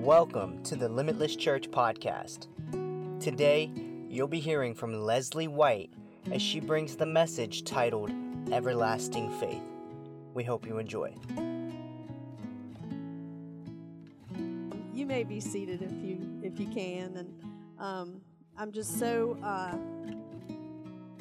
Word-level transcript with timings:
Welcome 0.00 0.62
to 0.62 0.76
the 0.76 0.88
Limitless 0.88 1.36
Church 1.36 1.70
podcast. 1.70 2.46
Today, 3.20 3.70
you'll 4.08 4.28
be 4.28 4.40
hearing 4.40 4.74
from 4.74 4.94
Leslie 4.94 5.46
White 5.46 5.90
as 6.32 6.40
she 6.40 6.58
brings 6.58 6.96
the 6.96 7.04
message 7.04 7.64
titled 7.64 8.10
Everlasting 8.50 9.30
Faith. 9.38 9.62
We 10.32 10.42
hope 10.42 10.66
you 10.66 10.78
enjoy. 10.78 11.12
You 14.94 15.04
may 15.04 15.22
be 15.22 15.38
seated 15.38 15.82
if 15.82 15.92
you 16.02 16.40
if 16.42 16.58
you 16.58 16.68
can, 16.68 17.18
and 17.18 17.42
um, 17.78 18.22
I'm 18.56 18.72
just 18.72 18.98
so. 18.98 19.36
Uh, 19.44 19.72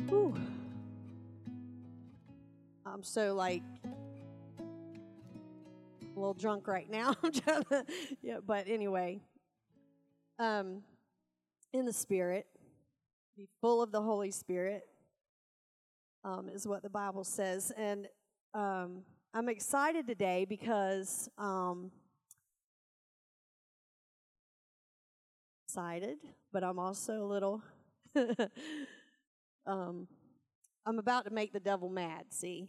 whew, 0.07 0.33
I'm 2.85 3.03
so 3.03 3.35
like 3.35 3.61
little 6.29 6.39
drunk 6.39 6.67
right 6.67 6.89
now. 6.89 7.13
To, 7.31 7.85
yeah, 8.21 8.37
but 8.45 8.67
anyway, 8.67 9.19
um, 10.37 10.81
in 11.73 11.85
the 11.85 11.93
Spirit, 11.93 12.45
be 13.37 13.47
full 13.61 13.81
of 13.81 13.91
the 13.91 14.01
Holy 14.01 14.31
Spirit, 14.31 14.83
um, 16.23 16.49
is 16.49 16.67
what 16.67 16.83
the 16.83 16.89
Bible 16.89 17.23
says, 17.23 17.71
and 17.77 18.07
um, 18.53 19.01
I'm 19.33 19.49
excited 19.49 20.07
today 20.07 20.45
because 20.47 21.29
um, 21.37 21.91
excited, 25.67 26.17
but 26.51 26.63
I'm 26.63 26.79
also 26.79 27.23
a 27.23 27.25
little. 27.25 27.61
um, 29.65 30.07
I'm 30.85 30.99
about 30.99 31.25
to 31.25 31.31
make 31.31 31.53
the 31.53 31.59
devil 31.59 31.89
mad. 31.89 32.25
See. 32.29 32.67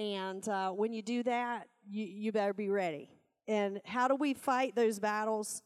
And 0.00 0.48
uh, 0.48 0.70
when 0.70 0.94
you 0.94 1.02
do 1.02 1.22
that, 1.24 1.68
you, 1.90 2.06
you 2.06 2.32
better 2.32 2.54
be 2.54 2.70
ready. 2.70 3.10
And 3.46 3.82
how 3.84 4.08
do 4.08 4.14
we 4.14 4.32
fight 4.32 4.74
those 4.74 4.98
battles? 4.98 5.62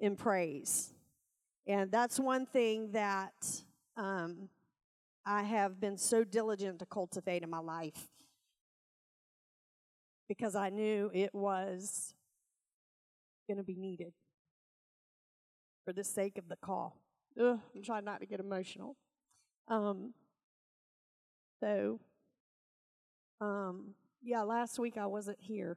In 0.00 0.16
praise. 0.16 0.92
And 1.66 1.90
that's 1.90 2.20
one 2.20 2.44
thing 2.44 2.92
that 2.92 3.32
um, 3.96 4.50
I 5.26 5.42
have 5.42 5.80
been 5.80 5.96
so 5.96 6.24
diligent 6.24 6.78
to 6.80 6.86
cultivate 6.86 7.42
in 7.42 7.48
my 7.48 7.58
life 7.58 8.08
because 10.28 10.54
I 10.54 10.68
knew 10.68 11.10
it 11.14 11.34
was 11.34 12.14
going 13.46 13.58
to 13.58 13.64
be 13.64 13.76
needed 13.76 14.12
for 15.86 15.92
the 15.92 16.04
sake 16.04 16.36
of 16.36 16.48
the 16.48 16.56
call. 16.56 16.96
Ugh, 17.40 17.58
I'm 17.74 17.82
trying 17.82 18.04
not 18.04 18.20
to 18.20 18.26
get 18.26 18.40
emotional. 18.40 18.96
Um, 19.68 20.12
so 21.60 22.00
um, 23.40 23.94
yeah, 24.22 24.42
last 24.42 24.78
week 24.78 24.96
I 24.98 25.06
wasn't 25.06 25.38
here. 25.40 25.76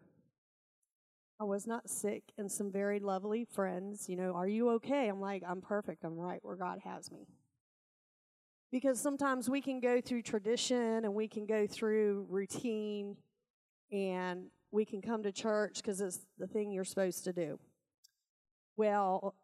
I 1.40 1.46
was 1.46 1.66
not 1.66 1.90
sick, 1.90 2.24
and 2.38 2.52
some 2.52 2.72
very 2.72 3.00
lovely 3.00 3.46
friends, 3.46 4.08
you 4.08 4.16
know, 4.16 4.34
are 4.34 4.48
you 4.48 4.70
okay? 4.72 5.08
I'm 5.08 5.20
like, 5.20 5.44
I'm 5.48 5.62
perfect. 5.62 6.04
I'm 6.04 6.16
right 6.16 6.40
where 6.42 6.56
God 6.56 6.80
has 6.84 7.12
me. 7.12 7.28
Because 8.72 9.00
sometimes 9.00 9.50
we 9.50 9.62
can 9.62 9.80
go 9.80 10.00
through 10.02 10.22
tradition 10.24 11.06
and 11.06 11.14
we 11.14 11.28
can 11.28 11.46
go 11.46 11.68
through 11.68 12.26
routine 12.30 13.18
and 13.92 14.46
we 14.72 14.86
can 14.86 15.02
come 15.02 15.22
to 15.24 15.32
church 15.32 15.76
because 15.76 16.02
it's 16.02 16.26
the 16.40 16.48
thing 16.48 16.72
you're 16.72 16.84
supposed 16.84 17.24
to 17.26 17.34
do. 17.34 17.60
Well, 18.76 19.36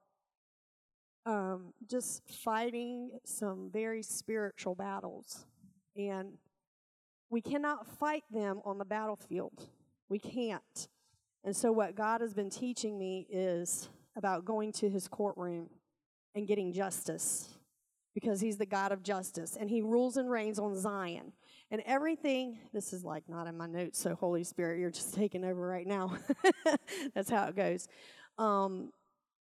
um, 1.25 1.73
just 1.87 2.23
fighting 2.27 3.11
some 3.23 3.69
very 3.71 4.01
spiritual 4.01 4.73
battles. 4.73 5.45
And 5.95 6.37
we 7.29 7.41
cannot 7.41 7.87
fight 7.87 8.23
them 8.31 8.61
on 8.65 8.77
the 8.77 8.85
battlefield. 8.85 9.67
We 10.09 10.19
can't. 10.19 10.87
And 11.43 11.55
so, 11.55 11.71
what 11.71 11.95
God 11.95 12.21
has 12.21 12.33
been 12.33 12.49
teaching 12.49 12.97
me 12.97 13.27
is 13.29 13.89
about 14.15 14.45
going 14.45 14.71
to 14.73 14.89
his 14.89 15.07
courtroom 15.07 15.69
and 16.35 16.47
getting 16.47 16.73
justice 16.73 17.49
because 18.13 18.41
he's 18.41 18.57
the 18.57 18.65
God 18.65 18.91
of 18.91 19.03
justice 19.03 19.57
and 19.59 19.69
he 19.69 19.81
rules 19.81 20.17
and 20.17 20.29
reigns 20.29 20.59
on 20.59 20.75
Zion. 20.75 21.31
And 21.71 21.81
everything, 21.85 22.57
this 22.73 22.93
is 22.93 23.03
like 23.03 23.23
not 23.29 23.47
in 23.47 23.55
my 23.55 23.67
notes, 23.67 23.99
so 23.99 24.15
Holy 24.15 24.43
Spirit, 24.43 24.79
you're 24.79 24.89
just 24.89 25.13
taking 25.13 25.45
over 25.45 25.67
right 25.67 25.85
now. 25.85 26.17
That's 27.13 27.29
how 27.29 27.47
it 27.47 27.55
goes. 27.55 27.87
Um, 28.37 28.91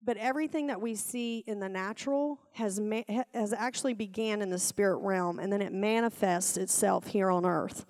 but 0.04 0.18
everything 0.18 0.68
that 0.68 0.80
we 0.80 0.96
see 0.96 1.44
in 1.48 1.60
the 1.60 1.70
natural 1.70 2.40
has 2.52 2.80
ma- 2.80 3.02
has 3.34 3.54
actually 3.54 3.94
began 3.94 4.42
in 4.42 4.50
the 4.50 4.60
spirit 4.60 4.98
realm 4.98 5.40
and 5.40 5.52
then 5.52 5.62
it 5.62 5.74
manifests 5.74 6.58
itself 6.58 7.08
here 7.08 7.30
on 7.30 7.46
earth. 7.46 7.86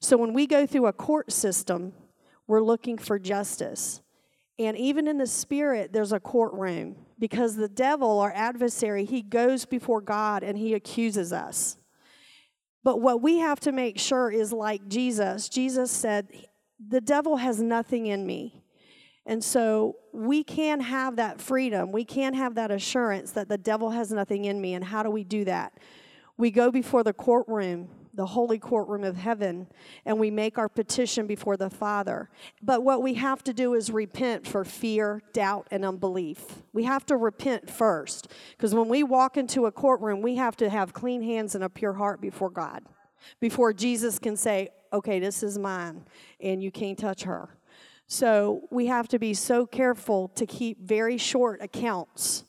So 0.00 0.16
when 0.16 0.32
we 0.32 0.46
go 0.46 0.66
through 0.66 0.86
a 0.86 0.92
court 0.92 1.30
system 1.30 1.92
we're 2.46 2.62
looking 2.62 2.98
for 2.98 3.18
justice. 3.18 4.02
And 4.58 4.76
even 4.76 5.08
in 5.08 5.18
the 5.18 5.26
spirit 5.26 5.92
there's 5.92 6.12
a 6.12 6.20
courtroom 6.20 6.96
because 7.18 7.56
the 7.56 7.68
devil 7.68 8.18
our 8.20 8.32
adversary 8.34 9.04
he 9.04 9.22
goes 9.22 9.64
before 9.64 10.00
god 10.00 10.42
and 10.42 10.58
he 10.58 10.74
accuses 10.74 11.32
us. 11.32 11.76
But 12.84 13.00
what 13.00 13.22
we 13.22 13.38
have 13.38 13.60
to 13.60 13.72
make 13.72 13.98
sure 13.98 14.30
is 14.30 14.52
like 14.52 14.88
jesus 14.88 15.48
jesus 15.48 15.90
said 15.90 16.28
the 16.84 17.00
devil 17.00 17.36
has 17.36 17.60
nothing 17.62 18.06
in 18.06 18.26
me 18.26 18.61
and 19.24 19.42
so 19.42 19.96
we 20.12 20.42
can 20.42 20.80
have 20.80 21.16
that 21.16 21.40
freedom. 21.40 21.92
We 21.92 22.04
can 22.04 22.34
have 22.34 22.56
that 22.56 22.70
assurance 22.70 23.32
that 23.32 23.48
the 23.48 23.58
devil 23.58 23.90
has 23.90 24.10
nothing 24.10 24.46
in 24.46 24.60
me. 24.60 24.74
And 24.74 24.84
how 24.84 25.02
do 25.02 25.10
we 25.10 25.24
do 25.24 25.44
that? 25.44 25.78
We 26.36 26.50
go 26.50 26.70
before 26.72 27.04
the 27.04 27.12
courtroom, 27.12 27.88
the 28.14 28.26
holy 28.26 28.58
courtroom 28.58 29.04
of 29.04 29.16
heaven, 29.16 29.68
and 30.04 30.18
we 30.18 30.30
make 30.30 30.58
our 30.58 30.68
petition 30.68 31.26
before 31.26 31.56
the 31.56 31.70
Father. 31.70 32.30
But 32.60 32.82
what 32.82 33.00
we 33.00 33.14
have 33.14 33.44
to 33.44 33.52
do 33.52 33.74
is 33.74 33.90
repent 33.90 34.46
for 34.46 34.64
fear, 34.64 35.22
doubt, 35.32 35.68
and 35.70 35.84
unbelief. 35.84 36.62
We 36.72 36.82
have 36.84 37.06
to 37.06 37.16
repent 37.16 37.70
first. 37.70 38.28
Because 38.56 38.74
when 38.74 38.88
we 38.88 39.04
walk 39.04 39.36
into 39.36 39.66
a 39.66 39.72
courtroom, 39.72 40.20
we 40.20 40.34
have 40.36 40.56
to 40.56 40.68
have 40.68 40.92
clean 40.92 41.22
hands 41.22 41.54
and 41.54 41.62
a 41.62 41.68
pure 41.68 41.92
heart 41.92 42.20
before 42.20 42.50
God, 42.50 42.82
before 43.38 43.72
Jesus 43.72 44.18
can 44.18 44.36
say, 44.36 44.70
okay, 44.92 45.20
this 45.20 45.42
is 45.42 45.58
mine, 45.58 46.04
and 46.40 46.62
you 46.62 46.72
can't 46.72 46.98
touch 46.98 47.22
her. 47.22 47.56
So 48.12 48.68
we 48.70 48.88
have 48.88 49.08
to 49.08 49.18
be 49.18 49.32
so 49.32 49.64
careful 49.64 50.28
to 50.34 50.44
keep 50.44 50.78
very 50.82 51.16
short 51.16 51.62
accounts 51.62 52.44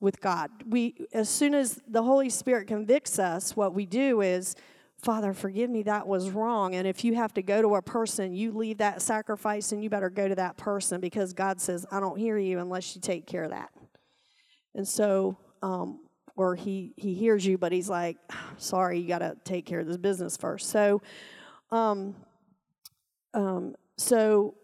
with 0.00 0.20
God. 0.20 0.50
We 0.66 1.06
as 1.12 1.28
soon 1.28 1.54
as 1.54 1.80
the 1.86 2.02
Holy 2.02 2.28
Spirit 2.28 2.66
convicts 2.66 3.20
us, 3.20 3.54
what 3.54 3.74
we 3.74 3.86
do 3.86 4.22
is 4.22 4.56
Father, 4.98 5.32
forgive 5.32 5.70
me, 5.70 5.84
that 5.84 6.08
was 6.08 6.30
wrong. 6.30 6.74
And 6.74 6.84
if 6.84 7.04
you 7.04 7.14
have 7.14 7.32
to 7.34 7.42
go 7.42 7.62
to 7.62 7.76
a 7.76 7.82
person, 7.82 8.34
you 8.34 8.50
leave 8.50 8.78
that 8.78 9.02
sacrifice 9.02 9.70
and 9.70 9.84
you 9.84 9.88
better 9.88 10.10
go 10.10 10.26
to 10.26 10.34
that 10.34 10.56
person 10.56 11.00
because 11.00 11.32
God 11.32 11.60
says, 11.60 11.86
I 11.92 12.00
don't 12.00 12.18
hear 12.18 12.36
you 12.36 12.58
unless 12.58 12.96
you 12.96 13.00
take 13.00 13.24
care 13.24 13.44
of 13.44 13.50
that. 13.50 13.70
And 14.74 14.88
so, 14.88 15.36
um, 15.62 16.00
or 16.34 16.56
he, 16.56 16.92
he 16.96 17.14
hears 17.14 17.46
you, 17.46 17.56
but 17.56 17.70
he's 17.70 17.88
like, 17.88 18.16
sorry, 18.56 18.98
you 18.98 19.06
got 19.06 19.18
to 19.18 19.36
take 19.44 19.64
care 19.64 19.78
of 19.78 19.86
this 19.86 19.96
business 19.96 20.36
first. 20.36 20.70
So, 20.70 21.02
um, 21.70 22.16
um, 23.32 23.76
so 23.96 24.56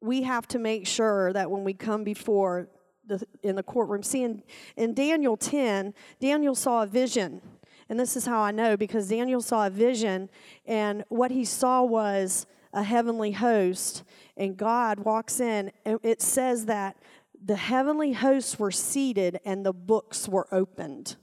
we 0.00 0.22
have 0.22 0.46
to 0.48 0.58
make 0.58 0.86
sure 0.86 1.32
that 1.32 1.50
when 1.50 1.64
we 1.64 1.72
come 1.72 2.04
before 2.04 2.68
the, 3.06 3.24
in 3.42 3.56
the 3.56 3.62
courtroom, 3.62 4.02
see 4.02 4.22
in, 4.22 4.42
in 4.76 4.94
Daniel 4.94 5.36
10, 5.36 5.94
Daniel 6.20 6.54
saw 6.54 6.82
a 6.82 6.86
vision. 6.86 7.40
And 7.88 7.98
this 7.98 8.16
is 8.16 8.26
how 8.26 8.40
I 8.40 8.50
know 8.50 8.76
because 8.76 9.08
Daniel 9.08 9.40
saw 9.40 9.66
a 9.66 9.70
vision, 9.70 10.30
and 10.66 11.04
what 11.08 11.30
he 11.30 11.44
saw 11.44 11.82
was 11.82 12.46
a 12.72 12.82
heavenly 12.82 13.32
host, 13.32 14.04
and 14.36 14.56
God 14.56 15.00
walks 15.00 15.38
in, 15.40 15.70
and 15.84 15.98
it 16.02 16.20
says 16.20 16.66
that 16.66 16.96
the 17.44 17.56
heavenly 17.56 18.12
hosts 18.12 18.58
were 18.58 18.70
seated 18.70 19.38
and 19.44 19.64
the 19.64 19.72
books 19.72 20.28
were 20.28 20.48
opened. 20.52 21.16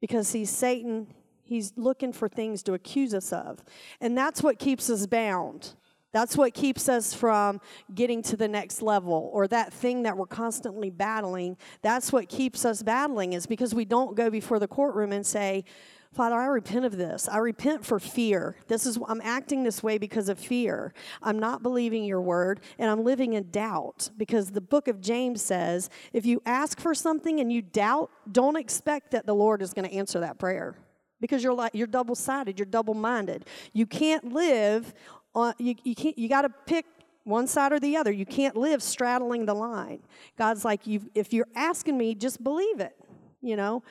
Because 0.00 0.32
he's 0.32 0.50
Satan, 0.50 1.08
he's 1.42 1.72
looking 1.76 2.12
for 2.12 2.28
things 2.28 2.62
to 2.64 2.74
accuse 2.74 3.12
us 3.14 3.32
of. 3.32 3.64
And 4.00 4.16
that's 4.16 4.42
what 4.42 4.58
keeps 4.58 4.88
us 4.90 5.06
bound. 5.06 5.74
That's 6.14 6.36
what 6.36 6.54
keeps 6.54 6.88
us 6.88 7.12
from 7.12 7.60
getting 7.92 8.22
to 8.22 8.36
the 8.36 8.46
next 8.46 8.82
level 8.82 9.30
or 9.32 9.48
that 9.48 9.72
thing 9.72 10.04
that 10.04 10.16
we're 10.16 10.26
constantly 10.26 10.88
battling. 10.88 11.56
That's 11.82 12.12
what 12.12 12.28
keeps 12.28 12.64
us 12.64 12.84
battling 12.84 13.32
is 13.32 13.46
because 13.46 13.74
we 13.74 13.84
don't 13.84 14.14
go 14.14 14.30
before 14.30 14.60
the 14.60 14.68
courtroom 14.68 15.10
and 15.10 15.26
say, 15.26 15.64
Father, 16.12 16.36
I 16.36 16.46
repent 16.46 16.84
of 16.84 16.96
this. 16.96 17.28
I 17.28 17.38
repent 17.38 17.84
for 17.84 17.98
fear. 17.98 18.54
This 18.68 18.86
is 18.86 18.96
I'm 19.08 19.20
acting 19.24 19.64
this 19.64 19.82
way 19.82 19.98
because 19.98 20.28
of 20.28 20.38
fear. 20.38 20.94
I'm 21.20 21.40
not 21.40 21.64
believing 21.64 22.04
your 22.04 22.20
word 22.20 22.60
and 22.78 22.88
I'm 22.88 23.02
living 23.02 23.32
in 23.32 23.50
doubt 23.50 24.10
because 24.16 24.52
the 24.52 24.60
book 24.60 24.86
of 24.86 25.00
James 25.00 25.42
says, 25.42 25.90
if 26.12 26.24
you 26.24 26.40
ask 26.46 26.78
for 26.78 26.94
something 26.94 27.40
and 27.40 27.52
you 27.52 27.60
doubt, 27.60 28.12
don't 28.30 28.56
expect 28.56 29.10
that 29.10 29.26
the 29.26 29.34
Lord 29.34 29.62
is 29.62 29.74
going 29.74 29.88
to 29.88 29.94
answer 29.96 30.20
that 30.20 30.38
prayer 30.38 30.76
because 31.20 31.42
you're 31.42 31.54
like 31.54 31.74
you're 31.74 31.88
double-sided, 31.88 32.56
you're 32.56 32.66
double-minded. 32.66 33.46
You 33.72 33.86
can't 33.86 34.32
live 34.32 34.94
on, 35.34 35.54
you, 35.58 35.74
you, 35.84 35.94
can't, 35.94 36.18
you 36.18 36.28
got 36.28 36.42
to 36.42 36.48
pick 36.48 36.86
one 37.24 37.46
side 37.46 37.72
or 37.72 37.80
the 37.80 37.96
other. 37.96 38.12
You 38.12 38.26
can't 38.26 38.56
live 38.56 38.82
straddling 38.82 39.46
the 39.46 39.54
line. 39.54 40.00
God's 40.36 40.64
like, 40.64 40.86
you 40.86 41.10
if 41.14 41.32
you're 41.32 41.48
asking 41.54 41.96
me, 41.96 42.14
just 42.14 42.42
believe 42.42 42.80
it, 42.80 42.94
you 43.40 43.56
know? 43.56 43.82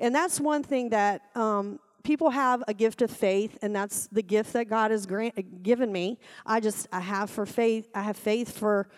And 0.00 0.14
that's 0.14 0.40
one 0.40 0.62
thing 0.62 0.90
that 0.90 1.22
um, 1.34 1.78
people 2.02 2.30
have 2.30 2.64
a 2.68 2.74
gift 2.74 3.02
of 3.02 3.10
faith, 3.10 3.58
and 3.62 3.74
that's 3.74 4.06
the 4.08 4.22
gift 4.22 4.52
that 4.54 4.68
God 4.68 4.90
has 4.90 5.06
grant, 5.06 5.62
given 5.62 5.92
me. 5.92 6.18
I 6.46 6.60
just, 6.60 6.88
I 6.92 7.00
have 7.00 7.30
for 7.30 7.44
faith, 7.44 7.88
I 7.94 8.02
have 8.02 8.16
faith 8.16 8.56
for 8.56 8.88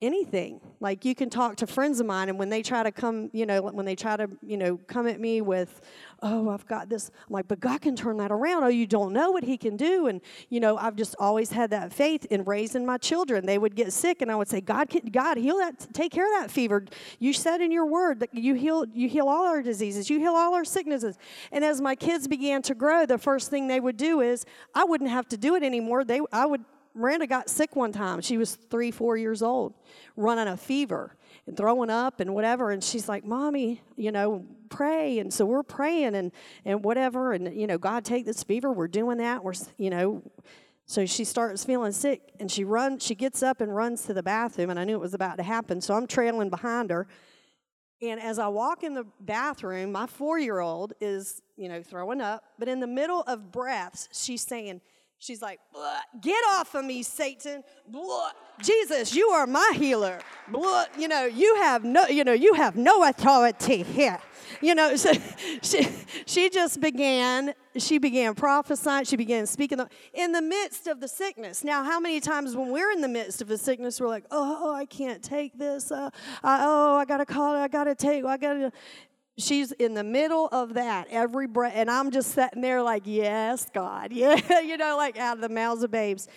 anything. 0.00 0.60
Like 0.80 1.04
you 1.04 1.14
can 1.14 1.28
talk 1.28 1.56
to 1.56 1.66
friends 1.66 1.98
of 1.98 2.06
mine, 2.06 2.28
and 2.28 2.38
when 2.38 2.48
they 2.48 2.62
try 2.62 2.82
to 2.82 2.92
come, 2.92 3.30
you 3.32 3.46
know, 3.46 3.60
when 3.62 3.84
they 3.84 3.96
try 3.96 4.16
to, 4.16 4.28
you 4.46 4.56
know, 4.56 4.76
come 4.86 5.08
at 5.08 5.20
me 5.20 5.40
with, 5.40 5.80
oh, 6.22 6.50
I've 6.50 6.66
got 6.66 6.88
this, 6.88 7.10
I'm 7.26 7.32
like, 7.32 7.48
but 7.48 7.58
God 7.58 7.80
can 7.80 7.96
turn 7.96 8.16
that 8.18 8.30
around. 8.30 8.62
Oh, 8.62 8.68
you 8.68 8.86
don't 8.86 9.12
know 9.12 9.32
what 9.32 9.42
He 9.42 9.56
can 9.56 9.76
do. 9.76 10.06
And, 10.06 10.20
you 10.50 10.60
know, 10.60 10.76
I've 10.76 10.94
just 10.94 11.16
always 11.18 11.50
had 11.50 11.70
that 11.70 11.92
faith 11.92 12.26
in 12.26 12.44
raising 12.44 12.86
my 12.86 12.98
children. 12.98 13.44
They 13.44 13.58
would 13.58 13.74
get 13.74 13.92
sick, 13.92 14.22
and 14.22 14.30
I 14.30 14.36
would 14.36 14.48
say, 14.48 14.60
God, 14.60 14.88
can, 14.88 15.06
God, 15.06 15.36
heal 15.36 15.58
that, 15.58 15.92
take 15.92 16.12
care 16.12 16.24
of 16.24 16.42
that 16.42 16.50
fever. 16.50 16.84
You 17.18 17.32
said 17.32 17.60
in 17.60 17.72
your 17.72 17.86
word 17.86 18.20
that 18.20 18.32
you 18.32 18.54
heal, 18.54 18.84
you 18.94 19.08
heal 19.08 19.28
all 19.28 19.46
our 19.46 19.62
diseases, 19.62 20.08
you 20.08 20.20
heal 20.20 20.34
all 20.34 20.54
our 20.54 20.64
sicknesses. 20.64 21.18
And 21.50 21.64
as 21.64 21.80
my 21.80 21.96
kids 21.96 22.28
began 22.28 22.62
to 22.62 22.74
grow, 22.74 23.04
the 23.04 23.18
first 23.18 23.50
thing 23.50 23.66
they 23.66 23.80
would 23.80 23.96
do 23.96 24.20
is 24.20 24.46
I 24.74 24.84
wouldn't 24.84 25.10
have 25.10 25.28
to 25.30 25.36
do 25.36 25.56
it 25.56 25.64
anymore. 25.64 26.04
They, 26.04 26.20
I 26.32 26.46
would 26.46 26.64
Miranda 26.94 27.26
got 27.26 27.48
sick 27.48 27.76
one 27.76 27.92
time. 27.92 28.20
She 28.20 28.38
was 28.38 28.54
three, 28.54 28.90
four 28.90 29.16
years 29.16 29.42
old, 29.42 29.74
running 30.16 30.48
a 30.48 30.56
fever 30.56 31.16
and 31.46 31.56
throwing 31.56 31.90
up 31.90 32.20
and 32.20 32.34
whatever. 32.34 32.70
And 32.70 32.82
she's 32.82 33.08
like, 33.08 33.24
Mommy, 33.24 33.82
you 33.96 34.12
know, 34.12 34.44
pray. 34.68 35.18
And 35.18 35.32
so 35.32 35.44
we're 35.44 35.62
praying 35.62 36.14
and, 36.14 36.32
and 36.64 36.84
whatever. 36.84 37.32
And, 37.32 37.54
you 37.58 37.66
know, 37.66 37.78
God, 37.78 38.04
take 38.04 38.26
this 38.26 38.42
fever. 38.42 38.72
We're 38.72 38.88
doing 38.88 39.18
that. 39.18 39.42
We're, 39.42 39.54
you 39.76 39.90
know, 39.90 40.22
so 40.86 41.04
she 41.04 41.24
starts 41.24 41.64
feeling 41.64 41.92
sick 41.92 42.32
and 42.40 42.50
she 42.50 42.64
runs, 42.64 43.04
she 43.04 43.14
gets 43.14 43.42
up 43.42 43.60
and 43.60 43.74
runs 43.74 44.04
to 44.04 44.14
the 44.14 44.22
bathroom. 44.22 44.70
And 44.70 44.78
I 44.78 44.84
knew 44.84 44.94
it 44.94 45.00
was 45.00 45.14
about 45.14 45.36
to 45.36 45.42
happen. 45.42 45.80
So 45.80 45.94
I'm 45.94 46.06
trailing 46.06 46.50
behind 46.50 46.90
her. 46.90 47.06
And 48.00 48.20
as 48.20 48.38
I 48.38 48.48
walk 48.48 48.84
in 48.84 48.94
the 48.94 49.04
bathroom, 49.20 49.92
my 49.92 50.06
four 50.06 50.38
year 50.38 50.60
old 50.60 50.94
is, 51.00 51.42
you 51.56 51.68
know, 51.68 51.82
throwing 51.82 52.20
up. 52.20 52.44
But 52.58 52.68
in 52.68 52.80
the 52.80 52.86
middle 52.86 53.22
of 53.22 53.50
breaths, 53.50 54.08
she's 54.12 54.42
saying, 54.42 54.80
She's 55.20 55.42
like, 55.42 55.58
get 56.20 56.40
off 56.50 56.76
of 56.76 56.84
me, 56.84 57.02
Satan. 57.02 57.64
Blah. 57.88 58.30
Jesus, 58.62 59.14
you 59.14 59.28
are 59.30 59.48
my 59.48 59.72
healer. 59.74 60.20
Blah. 60.46 60.84
You 60.96 61.08
know, 61.08 61.24
you 61.24 61.56
have 61.56 61.84
no, 61.84 62.06
you 62.06 62.22
know, 62.22 62.32
you 62.32 62.54
have 62.54 62.76
no 62.76 63.02
authority 63.02 63.82
here. 63.82 64.20
You 64.60 64.76
know, 64.76 64.94
so 64.94 65.12
she, 65.62 65.88
she 66.24 66.50
just 66.50 66.80
began, 66.80 67.54
she 67.76 67.98
began 67.98 68.34
prophesying, 68.34 69.04
she 69.04 69.16
began 69.16 69.46
speaking 69.46 69.80
in 70.14 70.30
the 70.30 70.42
midst 70.42 70.86
of 70.86 71.00
the 71.00 71.08
sickness. 71.08 71.64
Now, 71.64 71.82
how 71.82 71.98
many 71.98 72.20
times 72.20 72.54
when 72.54 72.70
we're 72.70 72.92
in 72.92 73.00
the 73.00 73.08
midst 73.08 73.42
of 73.42 73.50
a 73.50 73.58
sickness, 73.58 74.00
we're 74.00 74.08
like, 74.08 74.24
oh, 74.30 74.72
I 74.72 74.86
can't 74.86 75.22
take 75.22 75.58
this. 75.58 75.90
Uh, 75.90 76.10
I, 76.44 76.60
oh, 76.62 76.96
I 76.96 77.04
got 77.04 77.18
to 77.18 77.26
call 77.26 77.56
it. 77.56 77.58
I 77.58 77.68
got 77.68 77.84
to 77.84 77.96
take, 77.96 78.24
I 78.24 78.36
got 78.36 78.54
to 78.54 78.72
she's 79.38 79.72
in 79.72 79.94
the 79.94 80.04
middle 80.04 80.48
of 80.48 80.74
that 80.74 81.06
every 81.10 81.46
breath 81.46 81.72
and 81.74 81.90
i'm 81.90 82.10
just 82.10 82.32
sitting 82.32 82.60
there 82.60 82.82
like 82.82 83.02
yes 83.06 83.68
god. 83.72 84.12
Yeah 84.18 84.60
you 84.60 84.76
know 84.76 84.96
like 84.96 85.18
out 85.18 85.36
of 85.36 85.40
the 85.40 85.48
mouths 85.48 85.82
of 85.82 85.90
babes. 85.90 86.28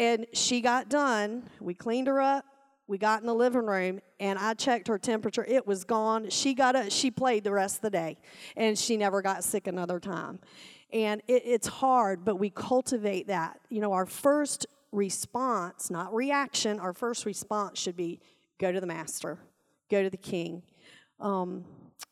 And 0.00 0.26
she 0.32 0.60
got 0.60 0.88
done. 0.88 1.42
We 1.60 1.74
cleaned 1.74 2.06
her 2.06 2.20
up. 2.20 2.44
We 2.86 2.98
got 2.98 3.20
in 3.20 3.26
the 3.26 3.34
living 3.34 3.66
room 3.66 4.00
and 4.20 4.38
i 4.38 4.54
checked 4.54 4.88
her 4.88 4.98
temperature. 4.98 5.44
It 5.44 5.66
was 5.66 5.84
gone. 5.84 6.30
She 6.30 6.54
got 6.54 6.74
a 6.74 6.90
she 6.90 7.10
played 7.10 7.44
the 7.44 7.52
rest 7.52 7.76
of 7.76 7.82
the 7.82 7.90
day 7.90 8.16
and 8.56 8.78
she 8.78 8.96
never 8.96 9.20
got 9.20 9.44
sick 9.44 9.66
another 9.66 10.00
time. 10.00 10.38
And 10.92 11.20
it, 11.28 11.42
it's 11.44 11.66
hard 11.66 12.24
but 12.24 12.36
we 12.36 12.50
cultivate 12.50 13.26
that. 13.26 13.60
You 13.68 13.80
know 13.80 13.92
our 13.92 14.06
first 14.06 14.66
response 14.90 15.90
not 15.90 16.14
reaction 16.14 16.80
our 16.80 16.94
first 16.94 17.26
response 17.26 17.78
should 17.78 17.96
be 17.96 18.20
go 18.58 18.72
to 18.72 18.80
the 18.80 18.86
master. 18.86 19.38
Go 19.90 20.02
to 20.02 20.10
the 20.10 20.16
king. 20.16 20.62
Um, 21.20 21.64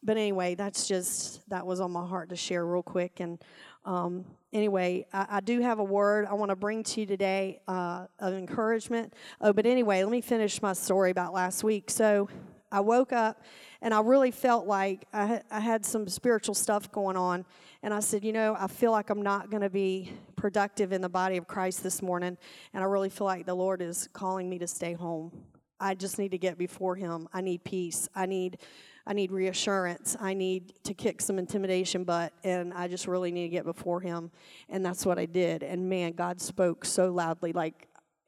but 0.07 0.17
anyway, 0.17 0.55
that's 0.55 0.87
just 0.87 1.47
that 1.51 1.67
was 1.67 1.81
on 1.81 1.91
my 1.91 2.07
heart 2.07 2.29
to 2.29 2.37
share 2.37 2.65
real 2.65 2.83
quick. 2.83 3.19
And 3.19 3.43
um, 3.85 4.25
anyway, 4.53 5.07
I, 5.13 5.27
I, 5.31 5.41
do 5.41 5.61
have 5.61 5.81
a 5.81 5.85
word 5.85 6.27
I 6.27 6.35
want 6.35 6.51
to 6.51 6.57
bring 6.57 6.83
to 6.85 7.01
you 7.01 7.07
today 7.07 7.61
uh, 7.69 8.07
of 8.21 8.35
encouragement. 8.35 9.13
Oh, 9.41 9.53
but 9.53 9.67
anyway, 9.67 10.03
let 10.03 10.11
me 10.11 10.21
finish 10.21 10.63
my 10.63 10.73
story 10.73 11.11
about 11.11 11.33
last 11.33 11.63
week. 11.65 11.91
So 11.91 12.29
I 12.71 12.81
woke 12.81 13.13
up 13.13 13.43
and 13.83 13.93
I 13.93 14.01
really 14.01 14.31
felt 14.31 14.67
like 14.67 15.07
I, 15.13 15.43
I 15.51 15.61
had 15.61 15.85
some 15.85 16.09
spiritual 16.09 16.55
stuff 16.55 16.91
going 16.91 17.17
on. 17.17 17.45
And 17.83 17.93
I 17.93 18.01
said, 18.01 18.25
you 18.25 18.33
know, 18.33 18.57
I 18.59 18.69
feel 18.69 18.93
like 18.93 19.11
I'm 19.11 19.23
not 19.23 19.51
going 19.51 19.63
to 19.63 19.71
be 19.71 20.13
productive 20.37 20.93
in 20.93 21.01
the 21.01 21.09
body 21.09 21.37
of 21.37 21.47
Christ 21.47 21.83
this 21.83 22.01
morning. 22.01 22.39
And 22.75 22.83
I 22.83 22.87
really 22.87 23.11
feel 23.11 23.27
like 23.27 23.47
the 23.47 23.55
Lord 23.55 23.83
is 23.83 24.09
calling 24.13 24.49
me 24.49 24.59
to 24.59 24.67
stay 24.67 24.95
home. 24.95 25.33
I 25.79 25.95
just 25.95 26.19
need 26.19 26.31
to 26.31 26.39
get 26.39 26.59
before 26.59 26.97
Him. 26.97 27.29
I 27.33 27.41
need 27.41 27.63
peace. 27.65 28.09
I 28.15 28.27
need 28.27 28.59
I 29.07 29.13
need 29.13 29.31
reassurance. 29.31 30.17
I 30.21 30.35
need 30.35 30.73
to 30.85 30.93
kick 30.93 31.21
some 31.21 31.39
intimidation 31.39 32.03
butt, 32.03 32.33
and 32.43 32.75
I 32.75 32.89
just 32.89 33.07
really 33.07 33.31
need 33.31 33.45
to 33.45 33.49
get 33.49 33.65
before 33.65 34.01
Him. 34.01 34.33
And 34.69 34.85
that's 34.85 35.07
what 35.07 35.19
I 35.19 35.27
did. 35.27 35.63
And 35.63 35.89
man, 35.89 36.13
God 36.13 36.41
spoke 36.41 36.85
so 36.85 37.13
loudly. 37.13 37.53
Like, 37.53 37.87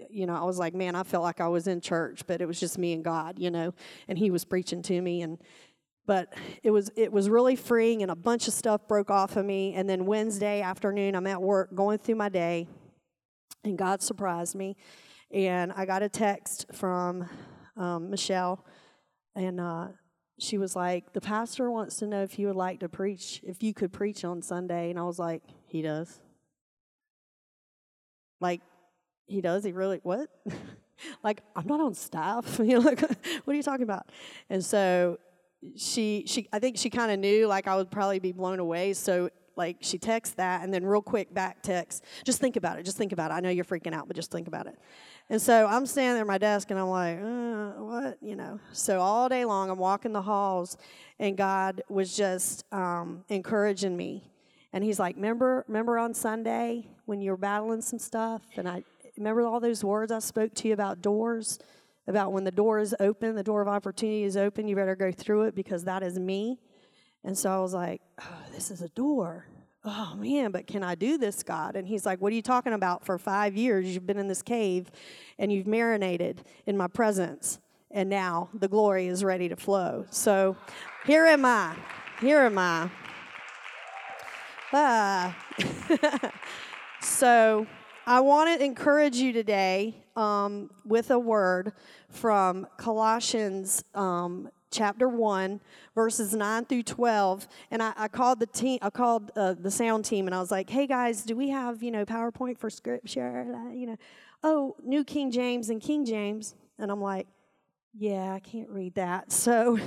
you 0.08 0.26
know, 0.26 0.36
I 0.36 0.44
was 0.44 0.58
like, 0.58 0.75
man, 0.75 0.94
I 0.94 1.02
felt 1.02 1.25
like 1.25 1.40
I 1.40 1.48
was 1.48 1.66
in 1.66 1.80
church, 1.80 2.22
but 2.28 2.40
it 2.40 2.46
was 2.46 2.60
just 2.60 2.78
me 2.78 2.92
and 2.92 3.02
God, 3.02 3.40
you 3.40 3.50
know, 3.50 3.75
and 4.06 4.16
He 4.16 4.30
was 4.30 4.44
preaching 4.44 4.82
to 4.82 5.00
me. 5.00 5.22
And 5.22 5.38
but 6.06 6.32
it 6.62 6.70
was 6.70 6.90
it 6.96 7.12
was 7.12 7.28
really 7.28 7.56
freeing, 7.56 8.02
and 8.02 8.10
a 8.10 8.16
bunch 8.16 8.46
of 8.46 8.54
stuff 8.54 8.86
broke 8.86 9.10
off 9.10 9.36
of 9.36 9.44
me. 9.44 9.75
And 9.75 9.90
then 9.90 10.06
Wednesday 10.06 10.62
afternoon, 10.62 11.16
I'm 11.16 11.26
at 11.26 11.42
work 11.42 11.75
going 11.75 11.98
through 11.98 12.14
my 12.14 12.28
day, 12.28 12.69
and 13.64 13.76
God 13.76 14.00
surprised 14.00 14.54
me. 14.54 14.76
And 15.32 15.72
I 15.72 15.86
got 15.86 16.04
a 16.04 16.08
text 16.08 16.66
from 16.72 17.28
um, 17.76 18.10
Michelle, 18.10 18.64
and 19.34 19.60
uh, 19.60 19.88
she 20.38 20.58
was 20.58 20.75
like, 20.76 21.12
The 21.12 21.20
pastor 21.20 21.70
wants 21.70 21.96
to 21.96 22.06
know 22.06 22.23
if 22.23 22.38
you 22.38 22.46
would 22.46 22.56
like 22.56 22.81
to 22.81 22.88
preach, 22.88 23.40
if 23.44 23.62
you 23.62 23.75
could 23.75 23.93
preach 23.93 24.25
on 24.25 24.43
Sunday. 24.43 24.90
And 24.90 24.99
I 24.99 25.02
was 25.02 25.19
like, 25.19 25.43
He 25.67 25.82
does. 25.82 26.20
Like, 28.40 28.61
he 29.26 29.40
does? 29.40 29.64
He 29.64 29.73
really, 29.73 30.00
what? 30.02 30.31
like, 31.23 31.43
I'm 31.55 31.67
not 31.67 31.81
on 31.81 31.94
staff. 31.94 32.58
you 32.62 32.75
know, 32.75 32.81
like, 32.81 33.00
what 33.00 33.52
are 33.52 33.55
you 33.55 33.62
talking 33.62 33.82
about? 33.82 34.06
And 34.49 34.64
so 34.64 35.19
she, 35.76 36.25
she, 36.26 36.49
I 36.52 36.58
think 36.58 36.79
she 36.79 36.90
kind 36.90 37.11
of 37.11 37.19
knew 37.19 37.46
like 37.46 37.67
I 37.67 37.76
would 37.76 37.90
probably 37.90 38.19
be 38.19 38.32
blown 38.32 38.58
away. 38.58 38.94
So 38.94 39.31
like 39.58 39.78
she 39.81 39.99
texts 39.99 40.37
that 40.37 40.62
and 40.62 40.72
then 40.72 40.87
real 40.87 41.02
quick 41.02 41.34
back 41.34 41.62
text, 41.62 42.05
just 42.25 42.40
think 42.40 42.56
about 42.56 42.78
it. 42.78 42.84
Just 42.84 42.96
think 42.96 43.12
about 43.12 43.31
it. 43.31 43.34
I 43.34 43.40
know 43.40 43.50
you're 43.50 43.64
freaking 43.64 43.93
out, 43.93 44.06
but 44.06 44.16
just 44.16 44.31
think 44.31 44.49
about 44.49 44.66
it. 44.66 44.78
And 45.28 45.43
so 45.43 45.66
I'm 45.66 45.84
standing 45.84 46.14
there 46.14 46.22
at 46.22 46.26
my 46.26 46.38
desk 46.38 46.70
and 46.70 46.81
I'm 46.81 46.88
like, 46.88 47.19
uh, 47.20 47.82
what? 47.82 48.19
You 48.22 48.37
know. 48.37 48.60
So 48.72 49.00
all 49.00 49.28
day 49.28 49.44
long 49.44 49.69
I'm 49.69 49.78
walking 49.78 50.12
the 50.12 50.22
halls 50.22 50.78
and 51.19 51.37
God 51.37 51.82
was 51.88 52.16
just 52.16 52.64
um, 52.72 53.25
encouraging 53.28 53.96
me. 53.96 54.22
And 54.72 54.84
he's 54.84 54.99
like, 54.99 55.16
remember, 55.16 55.64
remember 55.66 55.99
on 55.99 56.14
Sunday 56.14 56.88
when 57.06 57.20
you 57.20 57.32
were 57.32 57.37
battling 57.37 57.82
some 57.82 57.99
stuff? 57.99 58.43
And 58.56 58.69
I 58.69 58.84
remember 59.16 59.46
all 59.46 59.61
those 59.61 59.82
words 59.82 60.12
I 60.12 60.21
spoke 60.21 60.54
to 60.54 60.68
you 60.68 60.75
about 60.75 61.02
doors, 61.02 61.59
about 62.06 62.33
when 62.33 62.44
the 62.44 62.50
door 62.50 62.78
is 62.78 62.94
open, 63.00 63.35
the 63.35 63.42
door 63.42 63.61
of 63.61 63.68
opportunity 63.68 64.23
is 64.23 64.37
open, 64.37 64.68
you 64.68 64.76
better 64.76 64.97
go 64.97 65.11
through 65.11 65.42
it 65.42 65.54
because 65.54 65.85
that 65.85 66.02
is 66.02 66.18
me. 66.18 66.59
And 67.25 67.37
so 67.37 67.50
I 67.50 67.60
was 67.60 67.75
like, 67.75 68.00
oh, 68.20 68.42
this 68.52 68.70
is 68.70 68.82
a 68.82 68.88
door 68.90 69.46
oh 69.88 70.14
man, 70.16 70.50
but 70.50 70.66
can 70.66 70.82
I 70.82 70.94
do 70.94 71.18
this, 71.18 71.42
God? 71.42 71.76
And 71.76 71.87
he's 71.87 72.04
like, 72.04 72.20
what 72.20 72.32
are 72.32 72.37
you 72.37 72.42
talking 72.42 72.72
about? 72.72 73.04
For 73.04 73.18
five 73.18 73.56
years, 73.56 73.87
you've 73.87 74.06
been 74.06 74.18
in 74.18 74.28
this 74.28 74.42
cave 74.42 74.90
and 75.38 75.52
you've 75.52 75.66
marinated 75.66 76.42
in 76.66 76.76
my 76.76 76.88
presence. 76.88 77.58
And 77.90 78.10
now 78.10 78.50
the 78.52 78.68
glory 78.68 79.06
is 79.06 79.25
ready 79.25 79.48
to 79.48 79.56
flow. 79.56 80.04
So 80.10 80.56
here 81.06 81.25
am 81.25 81.44
I. 81.44 81.75
Here 82.20 82.40
am 82.40 82.58
I. 82.58 82.90
Ah. 84.72 85.37
so 87.00 87.66
I 88.06 88.20
want 88.20 88.58
to 88.58 88.64
encourage 88.64 89.16
you 89.16 89.32
today 89.32 89.94
um, 90.16 90.70
with 90.84 91.10
a 91.10 91.18
word 91.18 91.72
from 92.10 92.66
Colossians 92.76 93.82
um, 93.94 94.50
chapter 94.70 95.08
1 95.08 95.60
verses 95.94 96.34
9 96.34 96.64
through 96.66 96.82
12 96.82 97.48
and 97.70 97.82
i, 97.82 97.92
I 97.96 98.08
called 98.08 98.40
the 98.40 98.46
team 98.46 98.78
i 98.82 98.90
called 98.90 99.30
uh, 99.37 99.54
the 99.58 99.70
sound 99.70 100.04
team 100.04 100.26
and 100.26 100.34
i 100.34 100.40
was 100.40 100.50
like 100.50 100.68
hey 100.68 100.87
guys 100.87 101.22
do 101.22 101.37
we 101.37 101.48
have 101.50 101.82
you 101.82 101.90
know 101.90 102.04
powerpoint 102.04 102.58
for 102.58 102.70
scripture? 102.70 103.46
You 103.72 103.87
know 103.87 103.96
oh 104.42 104.76
new 104.84 105.04
king 105.04 105.30
james 105.30 105.70
and 105.70 105.80
king 105.80 106.04
james. 106.04 106.54
And 106.78 106.90
i'm 106.90 107.00
like 107.00 107.26
yeah 107.94 108.32
i 108.34 108.40
can't 108.40 108.68
read 108.68 108.94
that. 108.94 109.32
So 109.32 109.78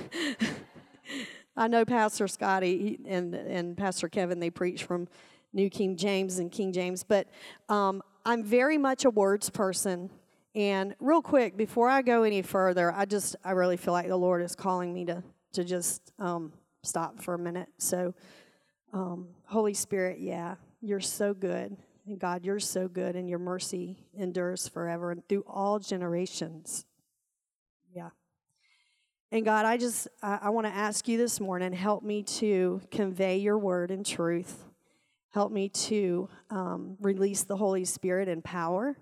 i 1.56 1.68
know 1.68 1.86
pastor 1.86 2.28
scotty 2.28 3.00
and, 3.06 3.36
and 3.36 3.78
pastor 3.78 4.08
kevin 4.08 4.40
they 4.40 4.50
preach 4.50 4.84
from 4.84 5.08
new 5.54 5.70
king 5.70 5.98
james 5.98 6.40
and 6.40 6.52
king 6.52 6.72
james 6.72 7.04
but 7.04 7.28
um, 7.70 8.02
i'm 8.26 8.44
very 8.44 8.78
much 8.78 9.04
a 9.04 9.10
words 9.10 9.50
person 9.50 10.10
and 10.54 10.96
real 11.00 11.22
quick, 11.22 11.56
before 11.56 11.88
I 11.88 12.02
go 12.02 12.24
any 12.24 12.42
further, 12.42 12.92
I 12.92 13.06
just 13.06 13.36
I 13.44 13.52
really 13.52 13.78
feel 13.78 13.94
like 13.94 14.08
the 14.08 14.18
Lord 14.18 14.42
is 14.42 14.56
calling 14.56 14.94
me 14.94 15.06
to 15.06 15.24
to 15.54 15.64
just 15.64 16.12
um, 16.20 16.52
stop 16.84 17.22
for 17.22 17.34
a 17.34 17.40
minute. 17.40 17.70
So, 17.78 18.14
um, 18.94 19.30
Holy 19.46 19.74
Spirit, 19.74 20.20
yeah, 20.20 20.56
you're 20.82 21.00
so 21.00 21.34
good, 21.34 21.78
and 22.06 22.20
God, 22.20 22.44
you're 22.44 22.60
so 22.60 22.90
good, 22.90 23.16
and 23.16 23.30
your 23.30 23.40
mercy 23.40 23.98
endures 24.14 24.68
forever 24.68 25.12
and 25.12 25.28
through 25.28 25.46
all 25.48 25.80
generations. 25.80 26.86
Yeah. 27.94 28.10
And 29.32 29.46
God, 29.46 29.66
I 29.66 29.78
just 29.78 30.10
I, 30.22 30.40
I 30.44 30.50
want 30.50 30.68
to 30.68 30.74
ask 30.74 31.08
you 31.08 31.18
this 31.18 31.40
morning, 31.40 31.72
help 31.72 32.04
me 32.04 32.24
to 32.24 32.82
convey 32.92 33.38
your 33.38 33.58
word 33.58 33.90
in 33.90 34.04
truth. 34.04 34.66
Help 35.30 35.54
me 35.54 35.70
to 35.70 36.28
um, 36.50 36.98
release 37.00 37.44
the 37.44 37.56
Holy 37.56 37.86
Spirit 37.86 38.28
in 38.28 38.42
power 38.42 38.98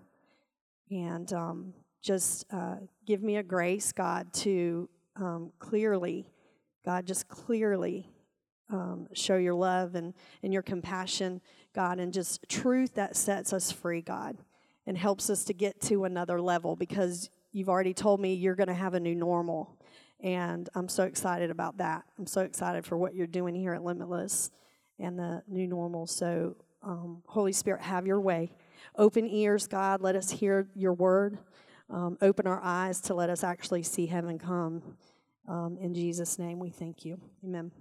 and 0.90 1.32
um, 1.34 1.74
just 2.02 2.46
uh, 2.52 2.76
give 3.06 3.22
me 3.22 3.38
a 3.38 3.44
grace, 3.44 3.92
God, 3.92 4.34
to 4.34 4.90
um, 5.16 5.52
clearly, 5.60 6.28
God, 6.86 7.06
just 7.06 7.28
clearly 7.28 8.10
um, 8.70 9.08
show 9.14 9.38
your 9.38 9.54
love 9.54 9.96
and, 9.96 10.14
and 10.44 10.54
your 10.54 10.62
compassion, 10.62 11.42
God, 11.74 12.00
and 12.00 12.14
just 12.14 12.46
truth 12.48 12.96
that 12.96 13.16
sets 13.16 13.52
us 13.54 13.72
free, 13.72 14.02
God, 14.02 14.38
and 14.86 14.98
helps 14.98 15.30
us 15.30 15.44
to 15.46 15.54
get 15.54 15.82
to 15.82 16.06
another 16.06 16.40
level 16.40 16.76
because 16.76 17.30
you've 17.52 17.70
already 17.70 17.94
told 17.94 18.20
me 18.20 18.34
you're 18.34 18.56
going 18.56 18.68
to 18.68 18.74
have 18.74 18.94
a 18.94 19.00
new 19.00 19.16
normal. 19.16 19.78
And 20.22 20.70
I'm 20.76 20.90
so 20.90 21.04
excited 21.04 21.50
about 21.50 21.78
that. 21.78 22.04
I'm 22.18 22.28
so 22.28 22.42
excited 22.42 22.86
for 22.86 22.98
what 22.98 23.16
you're 23.16 23.28
doing 23.28 23.56
here 23.56 23.74
at 23.74 23.84
Limitless 23.84 24.52
and 25.00 25.18
the 25.18 25.42
new 25.48 25.66
normal. 25.66 26.08
So, 26.08 26.56
um, 26.84 27.24
Holy 27.26 27.54
Spirit, 27.54 27.82
have 27.82 28.06
your 28.06 28.20
way. 28.20 28.52
Open 28.96 29.28
ears, 29.28 29.68
God. 29.68 30.02
Let 30.02 30.16
us 30.16 30.32
hear 30.32 30.68
your 30.76 30.94
word. 30.94 31.38
Um, 31.90 32.18
open 32.22 32.46
our 32.46 32.62
eyes 32.64 33.02
to 33.02 33.14
let 33.14 33.30
us 33.30 33.44
actually 33.44 33.84
see 33.84 34.06
heaven 34.06 34.38
come. 34.38 34.84
Um, 35.48 35.78
in 35.82 35.94
Jesus' 35.94 36.38
name, 36.38 36.60
we 36.60 36.70
thank 36.70 37.04
you. 37.04 37.20
Amen. 37.44 37.72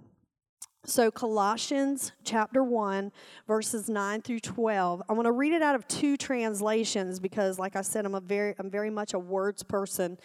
So, 0.85 1.11
Colossians 1.11 2.13
chapter 2.23 2.63
1, 2.63 3.11
verses 3.45 3.89
9 3.89 4.21
through 4.21 4.39
12. 4.39 5.03
I 5.07 5.13
want 5.13 5.25
to 5.25 5.31
read 5.31 5.51
it 5.53 5.61
out 5.61 5.75
of 5.75 5.87
two 5.87 6.15
translations 6.15 7.19
because, 7.19 7.59
like 7.59 7.75
I 7.75 7.81
said, 7.81 8.05
I'm, 8.05 8.15
a 8.15 8.21
very, 8.21 8.55
I'm 8.57 8.71
very 8.71 8.89
much 8.89 9.13
a 9.13 9.19
words 9.19 9.61
person. 9.61 10.17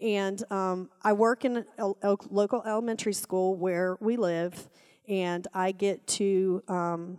And 0.00 0.42
um, 0.50 0.88
I 1.02 1.12
work 1.12 1.44
in 1.44 1.64
a, 1.78 1.92
a, 2.02 2.16
local 2.30 2.62
elementary 2.66 3.12
school 3.12 3.54
where 3.54 3.98
we 4.00 4.16
live, 4.16 4.68
and 5.06 5.46
I 5.54 5.72
get 5.72 6.06
to. 6.08 6.62
Um, 6.68 7.18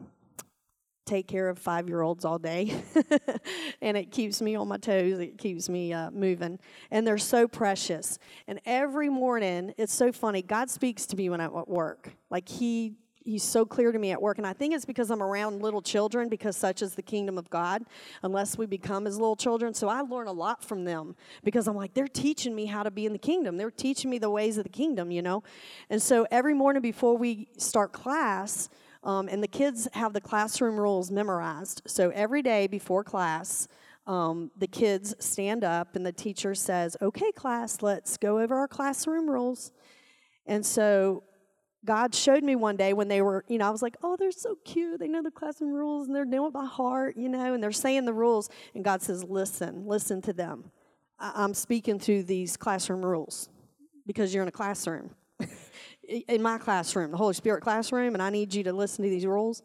take 1.09 1.27
care 1.27 1.49
of 1.49 1.57
five 1.57 1.89
year 1.89 2.01
olds 2.01 2.23
all 2.23 2.37
day. 2.37 2.73
and 3.81 3.97
it 3.97 4.11
keeps 4.11 4.41
me 4.41 4.55
on 4.55 4.67
my 4.67 4.77
toes, 4.77 5.19
it 5.19 5.37
keeps 5.37 5.67
me 5.67 5.91
uh, 5.91 6.11
moving. 6.11 6.59
And 6.91 7.05
they're 7.05 7.17
so 7.17 7.47
precious. 7.47 8.19
And 8.47 8.61
every 8.65 9.09
morning, 9.09 9.73
it's 9.77 9.93
so 9.93 10.11
funny. 10.11 10.41
God 10.41 10.69
speaks 10.69 11.05
to 11.07 11.15
me 11.15 11.29
when 11.29 11.41
I'm 11.41 11.55
at 11.55 11.67
work. 11.67 12.13
Like, 12.29 12.47
He 12.47 12.93
he's 13.25 13.43
so 13.43 13.65
clear 13.65 13.91
to 13.91 13.99
me 13.99 14.11
at 14.11 14.21
work 14.21 14.37
and 14.37 14.47
i 14.47 14.53
think 14.53 14.73
it's 14.73 14.85
because 14.85 15.11
i'm 15.11 15.21
around 15.21 15.61
little 15.61 15.81
children 15.81 16.29
because 16.29 16.55
such 16.55 16.81
is 16.81 16.95
the 16.95 17.01
kingdom 17.01 17.37
of 17.37 17.49
god 17.49 17.83
unless 18.23 18.57
we 18.57 18.65
become 18.65 19.05
as 19.05 19.19
little 19.19 19.35
children 19.35 19.73
so 19.73 19.87
i 19.87 19.99
learn 20.01 20.25
a 20.27 20.31
lot 20.31 20.63
from 20.63 20.85
them 20.85 21.15
because 21.43 21.67
i'm 21.67 21.75
like 21.75 21.93
they're 21.93 22.07
teaching 22.07 22.55
me 22.55 22.65
how 22.65 22.81
to 22.81 22.89
be 22.89 23.05
in 23.05 23.11
the 23.11 23.19
kingdom 23.19 23.57
they're 23.57 23.69
teaching 23.69 24.09
me 24.09 24.17
the 24.17 24.29
ways 24.29 24.57
of 24.57 24.63
the 24.63 24.69
kingdom 24.69 25.11
you 25.11 25.21
know 25.21 25.43
and 25.89 26.01
so 26.01 26.25
every 26.31 26.53
morning 26.53 26.81
before 26.81 27.17
we 27.17 27.49
start 27.57 27.91
class 27.91 28.69
um, 29.03 29.29
and 29.29 29.41
the 29.41 29.47
kids 29.47 29.87
have 29.93 30.13
the 30.13 30.21
classroom 30.21 30.79
rules 30.79 31.09
memorized. 31.09 31.81
So 31.87 32.09
every 32.09 32.41
day 32.41 32.67
before 32.67 33.03
class, 33.03 33.67
um, 34.07 34.51
the 34.57 34.67
kids 34.67 35.15
stand 35.19 35.63
up 35.63 35.95
and 35.95 36.05
the 36.05 36.11
teacher 36.11 36.55
says, 36.55 36.97
Okay, 37.01 37.31
class, 37.31 37.81
let's 37.81 38.17
go 38.17 38.39
over 38.39 38.55
our 38.57 38.67
classroom 38.67 39.29
rules. 39.29 39.71
And 40.45 40.65
so 40.65 41.23
God 41.85 42.13
showed 42.13 42.43
me 42.43 42.55
one 42.55 42.75
day 42.75 42.91
when 42.91 43.07
they 43.07 43.21
were, 43.21 43.45
you 43.47 43.57
know, 43.57 43.67
I 43.67 43.69
was 43.69 43.81
like, 43.81 43.95
oh, 44.03 44.17
they're 44.17 44.31
so 44.31 44.57
cute. 44.65 44.99
They 44.99 45.07
know 45.07 45.21
the 45.21 45.31
classroom 45.31 45.71
rules 45.71 46.07
and 46.07 46.15
they're 46.15 46.25
doing 46.25 46.47
it 46.47 46.53
by 46.53 46.65
heart, 46.65 47.15
you 47.15 47.29
know, 47.29 47.53
and 47.53 47.63
they're 47.63 47.71
saying 47.71 48.05
the 48.05 48.13
rules. 48.13 48.49
And 48.75 48.83
God 48.83 49.01
says, 49.01 49.23
listen, 49.23 49.85
listen 49.85 50.21
to 50.23 50.33
them. 50.33 50.71
I'm 51.19 51.53
speaking 51.53 51.99
through 51.99 52.23
these 52.23 52.57
classroom 52.57 53.05
rules 53.05 53.49
because 54.05 54.33
you're 54.33 54.43
in 54.43 54.49
a 54.49 54.53
classroom 54.53 55.11
in 56.27 56.41
my 56.41 56.57
classroom, 56.57 57.11
the 57.11 57.17
Holy 57.17 57.33
Spirit 57.33 57.61
classroom, 57.61 58.13
and 58.13 58.21
I 58.21 58.29
need 58.29 58.53
you 58.53 58.63
to 58.63 58.73
listen 58.73 59.03
to 59.03 59.09
these 59.09 59.25
rules. 59.25 59.61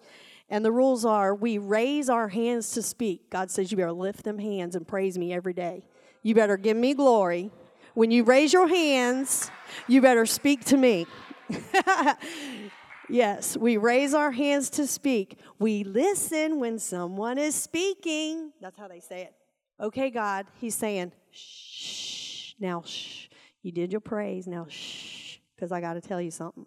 And 0.50 0.64
the 0.64 0.72
rules 0.72 1.04
are 1.04 1.34
we 1.34 1.58
raise 1.58 2.08
our 2.10 2.28
hands 2.28 2.72
to 2.72 2.82
speak. 2.82 3.30
God 3.30 3.50
says 3.50 3.70
you 3.70 3.76
better 3.76 3.92
lift 3.92 4.24
them 4.24 4.38
hands 4.38 4.76
and 4.76 4.86
praise 4.86 5.16
me 5.16 5.32
every 5.32 5.54
day. 5.54 5.84
You 6.22 6.34
better 6.34 6.56
give 6.56 6.76
me 6.76 6.94
glory. 6.94 7.50
When 7.94 8.10
you 8.10 8.24
raise 8.24 8.52
your 8.52 8.68
hands, 8.68 9.50
you 9.88 10.02
better 10.02 10.26
speak 10.26 10.64
to 10.66 10.76
me. 10.76 11.06
yes, 13.08 13.56
we 13.56 13.76
raise 13.76 14.14
our 14.14 14.32
hands 14.32 14.68
to 14.70 14.86
speak. 14.86 15.38
We 15.58 15.84
listen 15.84 16.60
when 16.60 16.78
someone 16.78 17.38
is 17.38 17.54
speaking. 17.54 18.52
That's 18.60 18.78
how 18.78 18.88
they 18.88 19.00
say 19.00 19.22
it. 19.22 19.34
Okay, 19.80 20.10
God, 20.10 20.46
He's 20.60 20.74
saying, 20.74 21.12
shh. 21.30 22.52
Now, 22.58 22.82
shh. 22.84 23.28
You 23.62 23.72
did 23.72 23.92
your 23.92 24.00
praise. 24.00 24.46
Now, 24.46 24.66
shh 24.68 25.23
because 25.64 25.72
I 25.72 25.80
got 25.80 25.94
to 25.94 26.02
tell 26.02 26.20
you 26.20 26.30
something. 26.30 26.66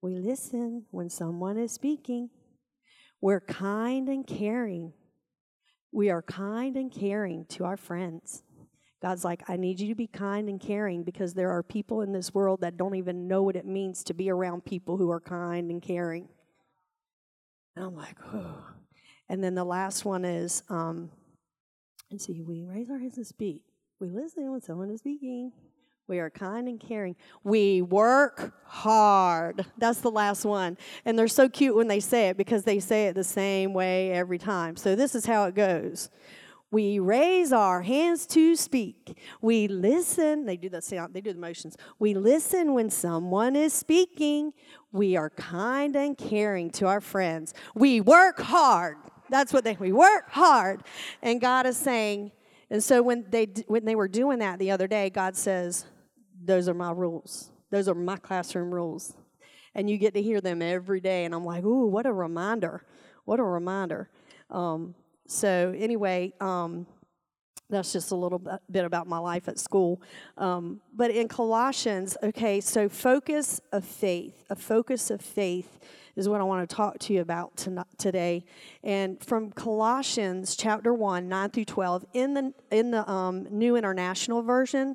We 0.00 0.16
listen 0.16 0.86
when 0.90 1.10
someone 1.10 1.58
is 1.58 1.70
speaking. 1.70 2.30
We're 3.20 3.42
kind 3.42 4.08
and 4.08 4.26
caring. 4.26 4.94
We 5.92 6.08
are 6.08 6.22
kind 6.22 6.78
and 6.78 6.90
caring 6.90 7.44
to 7.50 7.64
our 7.64 7.76
friends. 7.76 8.42
God's 9.02 9.22
like, 9.22 9.42
I 9.50 9.58
need 9.58 9.80
you 9.80 9.88
to 9.88 9.94
be 9.94 10.06
kind 10.06 10.48
and 10.48 10.58
caring 10.58 11.02
because 11.02 11.34
there 11.34 11.50
are 11.50 11.62
people 11.62 12.00
in 12.00 12.10
this 12.10 12.32
world 12.32 12.62
that 12.62 12.78
don't 12.78 12.94
even 12.94 13.28
know 13.28 13.42
what 13.42 13.54
it 13.54 13.66
means 13.66 14.02
to 14.04 14.14
be 14.14 14.30
around 14.30 14.64
people 14.64 14.96
who 14.96 15.10
are 15.10 15.20
kind 15.20 15.70
and 15.70 15.82
caring. 15.82 16.26
And 17.76 17.84
I'm 17.84 17.94
like, 17.94 18.16
oh. 18.32 18.64
And 19.28 19.44
then 19.44 19.54
the 19.54 19.64
last 19.64 20.06
one 20.06 20.24
is, 20.24 20.62
um, 20.70 21.10
and 22.10 22.18
see, 22.18 22.40
we 22.40 22.62
raise 22.62 22.88
our 22.88 22.98
hands 22.98 23.16
to 23.16 23.26
speak. 23.26 23.62
We 24.00 24.08
listen 24.08 24.50
when 24.50 24.62
someone 24.62 24.88
is 24.88 25.00
speaking. 25.00 25.52
We 26.06 26.18
are 26.18 26.28
kind 26.28 26.68
and 26.68 26.78
caring. 26.78 27.16
We 27.44 27.80
work 27.80 28.52
hard. 28.66 29.64
That's 29.78 30.00
the 30.00 30.10
last 30.10 30.44
one. 30.44 30.76
And 31.06 31.18
they're 31.18 31.28
so 31.28 31.48
cute 31.48 31.74
when 31.74 31.88
they 31.88 32.00
say 32.00 32.28
it 32.28 32.36
because 32.36 32.64
they 32.64 32.78
say 32.78 33.06
it 33.06 33.14
the 33.14 33.24
same 33.24 33.72
way 33.72 34.12
every 34.12 34.38
time. 34.38 34.76
So 34.76 34.94
this 34.94 35.14
is 35.14 35.24
how 35.24 35.44
it 35.44 35.54
goes. 35.54 36.10
We 36.70 36.98
raise 36.98 37.52
our 37.52 37.82
hands 37.82 38.26
to 38.28 38.56
speak. 38.56 39.16
We 39.40 39.68
listen. 39.68 40.44
They 40.44 40.56
do 40.56 40.68
the 40.68 40.82
sound, 40.82 41.14
they 41.14 41.20
do 41.20 41.32
the 41.32 41.38
motions. 41.38 41.76
We 42.00 42.14
listen 42.14 42.74
when 42.74 42.90
someone 42.90 43.54
is 43.54 43.72
speaking. 43.72 44.52
We 44.90 45.16
are 45.16 45.30
kind 45.30 45.94
and 45.94 46.18
caring 46.18 46.70
to 46.72 46.86
our 46.86 47.00
friends. 47.00 47.54
We 47.74 48.00
work 48.00 48.40
hard. 48.40 48.96
That's 49.30 49.52
what 49.52 49.64
they 49.64 49.76
we 49.78 49.92
work 49.92 50.28
hard. 50.30 50.82
And 51.22 51.40
God 51.40 51.64
is 51.64 51.76
saying, 51.76 52.32
and 52.70 52.82
so 52.82 53.02
when 53.02 53.24
they 53.30 53.46
when 53.68 53.84
they 53.84 53.94
were 53.94 54.08
doing 54.08 54.40
that 54.40 54.58
the 54.58 54.72
other 54.72 54.88
day, 54.88 55.10
God 55.10 55.36
says, 55.36 55.86
those 56.44 56.68
are 56.68 56.74
my 56.74 56.92
rules. 56.92 57.50
Those 57.70 57.88
are 57.88 57.94
my 57.94 58.16
classroom 58.16 58.72
rules. 58.72 59.14
And 59.74 59.90
you 59.90 59.98
get 59.98 60.14
to 60.14 60.22
hear 60.22 60.40
them 60.40 60.62
every 60.62 61.00
day. 61.00 61.24
And 61.24 61.34
I'm 61.34 61.44
like, 61.44 61.64
ooh, 61.64 61.86
what 61.86 62.06
a 62.06 62.12
reminder. 62.12 62.84
What 63.24 63.40
a 63.40 63.44
reminder. 63.44 64.10
Um, 64.50 64.94
so, 65.26 65.74
anyway, 65.76 66.34
um, 66.40 66.86
that's 67.70 67.92
just 67.92 68.12
a 68.12 68.14
little 68.14 68.40
bit 68.70 68.84
about 68.84 69.06
my 69.06 69.18
life 69.18 69.48
at 69.48 69.58
school. 69.58 70.00
Um, 70.36 70.80
but 70.94 71.10
in 71.10 71.28
Colossians, 71.28 72.16
okay, 72.22 72.60
so 72.60 72.88
focus 72.88 73.60
of 73.72 73.84
faith, 73.84 74.44
a 74.50 74.56
focus 74.56 75.10
of 75.10 75.20
faith 75.20 75.78
is 76.14 76.28
what 76.28 76.40
I 76.40 76.44
want 76.44 76.68
to 76.68 76.76
talk 76.76 76.98
to 77.00 77.14
you 77.14 77.22
about 77.22 77.56
tonight, 77.56 77.86
today. 77.98 78.44
And 78.84 79.22
from 79.24 79.50
Colossians 79.50 80.54
chapter 80.56 80.92
1, 80.94 81.26
9 81.26 81.50
through 81.50 81.64
12, 81.64 82.04
in 82.12 82.34
the, 82.34 82.52
in 82.70 82.90
the 82.90 83.10
um, 83.10 83.48
New 83.50 83.76
International 83.76 84.42
Version, 84.42 84.94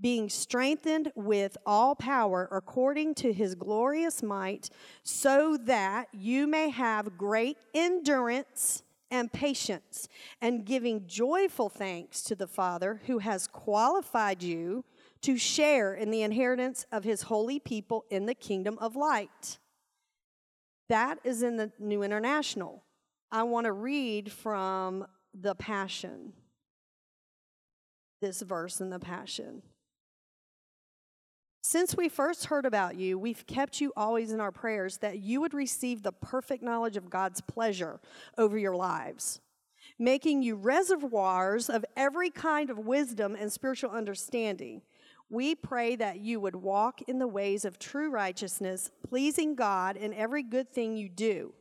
being 0.00 0.28
strengthened 0.28 1.10
with 1.14 1.56
all 1.66 1.94
power 1.94 2.48
according 2.52 3.14
to 3.16 3.32
his 3.32 3.54
glorious 3.54 4.22
might, 4.22 4.70
so 5.02 5.56
that 5.56 6.08
you 6.12 6.46
may 6.46 6.70
have 6.70 7.18
great 7.18 7.56
endurance 7.74 8.82
and 9.10 9.32
patience, 9.32 10.06
and 10.42 10.66
giving 10.66 11.06
joyful 11.06 11.70
thanks 11.70 12.22
to 12.22 12.34
the 12.34 12.46
Father 12.46 13.00
who 13.06 13.18
has 13.18 13.46
qualified 13.46 14.42
you 14.42 14.84
to 15.22 15.38
share 15.38 15.94
in 15.94 16.10
the 16.10 16.22
inheritance 16.22 16.84
of 16.92 17.04
his 17.04 17.22
holy 17.22 17.58
people 17.58 18.04
in 18.10 18.26
the 18.26 18.34
kingdom 18.34 18.76
of 18.80 18.94
light. 18.94 19.58
That 20.90 21.18
is 21.24 21.42
in 21.42 21.56
the 21.56 21.72
New 21.78 22.02
International. 22.02 22.84
I 23.32 23.42
want 23.42 23.64
to 23.64 23.72
read 23.72 24.30
from 24.30 25.06
the 25.34 25.54
Passion, 25.54 26.32
this 28.20 28.42
verse 28.42 28.80
in 28.80 28.90
the 28.90 28.98
Passion. 28.98 29.62
Since 31.70 31.98
we 31.98 32.08
first 32.08 32.46
heard 32.46 32.64
about 32.64 32.96
you, 32.96 33.18
we've 33.18 33.46
kept 33.46 33.78
you 33.78 33.92
always 33.94 34.32
in 34.32 34.40
our 34.40 34.50
prayers 34.50 34.96
that 35.02 35.18
you 35.18 35.42
would 35.42 35.52
receive 35.52 36.02
the 36.02 36.12
perfect 36.12 36.62
knowledge 36.62 36.96
of 36.96 37.10
God's 37.10 37.42
pleasure 37.42 38.00
over 38.38 38.56
your 38.56 38.74
lives. 38.74 39.42
making 39.98 40.42
you 40.42 40.54
reservoirs 40.54 41.68
of 41.68 41.84
every 41.94 42.30
kind 42.30 42.70
of 42.70 42.78
wisdom 42.78 43.36
and 43.38 43.52
spiritual 43.52 43.90
understanding. 43.90 44.80
We 45.28 45.54
pray 45.54 45.94
that 45.96 46.20
you 46.20 46.40
would 46.40 46.56
walk 46.56 47.02
in 47.02 47.18
the 47.18 47.28
ways 47.28 47.66
of 47.66 47.78
true 47.78 48.10
righteousness, 48.10 48.90
pleasing 49.06 49.54
God 49.54 49.98
in 49.98 50.14
every 50.14 50.42
good 50.42 50.72
thing 50.72 50.96
you 50.96 51.10
do. 51.10 51.52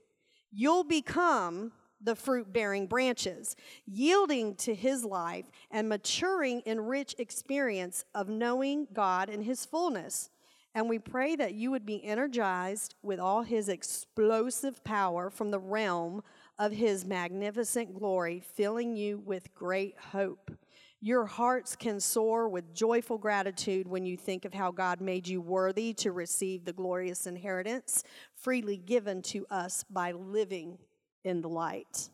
You'll 0.53 0.85
become 0.85 1.73
the 2.01 2.15
fruit 2.15 2.51
bearing 2.53 2.87
branches, 2.87 3.55
yielding 3.85 4.55
to 4.55 4.75
his 4.75 5.03
life 5.03 5.45
and 5.71 5.89
maturing 5.89 6.61
in 6.61 6.79
rich 6.81 7.15
experience 7.17 8.05
of 8.13 8.29
knowing 8.29 8.87
God 8.93 9.29
in 9.29 9.41
his 9.41 9.65
fullness. 9.65 10.29
And 10.75 10.87
we 10.87 10.99
pray 10.99 11.35
that 11.35 11.55
you 11.55 11.71
would 11.71 11.85
be 11.85 12.03
energized 12.05 12.95
with 13.01 13.19
all 13.19 13.41
his 13.41 13.67
explosive 13.67 14.83
power 14.83 15.29
from 15.29 15.49
the 15.49 15.59
realm 15.59 16.21
of 16.59 16.71
his 16.71 17.05
magnificent 17.05 17.97
glory, 17.97 18.39
filling 18.39 18.95
you 18.95 19.17
with 19.19 19.53
great 19.55 19.95
hope. 20.11 20.51
Your 20.99 21.25
hearts 21.25 21.75
can 21.75 21.99
soar 21.99 22.49
with 22.49 22.73
joyful 22.73 23.19
gratitude 23.19 23.87
when 23.87 24.05
you 24.05 24.17
think 24.17 24.45
of 24.45 24.53
how 24.53 24.71
God 24.71 24.99
made 24.99 25.27
you 25.27 25.41
worthy 25.41 25.93
to 25.93 26.11
receive 26.11 26.65
the 26.65 26.73
glorious 26.73 27.27
inheritance 27.27 28.03
freely 28.35 28.77
given 28.77 29.21
to 29.23 29.45
us 29.51 29.83
by 29.89 30.11
living 30.11 30.79
in 31.27 31.41
the 31.41 31.49
light. 31.49 32.09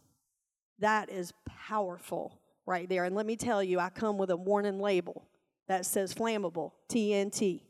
That 0.79 1.09
is 1.09 1.33
powerful 1.67 2.39
right 2.65 2.89
there. 2.89 3.05
And 3.05 3.15
let 3.15 3.25
me 3.25 3.35
tell 3.35 3.63
you, 3.63 3.79
I 3.79 3.89
come 3.89 4.17
with 4.17 4.31
a 4.31 4.37
warning 4.37 4.79
label 4.79 5.27
that 5.67 5.85
says 5.85 6.13
flammable, 6.13 6.71
TNT, 6.89 7.61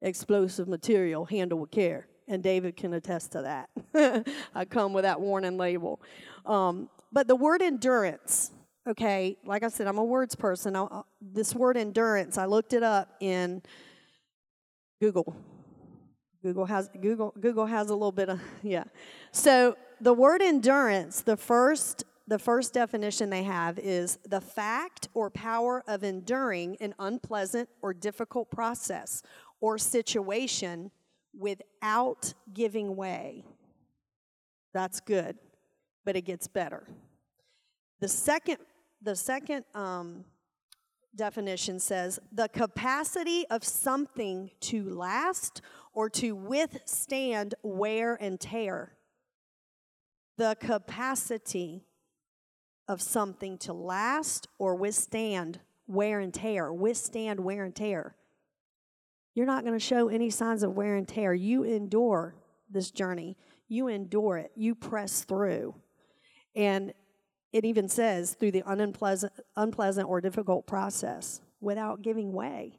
explosive 0.00 0.68
material, 0.68 1.24
handle 1.24 1.58
with 1.58 1.70
care. 1.70 2.06
And 2.28 2.42
David 2.42 2.76
can 2.76 2.92
attest 2.94 3.32
to 3.32 3.42
that. 3.42 4.26
I 4.54 4.64
come 4.64 4.92
with 4.92 5.04
that 5.04 5.20
warning 5.20 5.56
label. 5.56 6.00
Um, 6.46 6.90
but 7.10 7.26
the 7.26 7.36
word 7.36 7.62
endurance, 7.62 8.50
okay, 8.86 9.36
like 9.44 9.62
I 9.62 9.68
said, 9.68 9.86
I'm 9.86 9.98
a 9.98 10.04
words 10.04 10.34
person. 10.34 10.76
I, 10.76 11.02
this 11.20 11.54
word 11.54 11.76
endurance, 11.76 12.36
I 12.36 12.44
looked 12.44 12.74
it 12.74 12.82
up 12.82 13.14
in 13.20 13.62
Google. 15.00 15.34
Google 16.42 16.66
has 16.66 16.88
Google 17.00 17.34
Google 17.40 17.66
has 17.66 17.90
a 17.90 17.94
little 17.94 18.12
bit 18.12 18.28
of 18.28 18.40
yeah. 18.62 18.84
So 19.32 19.76
the 20.00 20.12
word 20.12 20.42
endurance, 20.42 21.20
the 21.22 21.36
first 21.36 22.04
the 22.28 22.38
first 22.38 22.74
definition 22.74 23.30
they 23.30 23.42
have 23.42 23.78
is 23.78 24.18
the 24.28 24.40
fact 24.40 25.08
or 25.14 25.30
power 25.30 25.82
of 25.88 26.04
enduring 26.04 26.76
an 26.78 26.94
unpleasant 26.98 27.70
or 27.80 27.94
difficult 27.94 28.50
process 28.50 29.22
or 29.62 29.78
situation 29.78 30.90
without 31.34 32.34
giving 32.52 32.96
way. 32.96 33.44
That's 34.74 35.00
good, 35.00 35.38
but 36.04 36.16
it 36.16 36.26
gets 36.26 36.46
better. 36.46 36.86
The 38.00 38.08
second, 38.08 38.58
the 39.00 39.16
second 39.16 39.64
um, 39.74 40.26
definition 41.16 41.80
says 41.80 42.18
the 42.30 42.50
capacity 42.50 43.46
of 43.48 43.64
something 43.64 44.50
to 44.60 44.90
last 44.90 45.62
or 45.94 46.10
to 46.10 46.32
withstand 46.32 47.54
wear 47.62 48.18
and 48.20 48.38
tear 48.38 48.97
the 50.38 50.56
capacity 50.60 51.84
of 52.86 53.02
something 53.02 53.58
to 53.58 53.72
last 53.72 54.48
or 54.58 54.74
withstand 54.76 55.60
wear 55.86 56.20
and 56.20 56.32
tear. 56.32 56.72
Withstand 56.72 57.40
wear 57.40 57.64
and 57.64 57.74
tear. 57.74 58.14
You're 59.34 59.46
not 59.46 59.64
going 59.64 59.78
to 59.78 59.84
show 59.84 60.08
any 60.08 60.30
signs 60.30 60.62
of 60.62 60.74
wear 60.74 60.96
and 60.96 61.06
tear. 61.06 61.34
You 61.34 61.64
endure 61.64 62.34
this 62.70 62.90
journey, 62.90 63.36
you 63.68 63.88
endure 63.88 64.38
it, 64.38 64.52
you 64.56 64.74
press 64.74 65.24
through. 65.24 65.74
And 66.54 66.92
it 67.52 67.64
even 67.64 67.88
says 67.88 68.34
through 68.34 68.52
the 68.52 68.62
unpleasant, 68.66 69.32
unpleasant 69.56 70.08
or 70.08 70.20
difficult 70.20 70.66
process 70.66 71.40
without 71.60 72.02
giving 72.02 72.32
way. 72.32 72.78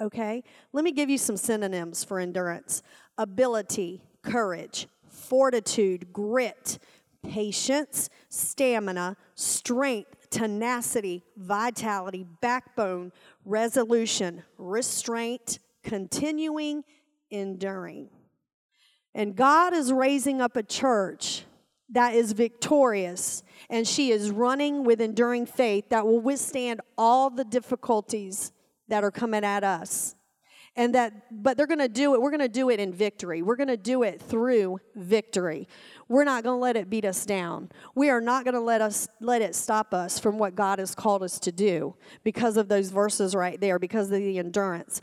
Okay? 0.00 0.44
Let 0.72 0.84
me 0.84 0.92
give 0.92 1.08
you 1.08 1.18
some 1.18 1.36
synonyms 1.36 2.04
for 2.04 2.18
endurance 2.18 2.82
ability, 3.16 4.02
courage, 4.22 4.88
fortitude, 5.32 6.12
grit, 6.12 6.78
patience, 7.22 8.10
stamina, 8.28 9.16
strength, 9.34 10.28
tenacity, 10.28 11.24
vitality, 11.38 12.26
backbone, 12.42 13.10
resolution, 13.46 14.42
restraint, 14.58 15.58
continuing, 15.82 16.84
enduring. 17.30 18.10
And 19.14 19.34
God 19.34 19.72
is 19.72 19.90
raising 19.90 20.42
up 20.42 20.54
a 20.54 20.62
church 20.62 21.44
that 21.88 22.14
is 22.14 22.32
victorious, 22.32 23.42
and 23.70 23.88
she 23.88 24.10
is 24.10 24.30
running 24.30 24.84
with 24.84 25.00
enduring 25.00 25.46
faith 25.46 25.88
that 25.88 26.06
will 26.06 26.20
withstand 26.20 26.82
all 26.98 27.30
the 27.30 27.44
difficulties 27.44 28.52
that 28.88 29.02
are 29.02 29.10
coming 29.10 29.44
at 29.44 29.64
us 29.64 30.14
and 30.76 30.94
that 30.94 31.12
but 31.30 31.56
they're 31.56 31.66
going 31.66 31.78
to 31.78 31.88
do 31.88 32.14
it 32.14 32.22
we're 32.22 32.30
going 32.30 32.40
to 32.40 32.48
do 32.48 32.70
it 32.70 32.80
in 32.80 32.92
victory. 32.92 33.42
We're 33.42 33.56
going 33.56 33.68
to 33.68 33.76
do 33.76 34.02
it 34.02 34.20
through 34.20 34.78
victory. 34.94 35.68
We're 36.08 36.24
not 36.24 36.44
going 36.44 36.56
to 36.56 36.60
let 36.60 36.76
it 36.76 36.90
beat 36.90 37.04
us 37.04 37.24
down. 37.24 37.70
We 37.94 38.10
are 38.10 38.20
not 38.20 38.44
going 38.44 38.54
to 38.54 38.60
let 38.60 38.80
us 38.80 39.08
let 39.20 39.42
it 39.42 39.54
stop 39.54 39.92
us 39.94 40.18
from 40.18 40.38
what 40.38 40.54
god 40.54 40.78
has 40.78 40.94
called 40.94 41.22
us 41.22 41.38
to 41.40 41.52
do 41.52 41.94
because 42.24 42.56
of 42.56 42.68
those 42.68 42.90
verses 42.90 43.34
right 43.34 43.60
there 43.60 43.78
because 43.78 44.06
of 44.06 44.18
the 44.18 44.38
endurance 44.38 45.00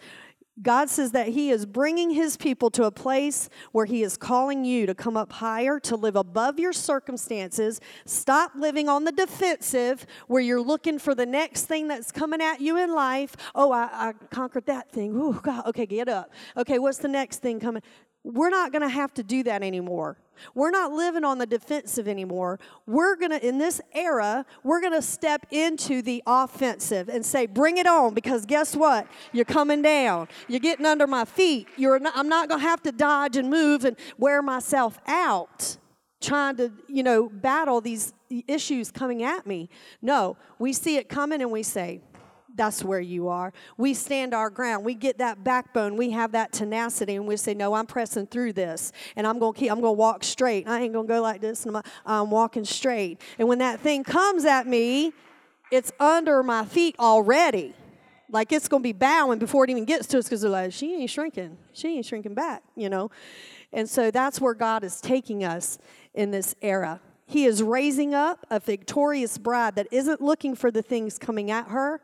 God 0.62 0.90
says 0.90 1.12
that 1.12 1.30
He 1.30 1.52
is 1.52 1.66
bringing 1.66 2.12
His 2.12 2.38
people 2.38 2.70
to 2.72 2.84
a 2.86 2.92
place 2.92 3.50
where 3.72 3.86
He 3.86 4.04
is 4.04 4.18
calling 4.18 4.66
you 4.66 4.86
to 4.86 4.96
come 4.96 5.16
up 5.16 5.32
higher, 5.32 5.80
to 5.82 5.96
live 5.96 6.16
above 6.16 6.60
your 6.60 6.74
circumstances. 6.74 7.80
Stop 8.06 8.52
living 8.56 8.90
on 8.90 9.04
the 9.04 9.12
defensive 9.12 10.06
where 10.28 10.42
you're 10.42 10.62
looking 10.62 11.00
for 11.00 11.16
the 11.16 11.26
next 11.26 11.66
thing 11.66 11.88
that's 11.88 12.12
coming 12.12 12.42
at 12.42 12.62
you 12.62 12.78
in 12.78 12.94
life. 12.94 13.36
Oh, 13.56 13.72
I, 13.72 13.90
I 13.92 14.14
conquered 14.30 14.66
that 14.66 14.92
thing. 14.92 15.14
Oh, 15.16 15.34
God. 15.34 15.66
Okay, 15.68 15.86
get 15.86 16.10
up. 16.10 16.32
Okay, 16.58 16.80
what's 16.80 16.98
the 16.98 17.08
next 17.08 17.38
thing 17.38 17.60
coming? 17.60 17.82
We're 18.24 18.50
not 18.50 18.72
going 18.72 18.82
to 18.82 18.90
have 18.90 19.14
to 19.16 19.24
do 19.24 19.44
that 19.44 19.64
anymore. 19.64 20.18
We're 20.56 20.72
not 20.72 20.92
living 20.92 21.24
on 21.24 21.38
the 21.38 21.46
defensive 21.46 22.08
anymore. 22.08 22.60
We're 22.86 23.16
going 23.16 23.32
to, 23.32 23.46
in 23.46 23.58
this 23.58 23.82
era, 23.94 24.46
we're 24.64 24.82
going 24.82 24.94
to 24.94 25.02
step 25.02 25.46
into 25.52 26.02
the 26.02 26.24
offensive 26.26 27.10
and 27.10 27.26
say, 27.26 27.46
bring 27.46 27.78
it 27.78 27.88
on, 27.88 28.14
because 28.14 28.46
guess 28.46 28.76
what? 28.76 29.08
You're 29.32 29.46
coming 29.46 29.82
down. 29.82 30.28
You're 30.48 30.60
getting 30.60 30.86
under 30.86 31.08
my 31.08 31.26
feet. 31.26 31.68
You're 31.78 32.00
not, 32.00 32.14
I'm 32.16 32.30
not 32.30 32.50
going 32.50 32.62
to 32.62 32.68
have 32.68 32.82
to 32.84 32.92
dodge 32.92 33.38
and 33.38 33.50
move 33.50 33.86
and 33.86 33.98
wear 34.18 34.42
myself 34.42 35.00
out 35.08 35.78
trying 36.22 36.58
to, 36.58 36.72
you 36.88 37.04
know, 37.04 37.30
battle 37.30 37.80
these 37.80 38.14
issues 38.48 38.92
coming 38.92 39.24
at 39.24 39.48
me. 39.48 39.70
No, 40.02 40.38
we 40.58 40.74
see 40.74 40.98
it 40.98 41.08
coming 41.08 41.42
and 41.42 41.52
we 41.52 41.64
say, 41.64 42.02
that's 42.60 42.84
where 42.84 43.00
you 43.00 43.30
are. 43.30 43.54
We 43.78 43.94
stand 43.94 44.34
our 44.34 44.50
ground. 44.50 44.84
We 44.84 44.94
get 44.94 45.18
that 45.20 45.46
backbone. 45.46 45.96
We 45.96 46.12
have 46.12 46.34
that 46.34 46.52
tenacity, 46.52 47.16
and 47.16 47.26
we 47.26 47.38
say, 47.38 47.54
"No, 47.54 47.74
I'm 47.74 47.88
pressing 47.88 48.28
through 48.28 48.52
this, 48.54 48.92
and 49.16 49.26
I'm 49.26 49.40
gonna 49.40 49.54
keep. 49.54 49.72
I'm 49.72 49.80
gonna 49.80 49.94
walk 49.94 50.26
straight. 50.26 50.68
I 50.68 50.82
ain't 50.82 50.92
gonna 50.92 51.08
go 51.08 51.22
like 51.22 51.40
this. 51.40 51.66
I'm, 51.66 51.82
I'm 52.06 52.30
walking 52.30 52.66
straight. 52.66 53.22
And 53.38 53.48
when 53.48 53.60
that 53.60 53.80
thing 53.80 54.04
comes 54.04 54.44
at 54.44 54.68
me, 54.68 55.14
it's 55.72 55.94
under 56.02 56.44
my 56.44 56.66
feet 56.66 56.98
already. 57.00 57.74
Like 58.30 58.52
it's 58.52 58.68
gonna 58.68 58.84
be 58.84 58.92
bowing 58.92 59.40
before 59.40 59.64
it 59.64 59.70
even 59.70 59.86
gets 59.86 60.06
to 60.08 60.20
us 60.20 60.26
because 60.26 60.42
they're 60.42 60.52
like, 60.52 60.74
she 60.74 60.96
ain't 60.96 61.10
shrinking. 61.10 61.58
She 61.72 61.96
ain't 61.96 62.06
shrinking 62.06 62.34
back. 62.34 62.62
You 62.76 62.90
know. 62.90 63.10
And 63.72 63.90
so 63.90 64.12
that's 64.12 64.42
where 64.42 64.54
God 64.54 64.84
is 64.84 65.00
taking 65.00 65.46
us 65.46 65.78
in 66.14 66.32
this 66.32 66.56
era. 66.62 67.00
He 67.26 67.46
is 67.46 67.64
raising 67.64 68.14
up 68.14 68.46
a 68.50 68.60
victorious 68.60 69.38
bride 69.38 69.76
that 69.76 69.88
isn't 69.92 70.20
looking 70.20 70.56
for 70.56 70.72
the 70.72 70.82
things 70.82 71.20
coming 71.20 71.52
at 71.52 71.68
her, 71.68 72.02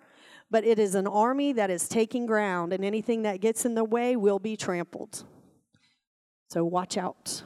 but 0.51 0.63
it 0.63 0.79
is 0.79 0.95
an 0.95 1.07
army 1.07 1.53
that 1.53 1.69
is 1.69 1.87
taking 1.87 2.25
ground, 2.25 2.73
and 2.73 2.85
anything 2.85 3.23
that 3.23 3.41
gets 3.41 3.65
in 3.65 3.75
the 3.75 3.83
way 3.83 4.15
will 4.15 4.39
be 4.39 4.55
trampled. 4.55 5.23
So 6.49 6.63
watch 6.63 6.97
out. 6.97 7.43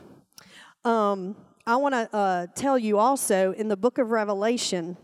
Um, 0.84 1.36
I 1.66 1.76
want 1.76 1.94
to 1.94 2.16
uh, 2.16 2.48
tell 2.56 2.78
you 2.78 2.98
also 2.98 3.54
in 3.54 3.68
the 3.68 3.78
book 3.78 3.98
of 3.98 4.10
Revelation, 4.10 4.98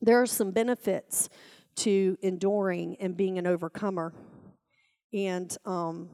there 0.00 0.20
are 0.20 0.26
some 0.26 0.50
benefits 0.50 1.28
to 1.76 2.16
enduring 2.22 2.96
and 3.00 3.16
being 3.16 3.38
an 3.38 3.46
overcomer. 3.46 4.12
And 5.12 5.56
um, 5.64 6.08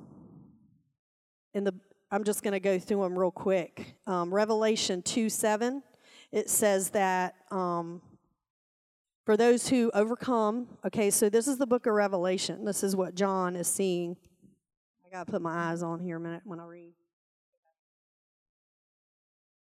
in 1.54 1.64
the, 1.64 1.74
I'm 2.10 2.24
just 2.24 2.42
going 2.42 2.52
to 2.52 2.60
go 2.60 2.78
through 2.78 3.02
them 3.02 3.18
real 3.18 3.30
quick. 3.30 3.96
Um, 4.06 4.32
Revelation 4.32 5.02
2 5.02 5.28
7, 5.28 5.82
it 6.32 6.50
says 6.50 6.90
that 6.90 7.34
um, 7.50 8.02
for 9.30 9.36
those 9.36 9.68
who 9.68 9.92
overcome. 9.94 10.66
Okay, 10.84 11.08
so 11.08 11.28
this 11.28 11.46
is 11.46 11.56
the 11.56 11.66
book 11.66 11.86
of 11.86 11.94
Revelation. 11.94 12.64
This 12.64 12.82
is 12.82 12.96
what 12.96 13.14
John 13.14 13.54
is 13.54 13.68
seeing. 13.68 14.16
I 15.06 15.16
got 15.16 15.26
to 15.28 15.30
put 15.30 15.40
my 15.40 15.70
eyes 15.70 15.84
on 15.84 16.00
here 16.00 16.16
a 16.16 16.20
minute 16.20 16.42
when 16.42 16.58
I 16.58 16.64
read. 16.64 16.94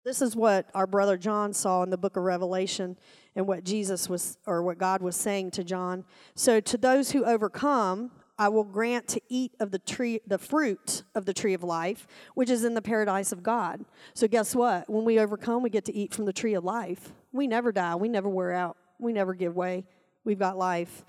This 0.03 0.21
is 0.21 0.35
what 0.35 0.69
our 0.75 0.85
brother 0.85 1.17
John 1.17 1.51
saw 1.51 1.81
in 1.81 1.89
the 1.89 1.97
book 1.97 2.15
of 2.15 2.21
Revelation 2.21 2.95
and 3.35 3.47
what 3.47 3.63
Jesus 3.63 4.07
was, 4.07 4.37
or 4.45 4.61
what 4.61 4.77
God 4.77 5.01
was 5.01 5.15
saying 5.15 5.49
to 5.51 5.63
John. 5.63 6.05
So, 6.35 6.59
to 6.59 6.77
those 6.77 7.09
who 7.09 7.25
overcome, 7.25 8.11
I 8.37 8.49
will 8.49 8.65
grant 8.65 9.07
to 9.07 9.21
eat 9.29 9.55
of 9.59 9.71
the 9.71 9.79
tree, 9.79 10.21
the 10.27 10.37
fruit 10.37 11.01
of 11.15 11.25
the 11.25 11.33
tree 11.33 11.55
of 11.55 11.63
life, 11.63 12.05
which 12.35 12.51
is 12.51 12.63
in 12.63 12.75
the 12.75 12.83
paradise 12.83 13.31
of 13.31 13.41
God. 13.41 13.83
So, 14.13 14.27
guess 14.27 14.53
what? 14.53 14.87
When 14.87 15.05
we 15.05 15.17
overcome, 15.17 15.63
we 15.63 15.71
get 15.71 15.85
to 15.85 15.95
eat 15.95 16.13
from 16.13 16.25
the 16.25 16.33
tree 16.33 16.53
of 16.53 16.63
life 16.63 17.13
We 17.33 17.47
never 17.47 17.71
die. 17.71 17.95
We 17.95 18.09
never 18.09 18.29
wear 18.29 18.51
out. 18.53 18.77
We 18.99 19.13
never 19.13 19.33
give 19.33 19.55
way. 19.55 19.85
We've 20.23 20.39
got 20.39 20.57
life. 20.57 21.03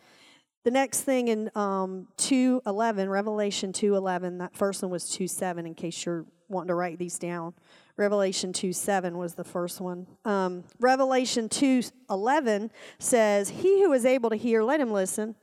The 0.64 0.70
next 0.72 1.02
thing 1.02 1.28
in 1.28 1.50
um, 1.54 2.08
2.11, 2.18 3.08
Revelation 3.08 3.72
2.11, 3.72 4.38
that 4.40 4.56
first 4.56 4.82
one 4.82 4.90
was 4.90 5.04
2.7 5.04 5.66
in 5.66 5.74
case 5.74 6.04
you're 6.04 6.26
wanting 6.48 6.68
to 6.68 6.74
write 6.74 6.98
these 6.98 7.18
down. 7.18 7.54
Revelation 7.96 8.52
2.7 8.52 9.12
was 9.12 9.34
the 9.34 9.44
first 9.44 9.80
one. 9.80 10.06
Um, 10.24 10.64
Revelation 10.80 11.48
2.11 11.48 12.70
says, 12.98 13.48
He 13.50 13.82
who 13.82 13.92
is 13.92 14.04
able 14.04 14.30
to 14.30 14.36
hear, 14.36 14.62
let 14.62 14.80
him 14.80 14.90
listen 14.90 15.36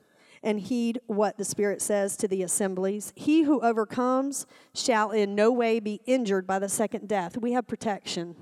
and 0.43 0.59
heed 0.59 0.99
what 1.07 1.37
the 1.37 1.45
Spirit 1.45 1.81
says 1.81 2.17
to 2.17 2.27
the 2.27 2.43
assemblies. 2.43 3.13
He 3.15 3.43
who 3.43 3.61
overcomes 3.61 4.45
shall 4.75 5.11
in 5.11 5.35
no 5.35 5.51
way 5.51 5.79
be 5.79 6.01
injured 6.05 6.45
by 6.45 6.59
the 6.59 6.69
second 6.69 7.07
death. 7.07 7.37
We 7.37 7.53
have 7.53 7.65
protection. 7.65 8.35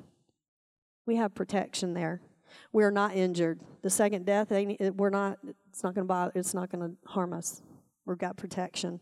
We 1.06 1.16
have 1.18 1.36
protection 1.36 1.94
there. 1.94 2.22
We're 2.74 2.92
not 2.92 3.16
injured. 3.16 3.60
The 3.82 3.90
second 3.90 4.26
death, 4.26 4.52
we're 4.52 5.10
not. 5.10 5.40
It's 5.70 5.84
not 5.84 5.94
going 5.96 6.06
to 6.06 6.08
bother. 6.08 6.32
It's 6.36 6.54
not 6.54 6.72
going 6.72 6.90
to 6.90 7.12
harm 7.12 7.34
us. 7.34 7.62
We've 8.06 8.18
got 8.18 8.38
protection. 8.38 9.00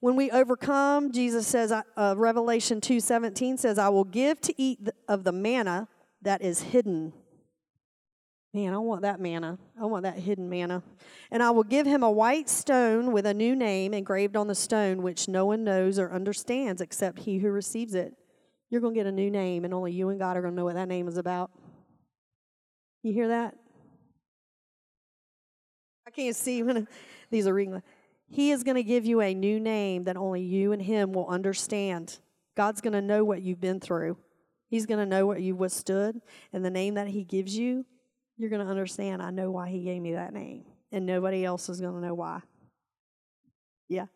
When 0.00 0.14
we 0.14 0.30
overcome, 0.30 1.10
Jesus 1.12 1.46
says, 1.46 1.72
uh, 1.72 2.14
Revelation 2.16 2.80
two 2.80 3.00
seventeen 3.00 3.56
says, 3.56 3.78
"I 3.78 3.88
will 3.88 4.04
give 4.04 4.40
to 4.42 4.54
eat 4.56 4.88
of 5.08 5.24
the 5.24 5.32
manna 5.32 5.88
that 6.22 6.42
is 6.42 6.62
hidden." 6.62 7.12
Man, 8.54 8.72
I 8.72 8.78
want 8.78 9.02
that 9.02 9.20
manna. 9.20 9.58
I 9.80 9.84
want 9.84 10.04
that 10.04 10.18
hidden 10.18 10.48
manna. 10.48 10.82
And 11.30 11.42
I 11.42 11.50
will 11.50 11.64
give 11.64 11.86
him 11.86 12.02
a 12.02 12.10
white 12.10 12.48
stone 12.48 13.12
with 13.12 13.26
a 13.26 13.34
new 13.34 13.54
name 13.54 13.92
engraved 13.92 14.36
on 14.36 14.46
the 14.46 14.54
stone, 14.54 15.02
which 15.02 15.28
no 15.28 15.44
one 15.44 15.64
knows 15.64 15.98
or 15.98 16.10
understands 16.10 16.80
except 16.80 17.20
he 17.20 17.38
who 17.38 17.50
receives 17.50 17.94
it. 17.94 18.14
You're 18.70 18.80
going 18.80 18.94
to 18.94 19.00
get 19.00 19.06
a 19.06 19.12
new 19.12 19.30
name, 19.30 19.64
and 19.64 19.74
only 19.74 19.92
you 19.92 20.08
and 20.08 20.18
God 20.18 20.36
are 20.36 20.40
going 20.40 20.54
to 20.54 20.56
know 20.56 20.64
what 20.64 20.76
that 20.76 20.88
name 20.88 21.08
is 21.08 21.18
about. 21.18 21.50
You 23.02 23.12
hear 23.12 23.28
that? 23.28 23.54
I 26.06 26.10
can't 26.10 26.36
see 26.36 26.62
when 26.64 26.88
these 27.30 27.46
are 27.46 27.54
reading. 27.54 27.82
He 28.28 28.50
is 28.50 28.62
going 28.62 28.76
to 28.76 28.82
give 28.82 29.06
you 29.06 29.20
a 29.20 29.34
new 29.34 29.58
name 29.58 30.04
that 30.04 30.16
only 30.16 30.42
you 30.42 30.72
and 30.72 30.82
him 30.82 31.12
will 31.12 31.28
understand. 31.28 32.18
God's 32.56 32.80
going 32.80 32.92
to 32.92 33.02
know 33.02 33.24
what 33.24 33.40
you've 33.42 33.60
been 33.60 33.80
through. 33.80 34.18
He's 34.68 34.84
going 34.84 35.00
to 35.00 35.06
know 35.06 35.26
what 35.26 35.40
you 35.40 35.56
withstood, 35.56 36.20
and 36.52 36.62
the 36.62 36.70
name 36.70 36.94
that 36.94 37.08
he 37.08 37.24
gives 37.24 37.56
you 37.56 37.86
you're 38.38 38.50
going 38.50 38.64
to 38.64 38.70
understand 38.70 39.20
I 39.20 39.30
know 39.30 39.50
why 39.50 39.68
he 39.68 39.82
gave 39.82 40.00
me 40.00 40.14
that 40.14 40.32
name, 40.32 40.64
and 40.92 41.04
nobody 41.04 41.44
else 41.44 41.68
is 41.68 41.80
going 41.80 41.94
to 41.94 42.00
know 42.00 42.14
why. 42.14 42.40
Yeah. 43.88 44.06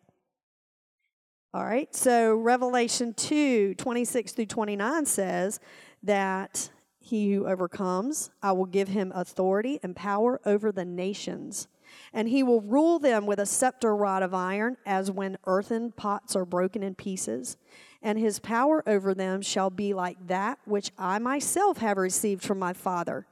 All 1.53 1.63
right. 1.63 1.93
So 1.93 2.35
Revelation 2.35 3.13
2 3.13 3.75
26 3.75 4.31
through 4.31 4.45
29 4.45 5.05
says 5.05 5.59
that 6.03 6.69
he 7.03 7.33
who 7.33 7.45
overcomes, 7.45 8.31
I 8.41 8.53
will 8.53 8.65
give 8.65 8.87
him 8.87 9.11
authority 9.13 9.79
and 9.83 9.95
power 9.95 10.41
over 10.45 10.71
the 10.71 10.85
nations. 10.85 11.67
And 12.11 12.27
he 12.27 12.41
will 12.41 12.61
rule 12.61 12.97
them 12.97 13.27
with 13.27 13.39
a 13.39 13.45
scepter 13.45 13.95
rod 13.95 14.23
of 14.23 14.33
iron, 14.33 14.77
as 14.85 15.11
when 15.11 15.37
earthen 15.45 15.91
pots 15.91 16.35
are 16.35 16.45
broken 16.45 16.81
in 16.81 16.95
pieces. 16.95 17.57
And 18.01 18.17
his 18.17 18.39
power 18.39 18.83
over 18.87 19.13
them 19.13 19.41
shall 19.41 19.69
be 19.69 19.93
like 19.93 20.27
that 20.27 20.57
which 20.65 20.91
I 20.97 21.19
myself 21.19 21.77
have 21.77 21.97
received 21.97 22.41
from 22.41 22.57
my 22.57 22.73
Father 22.73 23.27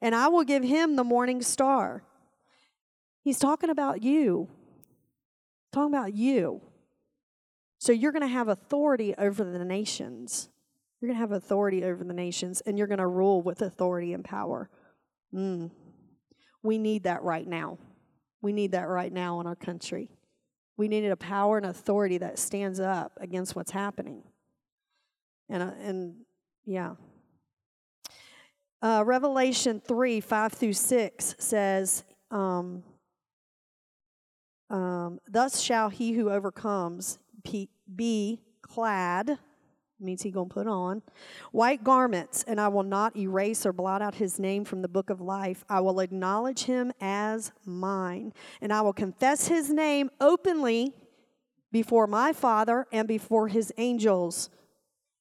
and 0.00 0.14
I 0.14 0.28
will 0.28 0.44
give 0.44 0.62
him 0.62 0.96
the 0.96 1.04
morning 1.04 1.42
star. 1.42 2.02
He's 3.22 3.38
talking 3.38 3.70
about 3.70 4.02
you. 4.02 4.48
Talking 5.72 5.94
about 5.94 6.14
you. 6.14 6.60
So 7.78 7.92
you're 7.92 8.12
going 8.12 8.22
to 8.22 8.28
have 8.28 8.48
authority 8.48 9.14
over 9.16 9.44
the 9.44 9.64
nations. 9.64 10.48
You're 11.00 11.08
going 11.08 11.16
to 11.16 11.20
have 11.20 11.32
authority 11.32 11.84
over 11.84 12.04
the 12.04 12.14
nations, 12.14 12.62
and 12.62 12.78
you're 12.78 12.86
going 12.86 12.98
to 12.98 13.06
rule 13.06 13.42
with 13.42 13.62
authority 13.62 14.12
and 14.12 14.24
power. 14.24 14.70
Mm. 15.34 15.70
We 16.62 16.78
need 16.78 17.04
that 17.04 17.22
right 17.22 17.46
now. 17.46 17.78
We 18.40 18.52
need 18.52 18.72
that 18.72 18.88
right 18.88 19.12
now 19.12 19.40
in 19.40 19.46
our 19.46 19.56
country. 19.56 20.10
We 20.76 20.88
need 20.88 21.06
a 21.06 21.16
power 21.16 21.56
and 21.56 21.66
authority 21.66 22.18
that 22.18 22.38
stands 22.38 22.80
up 22.80 23.12
against 23.20 23.56
what's 23.56 23.70
happening. 23.70 24.22
And, 25.48 25.62
uh, 25.62 25.72
and 25.80 26.14
yeah, 26.64 26.94
uh, 28.82 29.02
Revelation 29.06 29.80
3 29.80 30.20
5 30.20 30.52
through 30.52 30.72
6 30.72 31.34
says, 31.38 32.04
um, 32.30 32.82
um, 34.70 35.18
Thus 35.28 35.60
shall 35.60 35.88
he 35.88 36.12
who 36.12 36.30
overcomes 36.30 37.18
be 37.94 38.40
clad, 38.62 39.38
means 39.98 40.22
he 40.22 40.30
to 40.30 40.44
put 40.44 40.66
on, 40.66 41.02
white 41.52 41.82
garments, 41.82 42.44
and 42.46 42.60
I 42.60 42.68
will 42.68 42.82
not 42.82 43.16
erase 43.16 43.64
or 43.64 43.72
blot 43.72 44.02
out 44.02 44.16
his 44.16 44.38
name 44.38 44.64
from 44.64 44.82
the 44.82 44.88
book 44.88 45.10
of 45.10 45.20
life. 45.20 45.64
I 45.68 45.80
will 45.80 46.00
acknowledge 46.00 46.64
him 46.64 46.92
as 47.00 47.52
mine, 47.64 48.32
and 48.60 48.72
I 48.72 48.82
will 48.82 48.92
confess 48.92 49.48
his 49.48 49.70
name 49.70 50.10
openly 50.20 50.92
before 51.72 52.06
my 52.06 52.32
Father 52.32 52.86
and 52.92 53.08
before 53.08 53.48
his 53.48 53.72
angels 53.76 54.50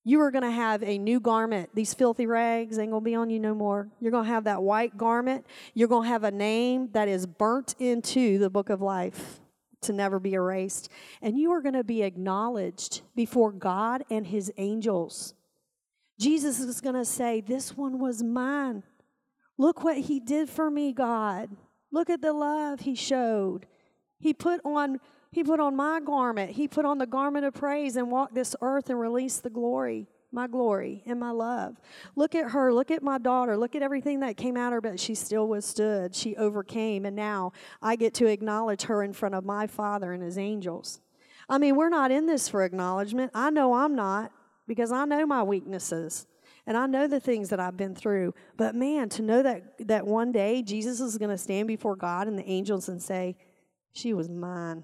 you 0.07 0.21
are 0.21 0.29
going 0.29 0.43
to 0.43 0.51
have 0.51 0.83
a 0.83 0.99
new 0.99 1.19
garment. 1.19 1.71
These 1.73 1.95
filthy 1.95 2.27
rags 2.27 2.77
ain't 2.77 2.91
going 2.91 3.01
to 3.01 3.05
be 3.05 3.15
on 3.15 3.31
you 3.31 3.39
no 3.39 3.55
more. 3.55 3.89
You're 3.99 4.11
going 4.11 4.25
to 4.25 4.29
have 4.29 4.43
that 4.43 4.61
white 4.61 4.95
garment. 4.95 5.47
You're 5.73 5.87
going 5.87 6.03
to 6.03 6.09
have 6.09 6.23
a 6.23 6.29
name 6.29 6.89
that 6.93 7.07
is 7.07 7.25
burnt 7.25 7.73
into 7.79 8.37
the 8.37 8.51
book 8.51 8.69
of 8.69 8.81
life 8.81 9.39
to 9.85 9.93
never 9.93 10.19
be 10.19 10.33
erased. 10.33 10.89
And 11.21 11.37
you 11.37 11.51
are 11.51 11.61
going 11.61 11.73
to 11.73 11.83
be 11.83 12.03
acknowledged 12.03 13.01
before 13.15 13.51
God 13.51 14.03
and 14.09 14.27
his 14.27 14.51
angels. 14.57 15.33
Jesus 16.19 16.59
is 16.59 16.81
going 16.81 16.95
to 16.95 17.05
say, 17.05 17.41
This 17.41 17.75
one 17.75 17.99
was 17.99 18.23
mine. 18.23 18.83
Look 19.57 19.83
what 19.83 19.97
he 19.97 20.19
did 20.19 20.49
for 20.49 20.69
me, 20.69 20.93
God. 20.93 21.49
Look 21.91 22.09
at 22.09 22.21
the 22.21 22.33
love 22.33 22.81
he 22.81 22.95
showed. 22.95 23.65
He 24.19 24.33
put 24.33 24.61
on 24.65 24.99
he 25.31 25.43
put 25.43 25.59
on 25.59 25.75
my 25.75 25.99
garment. 25.99 26.51
He 26.51 26.69
put 26.69 26.85
on 26.85 26.97
the 26.97 27.05
garment 27.05 27.45
of 27.45 27.53
praise 27.53 27.97
and 27.97 28.09
walked 28.09 28.33
this 28.33 28.55
earth 28.61 28.89
and 28.89 28.97
released 28.97 29.43
the 29.43 29.49
glory, 29.49 30.07
my 30.35 30.45
glory 30.47 31.01
and 31.07 31.19
my 31.19 31.31
love. 31.31 31.77
Look 32.15 32.35
at 32.35 32.51
her. 32.51 32.71
Look 32.71 32.91
at 32.91 33.01
my 33.01 33.17
daughter. 33.17 33.57
Look 33.57 33.75
at 33.75 33.81
everything 33.81 34.19
that 34.19 34.37
came 34.37 34.57
of 34.57 34.71
her, 34.71 34.81
but 34.81 34.99
she 34.99 35.15
still 35.15 35.47
withstood. 35.47 36.13
She 36.13 36.35
overcame. 36.35 37.05
And 37.05 37.15
now 37.15 37.53
I 37.81 37.95
get 37.95 38.13
to 38.15 38.27
acknowledge 38.27 38.83
her 38.83 39.01
in 39.01 39.13
front 39.13 39.33
of 39.33 39.43
my 39.43 39.65
Father 39.65 40.11
and 40.11 40.21
his 40.21 40.37
angels. 40.37 40.99
I 41.49 41.57
mean, 41.57 41.75
we're 41.75 41.89
not 41.89 42.11
in 42.11 42.27
this 42.27 42.47
for 42.47 42.63
acknowledgement. 42.63 43.31
I 43.33 43.49
know 43.49 43.73
I'm 43.73 43.95
not 43.95 44.31
because 44.67 44.91
I 44.91 45.05
know 45.05 45.25
my 45.25 45.41
weaknesses 45.41 46.27
and 46.67 46.77
I 46.77 46.87
know 46.87 47.07
the 47.07 47.19
things 47.19 47.49
that 47.49 47.59
I've 47.59 47.77
been 47.77 47.95
through. 47.95 48.33
But 48.57 48.75
man, 48.75 49.09
to 49.09 49.21
know 49.21 49.43
that 49.43 49.87
that 49.87 50.05
one 50.05 50.31
day 50.31 50.61
Jesus 50.61 50.99
is 50.99 51.17
going 51.17 51.31
to 51.31 51.37
stand 51.37 51.67
before 51.67 51.95
God 51.95 52.27
and 52.27 52.37
the 52.37 52.49
angels 52.49 52.89
and 52.89 53.01
say, 53.01 53.35
"She 53.93 54.13
was 54.13 54.29
mine." 54.29 54.83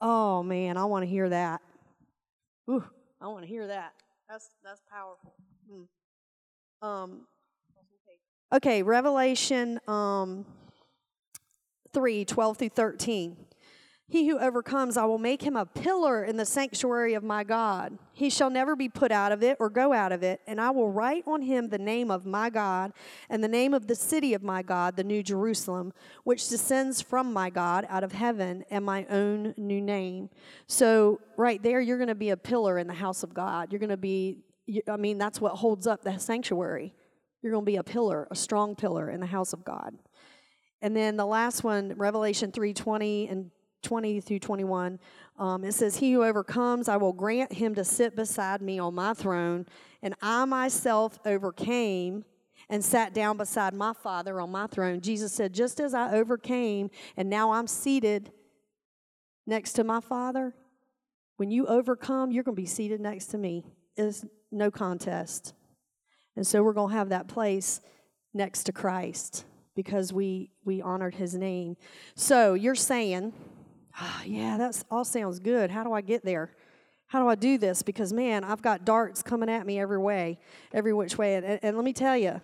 Oh 0.00 0.42
man, 0.42 0.76
I 0.76 0.84
want 0.84 1.04
to 1.04 1.08
hear 1.08 1.28
that. 1.28 1.62
Ooh, 2.68 2.84
I 3.20 3.28
want 3.28 3.42
to 3.42 3.48
hear 3.48 3.66
that. 3.68 3.92
That's 4.28 4.50
that's 4.64 4.80
powerful. 4.90 5.34
Hmm. 5.70 6.86
Um, 6.86 7.26
okay, 8.52 8.82
Revelation 8.82 9.80
um, 9.88 10.44
3 11.92 12.24
12 12.24 12.56
through 12.58 12.68
13. 12.70 13.36
He 14.06 14.28
who 14.28 14.38
overcomes, 14.38 14.98
I 14.98 15.06
will 15.06 15.18
make 15.18 15.42
him 15.42 15.56
a 15.56 15.64
pillar 15.64 16.24
in 16.24 16.36
the 16.36 16.44
sanctuary 16.44 17.14
of 17.14 17.24
my 17.24 17.42
God. 17.42 17.98
He 18.12 18.28
shall 18.28 18.50
never 18.50 18.76
be 18.76 18.88
put 18.88 19.10
out 19.10 19.32
of 19.32 19.42
it 19.42 19.56
or 19.58 19.70
go 19.70 19.94
out 19.94 20.12
of 20.12 20.22
it. 20.22 20.42
And 20.46 20.60
I 20.60 20.70
will 20.70 20.90
write 20.90 21.24
on 21.26 21.40
him 21.40 21.68
the 21.68 21.78
name 21.78 22.10
of 22.10 22.26
my 22.26 22.50
God 22.50 22.92
and 23.30 23.42
the 23.42 23.48
name 23.48 23.72
of 23.72 23.86
the 23.86 23.94
city 23.94 24.34
of 24.34 24.42
my 24.42 24.62
God, 24.62 24.96
the 24.96 25.04
New 25.04 25.22
Jerusalem, 25.22 25.94
which 26.24 26.48
descends 26.50 27.00
from 27.00 27.32
my 27.32 27.48
God 27.48 27.86
out 27.88 28.04
of 28.04 28.12
heaven, 28.12 28.64
and 28.70 28.84
my 28.84 29.06
own 29.08 29.54
new 29.56 29.80
name. 29.80 30.28
So, 30.66 31.20
right 31.38 31.62
there, 31.62 31.80
you're 31.80 31.98
going 31.98 32.08
to 32.08 32.14
be 32.14 32.30
a 32.30 32.36
pillar 32.36 32.78
in 32.78 32.86
the 32.86 32.94
house 32.94 33.22
of 33.22 33.32
God. 33.32 33.72
You're 33.72 33.80
going 33.80 33.88
to 33.88 33.96
be, 33.96 34.44
I 34.86 34.98
mean, 34.98 35.16
that's 35.16 35.40
what 35.40 35.54
holds 35.54 35.86
up 35.86 36.02
the 36.02 36.18
sanctuary. 36.18 36.92
You're 37.40 37.52
going 37.52 37.64
to 37.64 37.70
be 37.70 37.76
a 37.76 37.82
pillar, 37.82 38.28
a 38.30 38.36
strong 38.36 38.76
pillar 38.76 39.10
in 39.10 39.20
the 39.20 39.26
house 39.26 39.54
of 39.54 39.64
God. 39.64 39.94
And 40.82 40.94
then 40.94 41.16
the 41.16 41.26
last 41.26 41.64
one, 41.64 41.94
Revelation 41.96 42.52
3:20 42.52 43.30
and 43.30 43.50
20 43.84 44.20
through 44.20 44.40
21, 44.40 44.98
um, 45.38 45.64
it 45.64 45.72
says, 45.72 45.96
He 45.96 46.12
who 46.12 46.24
overcomes, 46.24 46.88
I 46.88 46.96
will 46.96 47.12
grant 47.12 47.52
him 47.52 47.74
to 47.76 47.84
sit 47.84 48.16
beside 48.16 48.60
me 48.60 48.78
on 48.78 48.94
my 48.94 49.14
throne, 49.14 49.66
and 50.02 50.14
I 50.20 50.44
myself 50.44 51.18
overcame 51.24 52.24
and 52.68 52.84
sat 52.84 53.14
down 53.14 53.36
beside 53.36 53.74
my 53.74 53.92
Father 53.92 54.40
on 54.40 54.50
my 54.50 54.66
throne. 54.66 55.00
Jesus 55.00 55.32
said, 55.32 55.52
Just 55.52 55.80
as 55.80 55.94
I 55.94 56.12
overcame, 56.14 56.90
and 57.16 57.30
now 57.30 57.52
I'm 57.52 57.66
seated 57.66 58.32
next 59.46 59.74
to 59.74 59.84
my 59.84 60.00
Father, 60.00 60.54
when 61.36 61.50
you 61.50 61.66
overcome, 61.66 62.32
you're 62.32 62.44
going 62.44 62.56
to 62.56 62.62
be 62.62 62.66
seated 62.66 63.00
next 63.00 63.26
to 63.26 63.38
me. 63.38 63.64
It's 63.96 64.24
no 64.50 64.70
contest. 64.70 65.54
And 66.36 66.46
so 66.46 66.62
we're 66.62 66.72
going 66.72 66.90
to 66.90 66.96
have 66.96 67.10
that 67.10 67.28
place 67.28 67.80
next 68.32 68.64
to 68.64 68.72
Christ 68.72 69.44
because 69.74 70.12
we 70.12 70.50
we 70.64 70.80
honored 70.80 71.14
his 71.14 71.34
name. 71.34 71.76
So 72.14 72.54
you're 72.54 72.74
saying 72.74 73.32
oh, 74.00 74.22
yeah, 74.24 74.56
that 74.56 74.84
all 74.90 75.04
sounds 75.04 75.38
good. 75.38 75.70
How 75.70 75.84
do 75.84 75.92
I 75.92 76.00
get 76.00 76.24
there? 76.24 76.50
How 77.06 77.22
do 77.22 77.28
I 77.28 77.34
do 77.34 77.58
this? 77.58 77.82
Because, 77.82 78.12
man, 78.12 78.44
I've 78.44 78.62
got 78.62 78.84
darts 78.84 79.22
coming 79.22 79.48
at 79.48 79.66
me 79.66 79.78
every 79.78 79.98
way, 79.98 80.38
every 80.72 80.92
which 80.92 81.16
way. 81.16 81.36
And, 81.36 81.60
and 81.62 81.76
let 81.76 81.84
me 81.84 81.92
tell 81.92 82.16
you, 82.16 82.40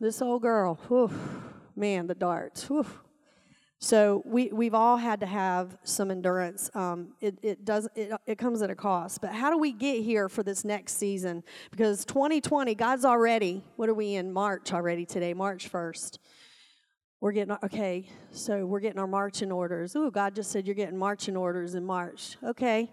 this 0.00 0.22
old 0.22 0.42
girl, 0.42 0.78
whew, 0.88 1.10
man, 1.74 2.06
the 2.06 2.14
darts. 2.14 2.68
Whew. 2.68 2.86
So 3.78 4.22
we 4.24 4.48
we've 4.52 4.74
all 4.74 4.96
had 4.96 5.20
to 5.20 5.26
have 5.26 5.76
some 5.84 6.10
endurance. 6.10 6.70
Um, 6.74 7.08
it 7.20 7.38
it 7.42 7.64
does 7.64 7.86
it, 7.94 8.10
it 8.26 8.38
comes 8.38 8.62
at 8.62 8.70
a 8.70 8.74
cost. 8.74 9.20
But 9.20 9.32
how 9.32 9.50
do 9.50 9.58
we 9.58 9.70
get 9.70 10.02
here 10.02 10.30
for 10.30 10.42
this 10.42 10.64
next 10.64 10.96
season? 10.96 11.44
Because 11.70 12.06
2020, 12.06 12.74
God's 12.74 13.04
already. 13.04 13.62
What 13.76 13.90
are 13.90 13.94
we 13.94 14.14
in 14.14 14.32
March 14.32 14.72
already 14.72 15.04
today? 15.04 15.34
March 15.34 15.70
1st. 15.70 16.18
We're 17.26 17.32
getting 17.32 17.56
okay. 17.64 18.06
So 18.30 18.64
we're 18.64 18.78
getting 18.78 19.00
our 19.00 19.06
marching 19.08 19.50
orders. 19.50 19.96
Ooh, 19.96 20.12
God 20.12 20.36
just 20.36 20.52
said 20.52 20.64
you're 20.64 20.76
getting 20.76 20.96
marching 20.96 21.36
orders 21.36 21.74
in 21.74 21.84
March. 21.84 22.36
Okay, 22.40 22.88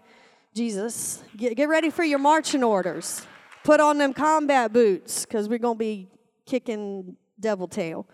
Jesus, 0.52 1.22
get 1.36 1.56
get 1.56 1.68
ready 1.68 1.88
for 1.88 2.02
your 2.02 2.18
marching 2.18 2.64
orders. 2.64 3.24
Put 3.62 3.78
on 3.78 3.96
them 3.98 4.12
combat 4.12 4.72
boots 4.72 5.24
because 5.24 5.48
we're 5.48 5.60
gonna 5.60 5.78
be 5.78 6.08
kicking 6.46 7.16
devil 7.38 7.68
tail. 7.68 8.08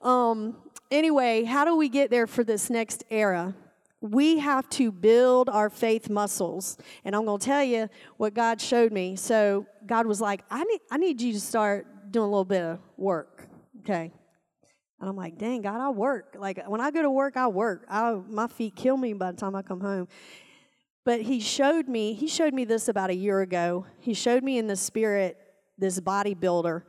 Um, 0.00 0.56
anyway, 0.90 1.44
how 1.44 1.66
do 1.66 1.76
we 1.76 1.90
get 1.90 2.10
there 2.10 2.26
for 2.26 2.44
this 2.44 2.70
next 2.70 3.04
era? 3.10 3.54
We 4.00 4.38
have 4.38 4.70
to 4.70 4.90
build 4.90 5.50
our 5.50 5.68
faith 5.68 6.08
muscles. 6.08 6.78
And 7.04 7.14
I'm 7.14 7.26
going 7.26 7.38
to 7.38 7.46
tell 7.46 7.62
you 7.62 7.90
what 8.16 8.32
God 8.32 8.58
showed 8.58 8.90
me. 8.90 9.16
So, 9.16 9.66
God 9.84 10.06
was 10.06 10.18
like, 10.18 10.44
I 10.50 10.64
need, 10.64 10.80
I 10.90 10.96
need 10.96 11.20
you 11.20 11.34
to 11.34 11.40
start 11.40 12.10
doing 12.10 12.24
a 12.24 12.30
little 12.30 12.46
bit 12.46 12.62
of 12.62 12.78
work. 12.96 13.46
Okay. 13.80 14.12
And 15.02 15.10
I'm 15.10 15.16
like, 15.16 15.36
dang, 15.36 15.62
God, 15.62 15.80
I 15.80 15.90
work. 15.90 16.36
Like, 16.38 16.62
when 16.68 16.80
I 16.80 16.92
go 16.92 17.02
to 17.02 17.10
work, 17.10 17.36
I 17.36 17.48
work. 17.48 17.84
I, 17.88 18.12
my 18.28 18.46
feet 18.46 18.76
kill 18.76 18.96
me 18.96 19.14
by 19.14 19.32
the 19.32 19.36
time 19.36 19.56
I 19.56 19.62
come 19.62 19.80
home. 19.80 20.06
But 21.04 21.22
he 21.22 21.40
showed 21.40 21.88
me, 21.88 22.14
he 22.14 22.28
showed 22.28 22.54
me 22.54 22.64
this 22.64 22.86
about 22.86 23.10
a 23.10 23.14
year 23.14 23.40
ago. 23.40 23.84
He 23.98 24.14
showed 24.14 24.44
me 24.44 24.58
in 24.58 24.68
the 24.68 24.76
spirit 24.76 25.36
this 25.76 25.98
bodybuilder 25.98 26.82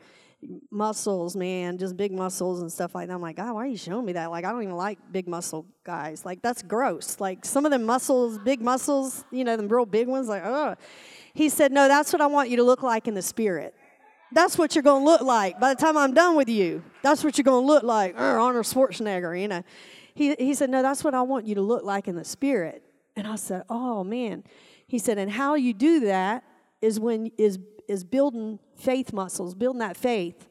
muscles, 0.70 1.36
man, 1.36 1.80
just 1.80 1.98
big 1.98 2.12
muscles 2.12 2.62
and 2.62 2.72
stuff 2.72 2.94
like 2.94 3.08
that. 3.08 3.16
I'm 3.16 3.22
like, 3.22 3.38
God, 3.38 3.56
why 3.56 3.64
are 3.64 3.68
you 3.68 3.78
showing 3.78 4.06
me 4.06 4.14
that? 4.14 4.30
Like, 4.30 4.46
I 4.46 4.52
don't 4.52 4.62
even 4.62 4.76
like 4.76 5.00
big 5.12 5.28
muscle 5.28 5.66
guys. 5.84 6.24
Like, 6.24 6.44
that's 6.44 6.62
gross. 6.62 7.20
Like, 7.20 7.44
some 7.44 7.66
of 7.66 7.72
them 7.72 7.84
muscles, 7.84 8.38
big 8.38 8.62
muscles, 8.62 9.26
you 9.32 9.44
know, 9.44 9.58
the 9.58 9.68
real 9.68 9.88
big 9.88 10.08
ones, 10.08 10.28
like, 10.28 10.44
oh. 10.46 10.76
He 11.34 11.50
said, 11.50 11.72
No, 11.72 11.88
that's 11.88 12.14
what 12.14 12.22
I 12.22 12.28
want 12.28 12.50
you 12.50 12.58
to 12.58 12.64
look 12.64 12.84
like 12.84 13.08
in 13.08 13.16
the 13.16 13.24
spirit. 13.24 13.74
That's 14.34 14.58
what 14.58 14.76
you're 14.76 14.84
going 14.84 15.04
to 15.04 15.06
look 15.06 15.22
like 15.22 15.60
by 15.60 15.74
the 15.74 15.80
time 15.80 15.98
I'm 15.98 16.14
done 16.14 16.36
with 16.36 16.50
you. 16.50 16.84
That's 17.02 17.24
what 17.24 17.38
you're 17.38 17.44
going 17.44 17.64
to 17.64 17.68
look 17.68 17.84
like. 17.84 18.16
Arnold 18.18 18.66
Schwarzenegger, 18.66 19.40
you 19.40 19.48
know. 19.48 19.64
He, 20.16 20.36
he 20.36 20.54
said, 20.54 20.70
No, 20.70 20.82
that's 20.82 21.04
what 21.04 21.14
I 21.14 21.22
want 21.22 21.46
you 21.46 21.56
to 21.56 21.62
look 21.62 21.84
like 21.84 22.08
in 22.08 22.16
the 22.16 22.26
spirit. 22.26 22.84
And 23.16 23.28
I 23.28 23.36
said, 23.36 23.64
Oh, 23.70 24.04
man. 24.04 24.44
He 24.88 25.00
said, 25.00 25.18
And 25.18 25.32
how 25.32 25.56
you 25.56 25.74
do 25.74 26.02
that 26.02 26.44
is 26.82 27.00
when 27.00 27.32
is 27.38 27.60
is 27.88 28.04
building 28.04 28.60
faith 28.76 29.14
muscles, 29.14 29.56
building 29.56 29.80
that 29.80 29.98
faith. 29.98 30.48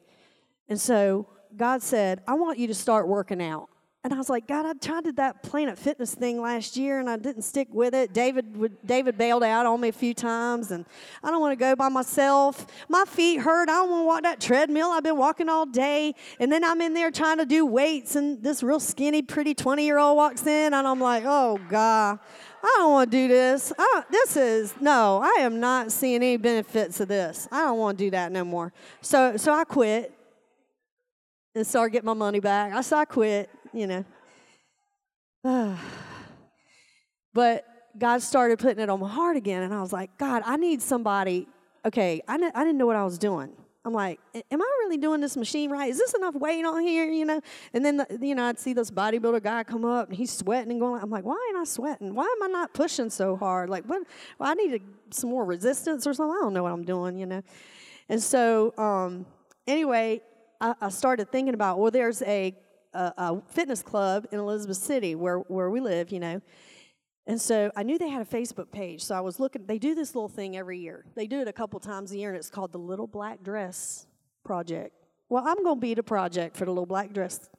And 0.69 0.79
so 0.79 1.27
God 1.55 1.81
said, 1.81 2.21
I 2.27 2.33
want 2.35 2.59
you 2.59 2.67
to 2.67 2.73
start 2.73 3.07
working 3.07 3.41
out. 3.41 3.69
And 4.05 4.13
I 4.13 4.17
was 4.17 4.29
like, 4.29 4.47
God, 4.47 4.65
I 4.65 4.73
tried 4.73 5.05
to 5.05 5.11
do 5.11 5.15
that 5.15 5.43
Planet 5.43 5.79
Fitness 5.79 6.13
thing 6.13 6.41
last 6.41 6.75
year 6.75 6.99
and 6.99 7.09
I 7.09 7.15
didn't 7.15 7.43
stick 7.43 7.69
with 7.71 7.95
it. 7.95 8.11
David 8.11 8.57
would, 8.57 8.85
David 8.85 9.17
bailed 9.17 9.43
out 9.43 9.65
on 9.65 9.79
me 9.79 9.87
a 9.87 9.93
few 9.93 10.13
times 10.13 10.71
and 10.71 10.85
I 11.23 11.31
don't 11.31 11.39
want 11.39 11.53
to 11.53 11.55
go 11.55 11.73
by 11.73 11.87
myself. 11.87 12.67
My 12.89 13.05
feet 13.05 13.37
hurt. 13.37 13.69
I 13.69 13.75
don't 13.75 13.89
want 13.89 14.01
to 14.01 14.07
walk 14.07 14.23
that 14.23 14.41
treadmill. 14.41 14.89
I've 14.89 15.03
been 15.03 15.15
walking 15.15 15.47
all 15.47 15.65
day. 15.65 16.15
And 16.37 16.51
then 16.51 16.65
I'm 16.65 16.81
in 16.81 16.93
there 16.93 17.11
trying 17.11 17.37
to 17.37 17.45
do 17.45 17.65
weights 17.65 18.17
and 18.17 18.43
this 18.43 18.61
real 18.61 18.81
skinny, 18.81 19.21
pretty 19.21 19.53
20 19.53 19.85
year 19.85 19.97
old 19.97 20.17
walks 20.17 20.45
in 20.45 20.73
and 20.73 20.85
I'm 20.85 20.99
like, 20.99 21.23
oh 21.25 21.57
God, 21.69 22.19
I 22.61 22.75
don't 22.79 22.91
want 22.91 23.09
to 23.09 23.17
do 23.17 23.29
this. 23.29 23.71
I, 23.79 24.03
this 24.11 24.35
is 24.35 24.73
no. 24.81 25.21
I 25.23 25.43
am 25.43 25.61
not 25.61 25.93
seeing 25.93 26.15
any 26.15 26.35
benefits 26.35 26.99
of 26.99 27.07
this. 27.07 27.47
I 27.53 27.61
don't 27.61 27.77
want 27.77 27.97
to 27.99 28.03
do 28.03 28.11
that 28.11 28.33
no 28.33 28.43
more. 28.43 28.73
So 28.99 29.37
so 29.37 29.53
I 29.53 29.63
quit 29.63 30.13
and 31.55 31.65
started 31.65 31.91
getting 31.91 32.07
my 32.07 32.13
money 32.13 32.41
back. 32.41 32.73
I 32.73 32.81
said 32.81 32.97
I 32.97 33.05
quit. 33.05 33.49
You 33.73 34.05
know. 35.43 35.77
but 37.33 37.65
God 37.97 38.21
started 38.21 38.59
putting 38.59 38.81
it 38.81 38.89
on 38.89 38.99
my 38.99 39.09
heart 39.09 39.37
again, 39.37 39.63
and 39.63 39.73
I 39.73 39.81
was 39.81 39.93
like, 39.93 40.17
God, 40.17 40.43
I 40.45 40.57
need 40.57 40.81
somebody. 40.81 41.47
Okay, 41.85 42.21
I, 42.27 42.35
I 42.35 42.63
didn't 42.63 42.77
know 42.77 42.85
what 42.85 42.95
I 42.95 43.03
was 43.03 43.17
doing. 43.17 43.51
I'm 43.85 43.91
like, 43.91 44.19
am 44.33 44.61
I 44.61 44.77
really 44.79 44.95
doing 44.95 45.19
this 45.19 45.35
machine 45.35 45.69
right? 45.69 45.89
Is 45.89 45.97
this 45.97 46.13
enough 46.13 46.35
weight 46.35 46.63
on 46.65 46.81
here? 46.83 47.05
You 47.05 47.25
know? 47.25 47.41
And 47.73 47.83
then, 47.83 47.97
the, 47.97 48.17
you 48.21 48.33
know, 48.33 48.45
I'd 48.45 48.57
see 48.57 48.71
this 48.71 48.89
bodybuilder 48.89 49.43
guy 49.43 49.65
come 49.65 49.83
up 49.83 50.07
and 50.07 50.17
he's 50.17 50.31
sweating 50.31 50.71
and 50.71 50.79
going, 50.79 51.01
I'm 51.01 51.09
like, 51.09 51.25
why 51.25 51.37
ain't 51.49 51.57
I 51.57 51.65
sweating? 51.65 52.15
Why 52.15 52.23
am 52.23 52.43
I 52.43 52.47
not 52.47 52.73
pushing 52.73 53.09
so 53.09 53.35
hard? 53.35 53.69
Like, 53.69 53.83
what? 53.83 54.03
Well, 54.39 54.49
I 54.49 54.53
need 54.53 54.81
some 55.09 55.31
more 55.31 55.43
resistance 55.43 56.07
or 56.07 56.13
something. 56.13 56.33
I 56.33 56.43
don't 56.43 56.53
know 56.53 56.63
what 56.63 56.71
I'm 56.71 56.85
doing, 56.85 57.17
you 57.17 57.25
know? 57.25 57.41
And 58.07 58.23
so, 58.23 58.73
um, 58.77 59.25
anyway, 59.67 60.21
I, 60.61 60.75
I 60.79 60.89
started 60.89 61.29
thinking 61.29 61.53
about, 61.53 61.77
well, 61.77 61.91
there's 61.91 62.21
a, 62.21 62.55
a, 62.93 63.13
a 63.17 63.41
fitness 63.47 63.81
club 63.81 64.27
in 64.31 64.39
Elizabeth 64.39 64.77
City 64.77 65.15
where, 65.15 65.39
where 65.39 65.69
we 65.69 65.79
live, 65.79 66.11
you 66.11 66.19
know. 66.19 66.41
And 67.25 67.39
so 67.39 67.71
I 67.75 67.83
knew 67.83 67.97
they 67.97 68.09
had 68.09 68.21
a 68.21 68.25
Facebook 68.25 68.71
page. 68.71 69.03
So 69.03 69.15
I 69.15 69.21
was 69.21 69.39
looking, 69.39 69.65
they 69.65 69.79
do 69.79 69.95
this 69.95 70.13
little 70.13 70.29
thing 70.29 70.57
every 70.57 70.79
year. 70.79 71.05
They 71.15 71.25
do 71.25 71.39
it 71.39 71.47
a 71.47 71.53
couple 71.53 71.79
times 71.79 72.11
a 72.11 72.17
year, 72.17 72.29
and 72.29 72.37
it's 72.37 72.49
called 72.49 72.71
the 72.71 72.79
Little 72.79 73.07
Black 73.07 73.43
Dress 73.43 74.07
Project. 74.43 74.93
Well, 75.29 75.43
I'm 75.47 75.63
going 75.63 75.77
to 75.77 75.81
be 75.81 75.93
the 75.93 76.03
project 76.03 76.57
for 76.57 76.65
the 76.65 76.71
Little 76.71 76.85
Black 76.85 77.13
Dress. 77.13 77.49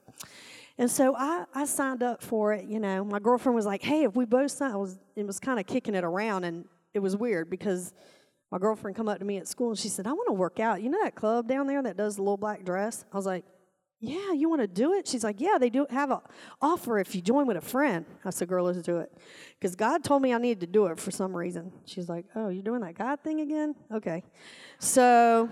And 0.77 0.91
so 0.91 1.15
I, 1.15 1.45
I 1.53 1.65
signed 1.65 2.03
up 2.03 2.21
for 2.21 2.53
it. 2.53 2.65
You 2.65 2.79
know, 2.79 3.03
my 3.03 3.19
girlfriend 3.19 3.55
was 3.55 3.65
like, 3.65 3.81
hey, 3.81 4.03
if 4.03 4.15
we 4.15 4.25
both 4.25 4.51
signed, 4.51 4.75
was, 4.75 4.99
it 5.15 5.25
was 5.25 5.39
kind 5.39 5.59
of 5.59 5.65
kicking 5.65 5.95
it 5.95 6.03
around, 6.03 6.43
and 6.43 6.65
it 6.93 6.99
was 6.99 7.17
weird 7.17 7.49
because 7.49 7.93
my 8.51 8.59
girlfriend 8.59 8.95
come 8.95 9.09
up 9.09 9.19
to 9.19 9.25
me 9.25 9.37
at 9.37 9.47
school 9.47 9.69
and 9.69 9.79
she 9.79 9.89
said, 9.89 10.05
I 10.05 10.13
want 10.13 10.27
to 10.27 10.33
work 10.33 10.59
out. 10.59 10.81
You 10.81 10.89
know 10.89 11.03
that 11.03 11.15
club 11.15 11.47
down 11.47 11.67
there 11.67 11.81
that 11.81 11.97
does 11.97 12.17
the 12.17 12.21
little 12.21 12.37
black 12.37 12.63
dress? 12.63 13.03
I 13.11 13.17
was 13.17 13.25
like, 13.25 13.43
yeah, 13.99 14.33
you 14.33 14.49
want 14.49 14.61
to 14.61 14.67
do 14.67 14.93
it? 14.93 15.07
She's 15.07 15.23
like, 15.23 15.39
yeah, 15.39 15.57
they 15.59 15.69
do 15.69 15.87
have 15.89 16.11
an 16.11 16.19
offer 16.61 16.99
if 16.99 17.15
you 17.15 17.21
join 17.21 17.47
with 17.47 17.57
a 17.57 17.61
friend. 17.61 18.05
I 18.23 18.29
said, 18.29 18.47
girl, 18.47 18.65
let's 18.65 18.81
do 18.81 18.97
it. 18.97 19.11
Because 19.59 19.75
God 19.75 20.03
told 20.03 20.21
me 20.21 20.33
I 20.33 20.37
needed 20.37 20.59
to 20.61 20.67
do 20.67 20.87
it 20.87 20.99
for 20.99 21.11
some 21.11 21.35
reason. 21.35 21.71
She's 21.85 22.09
like, 22.09 22.25
oh, 22.35 22.49
you're 22.49 22.63
doing 22.63 22.81
that 22.81 22.95
God 22.95 23.21
thing 23.21 23.39
again? 23.39 23.73
Okay. 23.93 24.23
So, 24.79 25.49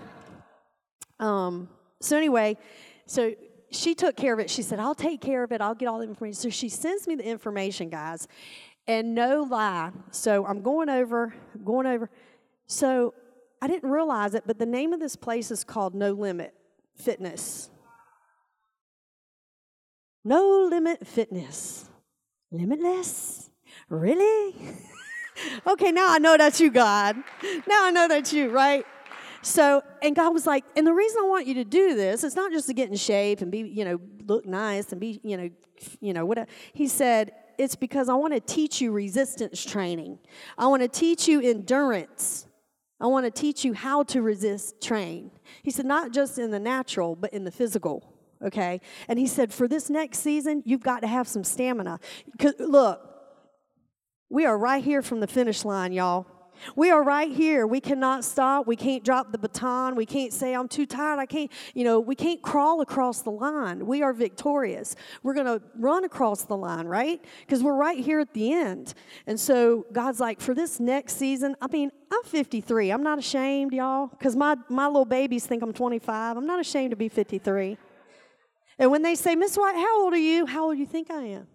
um, 1.18 1.68
so 2.00 2.16
anyway, 2.16 2.58
so 3.06 3.34
she 3.70 3.94
took 3.94 4.16
care 4.16 4.34
of 4.34 4.40
it. 4.40 4.50
She 4.50 4.62
said, 4.62 4.78
I'll 4.78 4.94
take 4.94 5.20
care 5.20 5.42
of 5.42 5.50
it. 5.50 5.60
I'll 5.60 5.74
get 5.74 5.88
all 5.88 5.98
the 5.98 6.06
information. 6.06 6.34
So 6.34 6.50
she 6.50 6.68
sends 6.68 7.06
me 7.06 7.14
the 7.14 7.26
information, 7.26 7.88
guys. 7.88 8.28
And 8.86 9.14
no 9.14 9.42
lie. 9.42 9.90
So 10.10 10.44
I'm 10.44 10.60
going 10.60 10.90
over, 10.90 11.34
going 11.64 11.86
over. 11.86 12.10
So 12.66 13.14
I 13.62 13.66
didn't 13.66 13.90
realize 13.90 14.34
it, 14.34 14.44
but 14.46 14.58
the 14.58 14.66
name 14.66 14.92
of 14.92 15.00
this 15.00 15.16
place 15.16 15.50
is 15.50 15.64
called 15.64 15.94
No 15.94 16.12
Limit 16.12 16.54
Fitness. 16.94 17.70
No 20.24 20.66
limit 20.70 21.06
fitness. 21.06 21.88
Limitless? 22.50 23.50
Really? 23.88 24.54
okay, 25.66 25.92
now 25.92 26.06
I 26.08 26.18
know 26.18 26.36
that's 26.36 26.60
you, 26.60 26.70
God. 26.70 27.16
Now 27.66 27.84
I 27.84 27.90
know 27.90 28.08
that's 28.08 28.32
you, 28.32 28.48
right? 28.50 28.86
So, 29.42 29.82
and 30.02 30.16
God 30.16 30.32
was 30.32 30.46
like, 30.46 30.64
and 30.74 30.86
the 30.86 30.94
reason 30.94 31.18
I 31.22 31.28
want 31.28 31.46
you 31.46 31.54
to 31.54 31.64
do 31.64 31.94
this, 31.94 32.24
it's 32.24 32.36
not 32.36 32.50
just 32.50 32.66
to 32.68 32.72
get 32.72 32.88
in 32.88 32.96
shape 32.96 33.42
and 33.42 33.52
be, 33.52 33.58
you 33.58 33.84
know, 33.84 34.00
look 34.26 34.46
nice 34.46 34.90
and 34.92 35.00
be, 35.00 35.20
you 35.22 35.36
know, 35.36 35.50
you 36.00 36.14
know, 36.14 36.24
whatever. 36.24 36.48
He 36.72 36.88
said, 36.88 37.32
it's 37.58 37.76
because 37.76 38.08
I 38.08 38.14
want 38.14 38.32
to 38.32 38.40
teach 38.40 38.80
you 38.80 38.92
resistance 38.92 39.62
training. 39.62 40.18
I 40.56 40.66
want 40.68 40.82
to 40.82 40.88
teach 40.88 41.28
you 41.28 41.42
endurance. 41.42 42.46
I 42.98 43.06
want 43.06 43.26
to 43.26 43.30
teach 43.30 43.64
you 43.64 43.74
how 43.74 44.04
to 44.04 44.22
resist 44.22 44.80
train. 44.80 45.30
He 45.62 45.70
said, 45.70 45.84
not 45.84 46.12
just 46.12 46.38
in 46.38 46.50
the 46.50 46.60
natural, 46.60 47.14
but 47.14 47.34
in 47.34 47.44
the 47.44 47.50
physical 47.50 48.13
okay? 48.44 48.80
And 49.08 49.18
he 49.18 49.26
said, 49.26 49.52
for 49.52 49.66
this 49.66 49.90
next 49.90 50.20
season, 50.20 50.62
you've 50.64 50.82
got 50.82 51.00
to 51.00 51.06
have 51.06 51.26
some 51.26 51.44
stamina. 51.44 51.98
Look, 52.58 53.00
we 54.28 54.44
are 54.46 54.56
right 54.56 54.82
here 54.82 55.02
from 55.02 55.20
the 55.20 55.26
finish 55.26 55.64
line, 55.64 55.92
y'all. 55.92 56.26
We 56.76 56.90
are 56.90 57.02
right 57.02 57.30
here. 57.30 57.66
We 57.66 57.80
cannot 57.80 58.24
stop. 58.24 58.66
We 58.66 58.76
can't 58.76 59.04
drop 59.04 59.32
the 59.32 59.38
baton. 59.38 59.96
We 59.96 60.06
can't 60.06 60.32
say, 60.32 60.54
I'm 60.54 60.68
too 60.68 60.86
tired. 60.86 61.18
I 61.18 61.26
can't, 61.26 61.50
you 61.74 61.84
know, 61.84 62.00
we 62.00 62.14
can't 62.14 62.42
crawl 62.42 62.80
across 62.80 63.22
the 63.22 63.30
line. 63.30 63.86
We 63.86 64.02
are 64.02 64.12
victorious. 64.12 64.96
We're 65.22 65.34
going 65.34 65.46
to 65.46 65.62
run 65.78 66.04
across 66.04 66.44
the 66.44 66.56
line, 66.56 66.86
right? 66.86 67.22
Because 67.40 67.62
we're 67.62 67.76
right 67.76 67.98
here 67.98 68.20
at 68.20 68.32
the 68.34 68.52
end. 68.52 68.94
And 69.26 69.38
so 69.38 69.86
God's 69.92 70.20
like, 70.20 70.40
for 70.40 70.54
this 70.54 70.80
next 70.80 71.16
season, 71.16 71.56
I 71.60 71.66
mean, 71.68 71.90
I'm 72.12 72.22
53. 72.24 72.90
I'm 72.90 73.02
not 73.02 73.18
ashamed, 73.18 73.72
y'all, 73.72 74.06
because 74.08 74.36
my, 74.36 74.56
my 74.68 74.86
little 74.86 75.04
babies 75.04 75.46
think 75.46 75.62
I'm 75.62 75.72
25. 75.72 76.36
I'm 76.36 76.46
not 76.46 76.60
ashamed 76.60 76.90
to 76.90 76.96
be 76.96 77.08
53. 77.08 77.76
And 78.78 78.90
when 78.90 79.02
they 79.02 79.14
say, 79.14 79.34
Miss 79.34 79.56
White, 79.56 79.76
how 79.76 80.02
old 80.02 80.12
are 80.12 80.18
you? 80.18 80.46
How 80.46 80.64
old 80.64 80.74
do 80.74 80.80
you 80.80 80.86
think 80.86 81.10
I 81.10 81.22
am? 81.22 81.46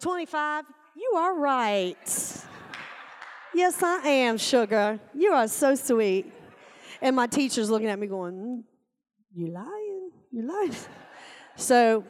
25. 0.00 0.64
You 0.96 1.16
are 1.16 1.34
right. 1.38 1.96
Yes, 3.54 3.82
I 3.82 3.98
am, 4.06 4.38
sugar. 4.38 5.00
You 5.14 5.32
are 5.32 5.48
so 5.48 5.74
sweet. 5.74 6.32
And 7.00 7.16
my 7.16 7.26
teacher's 7.26 7.70
looking 7.70 7.88
at 7.88 7.98
me 7.98 8.06
going, 8.06 8.34
mm, 8.34 8.62
You 9.34 9.48
lying? 9.52 10.10
You 10.30 10.42
lying? 10.42 10.74
So, 11.56 12.04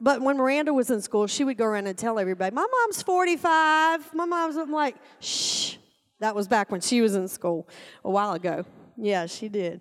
but 0.00 0.20
when 0.22 0.36
Miranda 0.36 0.72
was 0.72 0.90
in 0.90 1.00
school, 1.00 1.26
she 1.26 1.44
would 1.44 1.56
go 1.56 1.64
around 1.64 1.86
and 1.86 1.96
tell 1.96 2.18
everybody, 2.18 2.54
My 2.54 2.66
mom's 2.66 3.02
45. 3.02 4.14
My 4.14 4.24
mom's 4.24 4.56
I'm 4.56 4.72
like, 4.72 4.96
Shh. 5.20 5.76
That 6.20 6.34
was 6.34 6.48
back 6.48 6.72
when 6.72 6.80
she 6.80 7.00
was 7.00 7.14
in 7.14 7.28
school 7.28 7.68
a 8.04 8.10
while 8.10 8.32
ago. 8.32 8.64
Yeah, 8.96 9.26
she 9.26 9.48
did. 9.48 9.80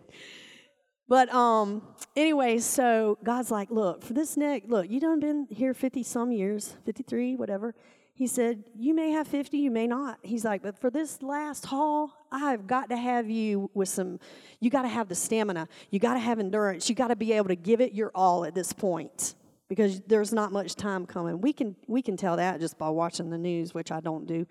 But 1.09 1.33
um, 1.33 1.81
anyway, 2.15 2.59
so 2.59 3.17
God's 3.23 3.49
like, 3.49 3.71
look, 3.71 4.03
for 4.03 4.13
this 4.13 4.35
next, 4.35 4.67
look, 4.69 4.89
you 4.89 4.99
done 4.99 5.19
been 5.19 5.47
here 5.49 5.73
50 5.73 6.03
some 6.03 6.31
years, 6.31 6.75
53, 6.85 7.35
whatever. 7.35 7.73
He 8.13 8.25
said, 8.25 8.63
You 8.75 8.95
may 8.95 9.11
have 9.11 9.27
50, 9.27 9.57
you 9.57 9.69
may 9.69 9.85
not. 9.85 10.17
He's 10.23 10.43
like, 10.43 10.63
But 10.63 10.77
for 10.79 10.89
this 10.89 11.21
last 11.21 11.67
haul, 11.67 12.11
I've 12.31 12.65
got 12.65 12.89
to 12.89 12.97
have 12.97 13.29
you 13.29 13.69
with 13.73 13.89
some, 13.89 14.19
you 14.59 14.69
got 14.69 14.81
to 14.81 14.87
have 14.87 15.07
the 15.07 15.15
stamina. 15.15 15.67
You 15.91 15.99
got 15.99 16.15
to 16.15 16.19
have 16.19 16.39
endurance. 16.39 16.89
You 16.89 16.95
got 16.95 17.09
to 17.09 17.15
be 17.15 17.33
able 17.33 17.49
to 17.49 17.55
give 17.55 17.79
it 17.79 17.93
your 17.93 18.11
all 18.15 18.43
at 18.43 18.55
this 18.55 18.73
point 18.73 19.35
because 19.69 20.01
there's 20.07 20.33
not 20.33 20.51
much 20.51 20.75
time 20.75 21.05
coming. 21.05 21.39
We 21.41 21.53
can, 21.53 21.75
we 21.87 22.01
can 22.01 22.17
tell 22.17 22.37
that 22.37 22.59
just 22.59 22.77
by 22.77 22.89
watching 22.89 23.29
the 23.29 23.37
news, 23.37 23.73
which 23.73 23.91
I 23.91 23.99
don't 23.99 24.25
do. 24.25 24.47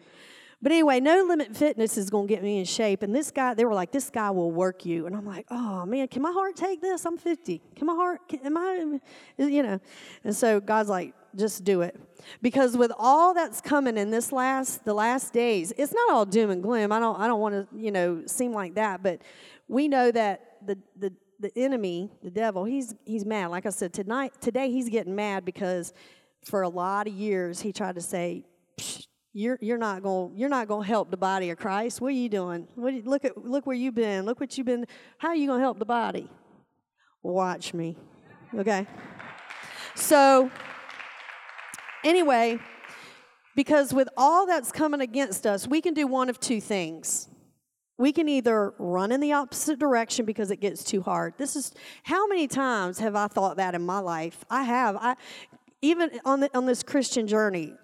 But 0.66 0.72
anyway, 0.72 0.98
No 0.98 1.22
Limit 1.22 1.56
Fitness 1.56 1.96
is 1.96 2.10
going 2.10 2.26
to 2.26 2.34
get 2.34 2.42
me 2.42 2.58
in 2.58 2.64
shape. 2.64 3.04
And 3.04 3.14
this 3.14 3.30
guy, 3.30 3.54
they 3.54 3.64
were 3.64 3.72
like, 3.72 3.92
this 3.92 4.10
guy 4.10 4.32
will 4.32 4.50
work 4.50 4.84
you. 4.84 5.06
And 5.06 5.14
I'm 5.14 5.24
like, 5.24 5.46
oh 5.48 5.86
man, 5.86 6.08
can 6.08 6.22
my 6.22 6.32
heart 6.32 6.56
take 6.56 6.80
this? 6.80 7.06
I'm 7.06 7.16
50. 7.16 7.62
Can 7.76 7.86
my 7.86 7.94
heart, 7.94 8.28
can, 8.28 8.40
am 8.40 8.56
I, 8.56 8.98
you 9.38 9.62
know? 9.62 9.78
And 10.24 10.34
so 10.34 10.58
God's 10.58 10.88
like, 10.88 11.14
just 11.36 11.62
do 11.62 11.82
it. 11.82 11.94
Because 12.42 12.76
with 12.76 12.90
all 12.98 13.32
that's 13.32 13.60
coming 13.60 13.96
in 13.96 14.10
this 14.10 14.32
last, 14.32 14.84
the 14.84 14.92
last 14.92 15.32
days, 15.32 15.72
it's 15.78 15.92
not 15.92 16.10
all 16.10 16.26
doom 16.26 16.50
and 16.50 16.64
gloom. 16.64 16.90
I 16.90 16.98
don't, 16.98 17.16
I 17.20 17.28
don't 17.28 17.40
want 17.40 17.54
to, 17.54 17.78
you 17.78 17.92
know, 17.92 18.24
seem 18.26 18.52
like 18.52 18.74
that. 18.74 19.04
But 19.04 19.22
we 19.68 19.86
know 19.86 20.10
that 20.10 20.66
the, 20.66 20.76
the, 20.98 21.12
the 21.38 21.52
enemy, 21.56 22.10
the 22.24 22.30
devil, 22.32 22.64
he's, 22.64 22.92
he's 23.04 23.24
mad. 23.24 23.52
Like 23.52 23.66
I 23.66 23.70
said, 23.70 23.92
tonight, 23.92 24.32
today 24.40 24.72
he's 24.72 24.88
getting 24.88 25.14
mad 25.14 25.44
because 25.44 25.92
for 26.44 26.62
a 26.62 26.68
lot 26.68 27.06
of 27.06 27.12
years 27.12 27.60
he 27.60 27.72
tried 27.72 27.94
to 27.94 28.00
say, 28.00 28.46
you're, 29.36 29.58
you're 29.60 29.76
not 29.76 30.02
going 30.02 30.32
you're 30.34 30.48
not 30.48 30.66
going 30.66 30.82
to 30.82 30.88
help 30.88 31.10
the 31.10 31.16
body 31.18 31.50
of 31.50 31.58
Christ. 31.58 32.00
What 32.00 32.08
are 32.08 32.12
you 32.12 32.30
doing? 32.30 32.66
What 32.74 32.94
look 33.04 33.22
at 33.24 33.36
look 33.36 33.66
where 33.66 33.76
you've 33.76 33.94
been. 33.94 34.24
Look 34.24 34.40
what 34.40 34.56
you've 34.56 34.66
been. 34.66 34.86
How 35.18 35.28
are 35.28 35.36
you 35.36 35.46
going 35.46 35.58
to 35.58 35.62
help 35.62 35.78
the 35.78 35.84
body? 35.84 36.30
Watch 37.22 37.74
me. 37.74 37.96
Okay. 38.56 38.86
So 39.94 40.50
anyway, 42.02 42.58
because 43.54 43.92
with 43.92 44.08
all 44.16 44.46
that's 44.46 44.72
coming 44.72 45.02
against 45.02 45.46
us, 45.46 45.68
we 45.68 45.82
can 45.82 45.92
do 45.92 46.06
one 46.06 46.30
of 46.30 46.40
two 46.40 46.60
things. 46.60 47.28
We 47.98 48.12
can 48.12 48.30
either 48.30 48.72
run 48.78 49.12
in 49.12 49.20
the 49.20 49.34
opposite 49.34 49.78
direction 49.78 50.24
because 50.24 50.50
it 50.50 50.60
gets 50.60 50.82
too 50.82 51.02
hard. 51.02 51.34
This 51.36 51.56
is 51.56 51.72
how 52.04 52.26
many 52.26 52.48
times 52.48 52.98
have 53.00 53.14
I 53.14 53.26
thought 53.26 53.58
that 53.58 53.74
in 53.74 53.82
my 53.82 53.98
life? 53.98 54.46
I 54.48 54.62
have. 54.62 54.96
I 54.96 55.16
even 55.82 56.10
on 56.24 56.40
the, 56.40 56.56
on 56.56 56.64
this 56.64 56.82
Christian 56.82 57.26
journey, 57.26 57.74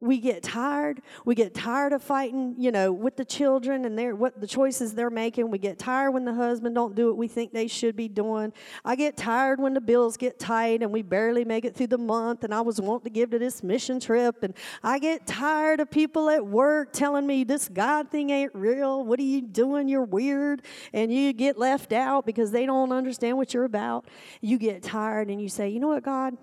we 0.00 0.18
get 0.18 0.42
tired 0.42 1.02
we 1.24 1.34
get 1.34 1.54
tired 1.54 1.92
of 1.92 2.02
fighting 2.02 2.54
you 2.58 2.70
know 2.70 2.92
with 2.92 3.16
the 3.16 3.24
children 3.24 3.84
and 3.84 3.98
their 3.98 4.14
what 4.14 4.40
the 4.40 4.46
choices 4.46 4.94
they're 4.94 5.10
making. 5.10 5.50
We 5.50 5.58
get 5.58 5.78
tired 5.78 6.12
when 6.12 6.24
the 6.24 6.34
husband 6.34 6.74
don't 6.74 6.94
do 6.94 7.08
what 7.08 7.16
we 7.16 7.28
think 7.28 7.52
they 7.52 7.66
should 7.66 7.96
be 7.96 8.08
doing. 8.08 8.52
I 8.84 8.96
get 8.96 9.16
tired 9.16 9.60
when 9.60 9.74
the 9.74 9.80
bills 9.80 10.16
get 10.16 10.38
tight 10.38 10.82
and 10.82 10.92
we 10.92 11.02
barely 11.02 11.44
make 11.44 11.64
it 11.64 11.74
through 11.74 11.88
the 11.88 11.98
month 11.98 12.44
and 12.44 12.54
i 12.54 12.60
was 12.60 12.80
wanting 12.80 13.04
to 13.04 13.10
give 13.10 13.30
to 13.30 13.38
this 13.38 13.62
mission 13.62 14.00
trip. 14.00 14.42
And 14.42 14.54
i 14.82 14.98
get 14.98 15.26
tired 15.26 15.80
of 15.80 15.90
people 15.90 16.28
at 16.28 16.46
work 16.46 16.92
telling 16.92 17.26
me 17.26 17.44
this 17.44 17.68
god 17.68 18.10
thing 18.10 18.30
ain't 18.30 18.54
real. 18.54 19.04
What 19.04 19.18
are 19.20 19.24
you 19.24 19.42
doing? 19.42 19.88
You're 19.88 20.04
weird. 20.04 20.62
And 20.92 21.12
you 21.12 21.32
get 21.32 21.58
left 21.58 21.92
out 21.92 22.26
because 22.26 22.50
they 22.50 22.66
don't 22.66 22.92
understand 22.92 23.36
what 23.36 23.54
you're 23.54 23.64
about. 23.64 24.06
You 24.40 24.58
get 24.58 24.82
tired 24.82 25.28
and 25.28 25.40
you 25.40 25.48
say 25.48 25.68
you 25.68 25.80
know 25.80 25.88
what 25.88 26.02
god? 26.02 26.36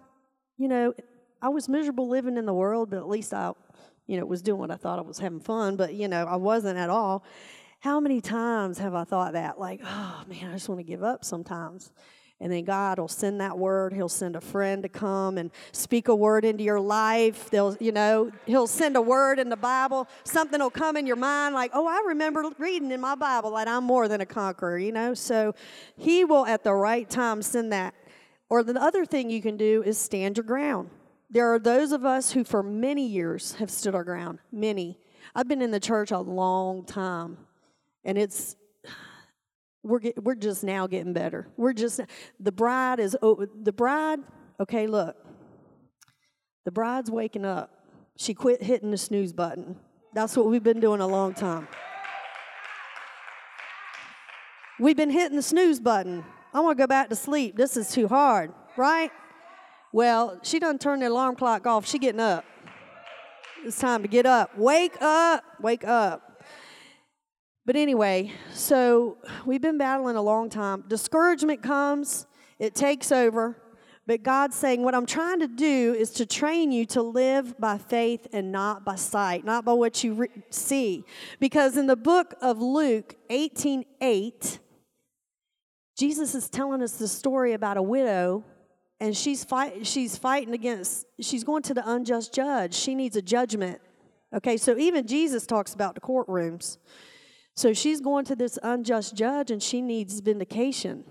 You 0.58 0.68
know 0.68 0.94
I 1.42 1.50
was 1.50 1.70
miserable 1.70 2.08
living 2.08 2.38
in 2.38 2.46
the 2.46 2.54
world, 2.54 2.90
but 2.90 2.98
at 2.98 3.08
least 3.08 3.34
I, 3.34 3.52
you 4.08 4.20
know, 4.20 4.26
was 4.26 4.42
doing 4.42 4.60
what 4.60 4.72
I 4.72 4.76
thought 4.76 5.00
I 5.00 5.04
was 5.04 5.20
having 5.20 5.40
fun, 5.40 5.76
but 5.76 5.94
you 5.94 6.08
know, 6.08 6.26
I 6.26 6.36
wasn't 6.36 6.78
at 6.78 6.90
all. 6.90 7.24
How 7.80 8.00
many 8.00 8.22
times 8.22 8.80
have 8.80 8.96
I 8.96 9.04
thought 9.04 9.34
that? 9.34 9.60
Like, 9.60 9.82
oh 9.84 10.24
man, 10.28 10.50
I 10.50 10.54
just 10.54 10.68
want 10.68 10.80
to 10.80 10.84
give 10.84 11.04
up 11.04 11.24
sometimes. 11.24 11.92
And 12.40 12.52
then 12.52 12.66
God 12.66 13.00
will 13.00 13.08
send 13.08 13.42
that 13.42 13.58
word. 13.58 13.94
He'll 13.94 14.10
send 14.10 14.36
a 14.36 14.42
friend 14.42 14.84
to 14.84 14.90
come 14.90 15.40
and 15.40 15.50
speak 15.72 16.08
a 16.08 16.16
word 16.16 16.46
into 16.46 16.64
your 16.64 16.80
life. 16.80 17.50
They'll, 17.50 17.76
you 17.80 17.92
know, 17.92 18.32
He'll 18.46 18.68
send 18.68 18.96
a 18.96 19.02
word 19.02 19.40
in 19.40 19.50
the 19.50 19.58
Bible. 19.58 20.08
Something 20.24 20.60
will 20.60 20.70
come 20.70 20.98
in 20.98 21.08
your 21.08 21.16
mind 21.16 21.56
like, 21.56 21.72
oh, 21.74 21.88
I 21.88 22.04
remember 22.10 22.44
reading 22.60 22.92
in 22.92 23.02
my 23.02 23.16
Bible 23.16 23.52
that 23.56 23.68
I'm 23.68 23.84
more 23.84 24.08
than 24.08 24.22
a 24.22 24.26
conqueror, 24.26 24.78
you 24.78 24.92
know? 24.92 25.16
So 25.16 25.56
He 25.96 26.26
will 26.26 26.46
at 26.46 26.64
the 26.64 26.74
right 26.74 27.10
time 27.10 27.42
send 27.42 27.74
that. 27.74 27.96
Or 28.50 28.62
the 28.64 28.80
other 28.80 29.04
thing 29.04 29.32
you 29.32 29.42
can 29.42 29.58
do 29.58 29.82
is 29.84 29.98
stand 29.98 30.38
your 30.38 30.44
ground. 30.44 30.92
There 31.30 31.54
are 31.54 31.60
those 31.60 31.92
of 31.92 32.06
us 32.06 32.32
who, 32.32 32.44
for 32.44 32.64
many 32.64 33.06
years, 33.06 33.54
have 33.56 33.70
stood 33.70 33.96
our 33.96 34.04
ground. 34.04 34.40
Many. 34.52 34.98
I've 35.36 35.48
been 35.48 35.62
in 35.62 35.72
the 35.72 35.80
church 35.80 36.12
a 36.12 36.20
long 36.20 36.86
time, 36.86 37.38
and 38.06 38.18
it's 38.18 38.56
we're 39.84 40.00
get, 40.00 40.24
we're 40.24 40.36
just 40.36 40.64
now 40.64 40.88
getting 40.88 41.14
better. 41.14 41.48
We're 41.58 41.74
just 41.74 42.00
the 42.40 42.52
bride 42.52 43.00
is 43.00 43.16
the 43.22 43.74
bride. 43.76 44.20
Okay, 44.60 44.88
look, 44.88 45.18
the 46.66 46.72
bride's 46.72 47.12
waking 47.12 47.46
up. 47.46 47.72
She 48.18 48.34
quit 48.34 48.64
hitting 48.64 48.92
the 48.92 48.98
snooze 48.98 49.34
button. 49.34 49.78
That's 50.14 50.36
what 50.36 50.48
we've 50.48 50.64
been 50.64 50.80
doing 50.80 51.02
a 51.02 51.08
long 51.08 51.34
time. 51.34 51.68
We've 54.80 54.98
been 54.98 55.10
hitting 55.10 55.36
the 55.36 55.44
snooze 55.44 55.80
button. 55.80 56.24
I 56.54 56.62
want 56.62 56.78
to 56.78 56.82
go 56.82 56.88
back 56.88 57.10
to 57.10 57.16
sleep. 57.16 57.58
This 57.58 57.78
is 57.78 57.92
too 57.92 58.08
hard, 58.08 58.52
right? 58.78 59.12
Well, 59.94 60.40
she 60.44 60.60
doesn't 60.60 60.82
turn 60.82 61.00
the 61.00 61.08
alarm 61.08 61.36
clock 61.36 61.66
off. 61.66 61.88
She 61.88 62.00
getting 62.00 62.20
up. 62.20 62.46
It's 63.64 63.80
time 63.80 64.02
to 64.02 64.08
get 64.08 64.26
up. 64.26 64.58
Wake 64.58 65.02
up. 65.02 65.44
Wake 65.62 65.86
up. 65.86 66.44
But 67.66 67.76
anyway, 67.76 68.32
so 68.54 69.18
we've 69.46 69.62
been 69.62 69.78
battling 69.78 70.16
a 70.16 70.22
long 70.22 70.50
time. 70.50 70.86
Discouragement 70.88 71.62
comes, 71.62 72.26
it 72.60 72.76
takes 72.76 73.12
over. 73.12 73.62
But 74.06 74.24
God's 74.24 74.56
saying, 74.56 74.84
What 74.84 74.96
I'm 74.96 75.06
trying 75.06 75.42
to 75.42 75.50
do 75.50 75.94
is 75.94 76.12
to 76.12 76.26
train 76.26 76.72
you 76.72 76.86
to 76.88 77.02
live 77.02 77.60
by 77.60 77.78
faith 77.78 78.26
and 78.32 78.54
not 78.54 78.86
by 78.86 78.96
sight, 78.96 79.44
not 79.44 79.66
by 79.66 79.74
what 79.74 80.02
you 80.02 80.14
re- 80.14 80.30
see. 80.50 81.04
Because 81.42 81.76
in 81.76 81.88
the 81.88 81.98
book 81.98 82.36
of 82.42 82.62
Luke 82.62 83.16
18 83.30 83.84
8, 84.00 84.60
Jesus 85.98 86.36
is 86.36 86.50
telling 86.50 86.82
us 86.82 86.94
the 86.94 87.08
story 87.10 87.52
about 87.52 87.76
a 87.76 87.82
widow 87.82 88.46
and 89.00 89.16
she's 89.16 89.44
fight 89.44 89.86
she's 89.86 90.18
fighting 90.18 90.54
against 90.54 91.06
she's 91.20 91.44
going 91.44 91.64
to 91.64 91.74
the 91.74 91.90
unjust 91.90 92.34
judge. 92.34 92.74
She 92.74 92.96
needs 92.96 93.16
a 93.16 93.22
judgment. 93.22 93.80
Okay 94.34 94.58
so 94.58 94.78
even 94.78 95.08
jesus 95.08 95.46
talks 95.46 95.74
about 95.74 95.96
the 95.96 96.02
courtrooms. 96.02 96.78
So 97.56 97.74
she's 97.74 98.02
going 98.02 98.26
to 98.26 98.36
this 98.36 98.60
unjust 98.62 99.16
judge 99.16 99.50
and 99.50 99.62
she 99.62 99.82
needs 99.82 100.20
vindication. 100.20 101.04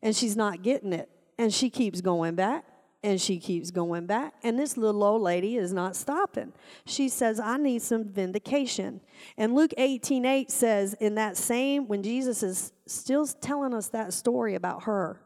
And 0.00 0.14
she's 0.14 0.36
not 0.36 0.62
getting 0.62 0.92
it. 0.92 1.08
And 1.38 1.52
she 1.52 1.70
keeps 1.70 2.00
going 2.00 2.36
back 2.36 2.64
and 3.02 3.20
she 3.20 3.38
keeps 3.38 3.72
going 3.72 4.06
back. 4.06 4.34
And 4.44 4.58
this 4.58 4.76
little 4.76 5.02
old 5.02 5.22
lady 5.22 5.56
is 5.56 5.72
not 5.72 5.96
stopping. 5.96 6.52
She 6.86 7.08
says 7.08 7.40
i 7.40 7.56
need 7.56 7.82
some 7.82 8.04
vindication. 8.04 9.00
And 9.36 9.54
luke 9.54 9.74
18 9.76 10.24
8 10.24 10.50
says 10.50 10.94
in 10.94 11.14
that 11.16 11.36
same 11.36 11.86
when 11.86 12.02
jesus 12.02 12.42
is 12.42 12.72
still 12.86 13.26
telling 13.26 13.74
us 13.74 13.88
that 13.88 14.12
story 14.12 14.54
about 14.54 14.84
her 14.84 15.20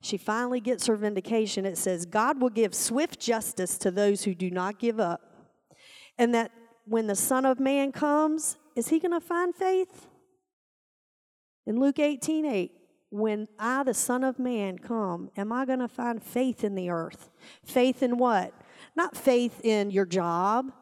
she 0.00 0.16
finally 0.16 0.60
gets 0.60 0.86
her 0.86 0.96
vindication. 0.96 1.66
It 1.66 1.76
says, 1.76 2.06
God 2.06 2.40
will 2.40 2.50
give 2.50 2.74
swift 2.74 3.20
justice 3.20 3.76
to 3.78 3.90
those 3.90 4.24
who 4.24 4.34
do 4.34 4.50
not 4.50 4.78
give 4.78 4.98
up. 4.98 5.20
And 6.18 6.34
that 6.34 6.50
when 6.86 7.06
the 7.06 7.14
Son 7.14 7.44
of 7.44 7.60
Man 7.60 7.92
comes, 7.92 8.56
is 8.76 8.88
he 8.88 8.98
going 8.98 9.12
to 9.12 9.20
find 9.20 9.54
faith? 9.54 10.06
In 11.66 11.78
Luke 11.78 11.98
18 11.98 12.46
8, 12.46 12.72
when 13.10 13.48
I, 13.58 13.82
the 13.82 13.94
Son 13.94 14.24
of 14.24 14.38
Man, 14.38 14.78
come, 14.78 15.30
am 15.36 15.52
I 15.52 15.66
going 15.66 15.80
to 15.80 15.88
find 15.88 16.22
faith 16.22 16.64
in 16.64 16.74
the 16.74 16.90
earth? 16.90 17.28
Faith 17.64 18.02
in 18.02 18.18
what? 18.18 18.54
Not 18.96 19.16
faith 19.16 19.64
in 19.64 19.90
your 19.90 20.06
job, 20.06 20.72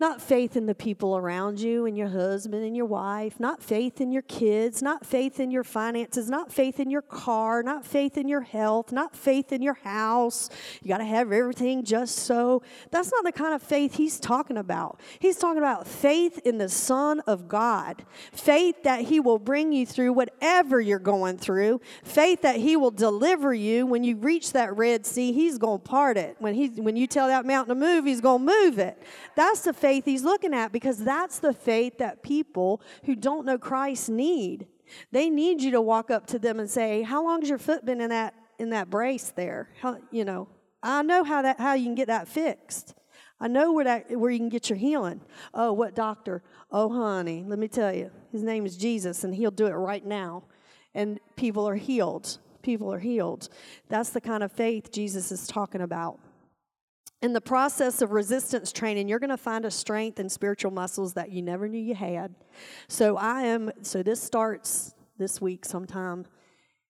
not 0.00 0.20
faith 0.20 0.56
in 0.56 0.66
the 0.66 0.74
people 0.74 1.16
around 1.16 1.60
you 1.60 1.86
and 1.86 1.96
your 1.96 2.08
husband 2.08 2.64
and 2.64 2.76
your 2.76 2.86
wife, 2.86 3.38
not 3.38 3.62
faith 3.62 4.00
in 4.00 4.10
your 4.10 4.22
kids, 4.22 4.82
not 4.82 5.06
faith 5.06 5.40
in 5.40 5.50
your 5.50 5.64
finances, 5.64 6.28
not 6.30 6.52
faith 6.52 6.80
in 6.80 6.90
your 6.90 7.02
car, 7.02 7.62
not 7.62 7.84
faith 7.84 8.16
in 8.16 8.28
your 8.28 8.40
health, 8.40 8.92
not 8.92 9.14
faith 9.14 9.52
in 9.52 9.62
your 9.62 9.74
house. 9.74 10.50
You 10.82 10.88
got 10.88 10.98
to 10.98 11.04
have 11.04 11.32
everything 11.32 11.84
just 11.84 12.16
so. 12.16 12.62
That's 12.90 13.12
not 13.12 13.24
the 13.24 13.32
kind 13.32 13.54
of 13.54 13.62
faith 13.62 13.94
he's 13.94 14.18
talking 14.18 14.56
about. 14.56 15.00
He's 15.18 15.36
talking 15.36 15.58
about 15.58 15.86
faith 15.86 16.38
in 16.44 16.58
the 16.58 16.68
Son 16.68 17.20
of 17.20 17.48
God, 17.48 18.04
faith 18.32 18.82
that 18.84 19.02
he 19.02 19.20
will 19.20 19.38
bring 19.38 19.72
you 19.72 19.86
through 19.86 20.12
whatever 20.12 20.80
you're 20.80 20.98
going 20.98 21.38
through, 21.38 21.80
faith 22.02 22.42
that 22.42 22.56
he 22.56 22.76
will 22.76 22.90
deliver 22.90 23.52
you 23.52 23.86
when 23.86 24.04
you 24.04 24.16
reach 24.16 24.52
that 24.52 24.76
Red 24.76 25.06
Sea, 25.06 25.32
he's 25.32 25.58
going 25.58 25.80
to 25.80 25.84
part 25.84 26.16
it. 26.16 26.36
When, 26.38 26.54
he, 26.54 26.68
when 26.68 26.96
you 26.96 27.06
tell 27.06 27.28
that 27.28 27.44
mountain 27.44 27.76
to 27.76 27.80
move, 27.80 28.04
he's 28.04 28.20
going 28.20 28.46
to 28.46 28.52
move 28.52 28.78
it. 28.78 29.00
That's 29.34 29.60
the 29.62 29.73
faith 29.74 30.04
he's 30.04 30.24
looking 30.24 30.54
at 30.54 30.72
because 30.72 30.98
that's 30.98 31.38
the 31.38 31.52
faith 31.52 31.98
that 31.98 32.22
people 32.22 32.80
who 33.04 33.14
don't 33.14 33.44
know 33.44 33.58
Christ 33.58 34.08
need. 34.08 34.66
They 35.12 35.30
need 35.30 35.62
you 35.62 35.70
to 35.72 35.80
walk 35.80 36.10
up 36.10 36.26
to 36.28 36.38
them 36.38 36.60
and 36.60 36.70
say, 36.70 37.02
"How 37.02 37.24
long's 37.24 37.48
your 37.48 37.58
foot 37.58 37.84
been 37.84 38.00
in 38.00 38.10
that 38.10 38.34
in 38.58 38.70
that 38.70 38.90
brace 38.90 39.30
there?" 39.30 39.70
How, 39.80 39.98
you 40.10 40.24
know, 40.24 40.48
I 40.82 41.02
know 41.02 41.24
how 41.24 41.42
that 41.42 41.58
how 41.58 41.74
you 41.74 41.84
can 41.84 41.94
get 41.94 42.08
that 42.08 42.28
fixed. 42.28 42.94
I 43.40 43.48
know 43.48 43.72
where 43.72 43.84
that 43.84 44.18
where 44.18 44.30
you 44.30 44.38
can 44.38 44.48
get 44.48 44.70
your 44.70 44.78
healing. 44.78 45.20
Oh, 45.52 45.72
what 45.72 45.94
doctor? 45.94 46.42
Oh, 46.70 46.88
honey, 46.88 47.44
let 47.46 47.58
me 47.58 47.68
tell 47.68 47.92
you. 47.92 48.10
His 48.32 48.42
name 48.42 48.66
is 48.66 48.76
Jesus 48.76 49.24
and 49.24 49.34
he'll 49.34 49.50
do 49.50 49.66
it 49.66 49.72
right 49.72 50.04
now. 50.04 50.44
And 50.94 51.18
people 51.36 51.68
are 51.68 51.76
healed 51.76 52.38
people 52.64 52.92
are 52.92 52.98
healed. 52.98 53.48
That's 53.88 54.10
the 54.10 54.20
kind 54.20 54.42
of 54.42 54.50
faith 54.50 54.90
Jesus 54.90 55.30
is 55.30 55.46
talking 55.46 55.82
about. 55.82 56.18
In 57.24 57.32
the 57.32 57.40
process 57.40 58.02
of 58.02 58.12
resistance 58.12 58.70
training, 58.70 59.08
you're 59.08 59.18
going 59.18 59.30
to 59.30 59.38
find 59.38 59.64
a 59.64 59.70
strength 59.70 60.18
and 60.18 60.30
spiritual 60.30 60.70
muscles 60.70 61.14
that 61.14 61.32
you 61.32 61.40
never 61.40 61.66
knew 61.66 61.80
you 61.80 61.94
had. 61.94 62.34
So 62.86 63.16
I 63.16 63.44
am 63.44 63.72
so 63.80 64.02
this 64.02 64.22
starts 64.22 64.94
this 65.16 65.40
week 65.40 65.64
sometime 65.64 66.26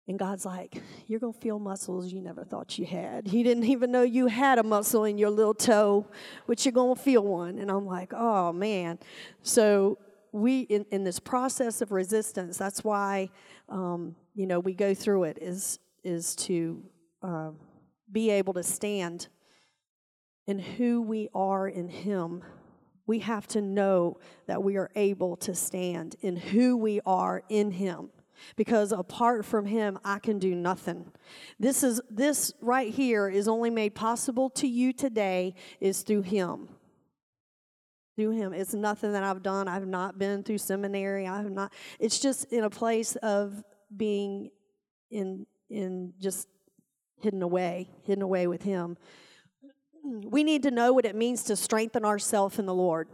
and 0.07 0.19
God's 0.19 0.45
like, 0.45 0.83
You're 1.07 1.19
going 1.19 1.33
to 1.33 1.39
feel 1.39 1.57
muscles 1.57 2.13
you 2.13 2.21
never 2.21 2.43
thought 2.43 2.77
you 2.77 2.85
had. 2.85 3.25
He 3.27 3.41
didn't 3.41 3.63
even 3.63 3.89
know 3.89 4.03
you 4.03 4.27
had 4.27 4.59
a 4.59 4.63
muscle 4.63 5.03
in 5.05 5.17
your 5.17 5.31
little 5.31 5.55
toe, 5.55 6.05
but 6.45 6.63
you're 6.63 6.73
going 6.73 6.95
to 6.95 7.01
feel 7.01 7.23
one. 7.23 7.57
And 7.57 7.71
I'm 7.71 7.87
like, 7.87 8.13
Oh, 8.15 8.53
man. 8.53 8.99
So, 9.41 9.97
we, 10.31 10.59
in, 10.59 10.85
in 10.91 11.03
this 11.03 11.19
process 11.19 11.81
of 11.81 11.91
resistance, 11.91 12.55
that's 12.55 12.83
why, 12.83 13.31
um, 13.67 14.15
you 14.35 14.45
know, 14.45 14.59
we 14.59 14.75
go 14.75 14.93
through 14.93 15.23
it, 15.23 15.39
is, 15.41 15.79
is 16.03 16.35
to 16.35 16.83
uh, 17.23 17.49
be 18.11 18.29
able 18.29 18.53
to 18.53 18.61
stand 18.61 19.27
in 20.49 20.57
who 20.57 20.99
we 20.99 21.29
are 21.35 21.67
in 21.67 21.87
Him. 21.87 22.41
We 23.05 23.19
have 23.19 23.45
to 23.49 23.61
know 23.61 24.17
that 24.47 24.63
we 24.63 24.77
are 24.77 24.89
able 24.95 25.35
to 25.37 25.53
stand 25.53 26.15
in 26.21 26.35
who 26.35 26.75
we 26.75 27.01
are 27.05 27.43
in 27.49 27.69
Him. 27.69 28.09
Because 28.55 28.93
apart 28.93 29.43
from 29.43 29.65
him 29.65 29.99
i 30.05 30.17
can 30.17 30.39
do 30.39 30.55
nothing. 30.55 31.11
This 31.59 31.83
is 31.83 31.99
this 32.09 32.53
right 32.61 32.89
here 32.91 33.27
is 33.27 33.49
only 33.49 33.69
made 33.69 33.93
possible 33.95 34.49
to 34.51 34.65
you 34.65 34.93
today 34.93 35.55
is 35.81 36.03
through 36.03 36.21
him. 36.21 36.69
Through 38.15 38.31
him. 38.31 38.53
It's 38.53 38.73
nothing 38.73 39.11
that 39.11 39.23
i've 39.23 39.43
done. 39.43 39.67
I've 39.67 39.87
not 39.87 40.17
been 40.17 40.43
through 40.43 40.59
seminary. 40.59 41.27
I 41.27 41.41
have 41.41 41.51
not 41.51 41.73
it's 41.99 42.17
just 42.17 42.45
in 42.45 42.63
a 42.63 42.69
place 42.69 43.17
of 43.17 43.61
being 43.93 44.51
in 45.11 45.45
in 45.69 46.13
just 46.17 46.47
hidden 47.19 47.41
away 47.41 47.89
hidden 48.05 48.21
away 48.21 48.47
with 48.47 48.63
him 48.63 48.95
we 50.25 50.43
need 50.43 50.63
to 50.63 50.71
know 50.71 50.93
what 50.93 51.05
it 51.05 51.15
means 51.15 51.43
to 51.43 51.55
strengthen 51.55 52.05
ourselves 52.05 52.59
in 52.59 52.65
the 52.65 52.73
lord 52.73 53.07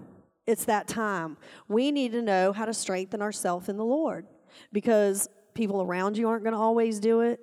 it's 0.48 0.66
that 0.66 0.88
time 0.88 1.38
we 1.68 1.91
need 1.91 2.12
to 2.12 2.22
know 2.22 2.52
how 2.54 2.66
to 2.66 2.74
strengthen 2.74 3.22
ourselves 3.22 3.70
in 3.70 3.78
the 3.78 3.86
lord 3.86 4.26
because 4.72 5.30
people 5.56 5.82
around 5.82 6.18
you 6.18 6.28
aren't 6.30 6.43
going 6.43 6.54
to 6.54 6.60
always 6.60 7.00
do 7.00 7.22
it. 7.22 7.39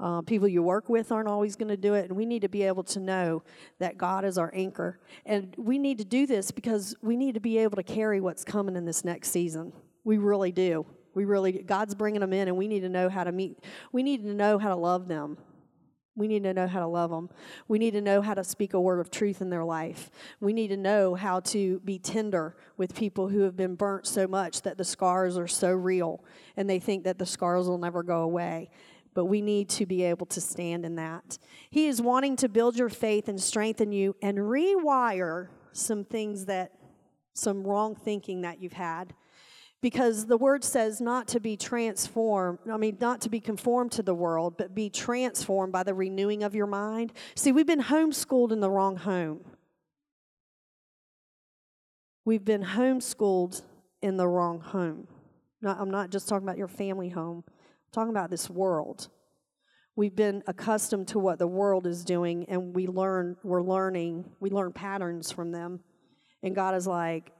Uh, 0.00 0.22
people 0.22 0.48
you 0.48 0.62
work 0.62 0.88
with 0.88 1.12
aren't 1.12 1.28
always 1.28 1.56
going 1.56 1.68
to 1.68 1.76
do 1.76 1.92
it, 1.92 2.08
and 2.08 2.16
we 2.16 2.24
need 2.24 2.40
to 2.40 2.48
be 2.48 2.62
able 2.62 2.82
to 2.82 2.98
know 2.98 3.42
that 3.78 3.98
God 3.98 4.24
is 4.24 4.38
our 4.38 4.50
anchor. 4.54 4.98
And 5.26 5.54
we 5.58 5.78
need 5.78 5.98
to 5.98 6.06
do 6.06 6.26
this 6.26 6.50
because 6.50 6.96
we 7.02 7.16
need 7.16 7.34
to 7.34 7.40
be 7.40 7.58
able 7.58 7.76
to 7.76 7.82
carry 7.82 8.18
what's 8.20 8.42
coming 8.42 8.76
in 8.76 8.86
this 8.86 9.04
next 9.04 9.30
season. 9.30 9.74
We 10.04 10.16
really 10.16 10.52
do. 10.52 10.86
We 11.12 11.26
really, 11.26 11.52
God's 11.52 11.94
bringing 11.94 12.22
them 12.22 12.32
in, 12.32 12.48
and 12.48 12.56
we 12.56 12.66
need 12.66 12.80
to 12.80 12.88
know 12.88 13.10
how 13.10 13.24
to 13.24 13.32
meet. 13.32 13.58
We 13.92 14.02
need 14.02 14.22
to 14.22 14.32
know 14.32 14.58
how 14.58 14.70
to 14.70 14.76
love 14.76 15.06
them. 15.06 15.36
We 16.20 16.28
need 16.28 16.42
to 16.42 16.52
know 16.52 16.66
how 16.66 16.80
to 16.80 16.86
love 16.86 17.10
them. 17.10 17.30
We 17.66 17.78
need 17.78 17.92
to 17.92 18.02
know 18.02 18.20
how 18.20 18.34
to 18.34 18.44
speak 18.44 18.74
a 18.74 18.80
word 18.80 19.00
of 19.00 19.10
truth 19.10 19.40
in 19.40 19.48
their 19.48 19.64
life. 19.64 20.10
We 20.38 20.52
need 20.52 20.68
to 20.68 20.76
know 20.76 21.14
how 21.14 21.40
to 21.40 21.80
be 21.80 21.98
tender 21.98 22.56
with 22.76 22.94
people 22.94 23.30
who 23.30 23.40
have 23.40 23.56
been 23.56 23.74
burnt 23.74 24.06
so 24.06 24.28
much 24.28 24.60
that 24.62 24.76
the 24.76 24.84
scars 24.84 25.38
are 25.38 25.48
so 25.48 25.72
real 25.72 26.22
and 26.58 26.68
they 26.68 26.78
think 26.78 27.04
that 27.04 27.18
the 27.18 27.24
scars 27.24 27.66
will 27.66 27.78
never 27.78 28.02
go 28.02 28.20
away. 28.20 28.68
But 29.14 29.24
we 29.24 29.40
need 29.40 29.70
to 29.70 29.86
be 29.86 30.02
able 30.02 30.26
to 30.26 30.42
stand 30.42 30.84
in 30.84 30.96
that. 30.96 31.38
He 31.70 31.88
is 31.88 32.02
wanting 32.02 32.36
to 32.36 32.50
build 32.50 32.76
your 32.76 32.90
faith 32.90 33.26
and 33.26 33.40
strengthen 33.40 33.90
you 33.90 34.14
and 34.20 34.36
rewire 34.36 35.48
some 35.72 36.04
things 36.04 36.44
that, 36.44 36.72
some 37.32 37.66
wrong 37.66 37.94
thinking 37.94 38.42
that 38.42 38.60
you've 38.60 38.74
had 38.74 39.14
because 39.82 40.26
the 40.26 40.36
word 40.36 40.62
says 40.62 41.00
not 41.00 41.26
to 41.28 41.40
be 41.40 41.56
transformed, 41.56 42.58
I 42.70 42.76
mean, 42.76 42.98
not 43.00 43.20
to 43.22 43.30
be 43.30 43.40
conformed 43.40 43.92
to 43.92 44.02
the 44.02 44.14
world, 44.14 44.56
but 44.58 44.74
be 44.74 44.90
transformed 44.90 45.72
by 45.72 45.82
the 45.82 45.94
renewing 45.94 46.42
of 46.42 46.54
your 46.54 46.66
mind. 46.66 47.12
See, 47.34 47.52
we've 47.52 47.66
been 47.66 47.82
homeschooled 47.82 48.52
in 48.52 48.60
the 48.60 48.70
wrong 48.70 48.96
home. 48.96 49.40
We've 52.24 52.44
been 52.44 52.62
homeschooled 52.62 53.62
in 54.02 54.16
the 54.16 54.28
wrong 54.28 54.60
home. 54.60 55.08
Not, 55.62 55.78
I'm 55.80 55.90
not 55.90 56.10
just 56.10 56.28
talking 56.28 56.46
about 56.46 56.58
your 56.58 56.68
family 56.68 57.08
home, 57.08 57.44
I'm 57.48 57.92
talking 57.92 58.10
about 58.10 58.30
this 58.30 58.50
world. 58.50 59.08
We've 59.96 60.14
been 60.14 60.42
accustomed 60.46 61.08
to 61.08 61.18
what 61.18 61.38
the 61.38 61.46
world 61.46 61.86
is 61.86 62.04
doing, 62.04 62.46
and 62.48 62.74
we 62.74 62.86
learn, 62.86 63.36
we're 63.42 63.62
learning, 63.62 64.24
we 64.40 64.50
learn 64.50 64.72
patterns 64.72 65.30
from 65.30 65.52
them. 65.52 65.80
And 66.42 66.54
God 66.54 66.74
is 66.74 66.86
like, 66.86 67.32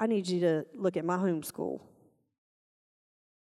I 0.00 0.06
need 0.06 0.28
you 0.28 0.40
to 0.40 0.66
look 0.74 0.96
at 0.96 1.04
my 1.04 1.16
homeschool. 1.16 1.80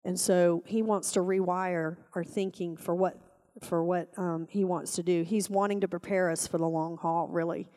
And 0.05 0.19
so 0.19 0.63
he 0.67 0.83
wants 0.83 1.13
to 1.13 1.21
rewire 1.21 1.97
our 2.15 2.25
thinking 2.25 2.77
for 2.77 2.95
what 2.95 3.19
for 3.63 3.83
what 3.83 4.09
um, 4.17 4.47
he 4.49 4.65
wants 4.65 4.95
to 4.95 5.03
do. 5.03 5.25
He's 5.25 5.51
wanting 5.51 5.81
to 5.81 5.89
prepare 5.89 6.31
us 6.31 6.47
for 6.47 6.59
the 6.59 6.69
long 6.69 6.97
haul. 6.97 7.27
Really, 7.27 7.69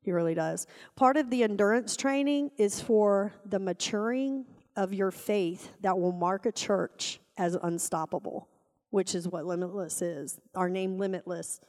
he 0.00 0.10
really 0.10 0.34
does. 0.34 0.66
Part 0.96 1.16
of 1.16 1.30
the 1.30 1.44
endurance 1.44 1.96
training 1.96 2.50
is 2.58 2.80
for 2.80 3.32
the 3.44 3.60
maturing 3.60 4.46
of 4.74 4.92
your 4.92 5.10
faith 5.10 5.70
that 5.80 5.98
will 5.98 6.12
mark 6.12 6.44
a 6.46 6.52
church 6.52 7.20
as 7.36 7.56
unstoppable, 7.62 8.48
which 8.90 9.14
is 9.14 9.28
what 9.28 9.46
Limitless 9.46 10.02
is. 10.02 10.40
Our 10.54 10.68
name, 10.68 10.98
Limitless. 10.98 11.60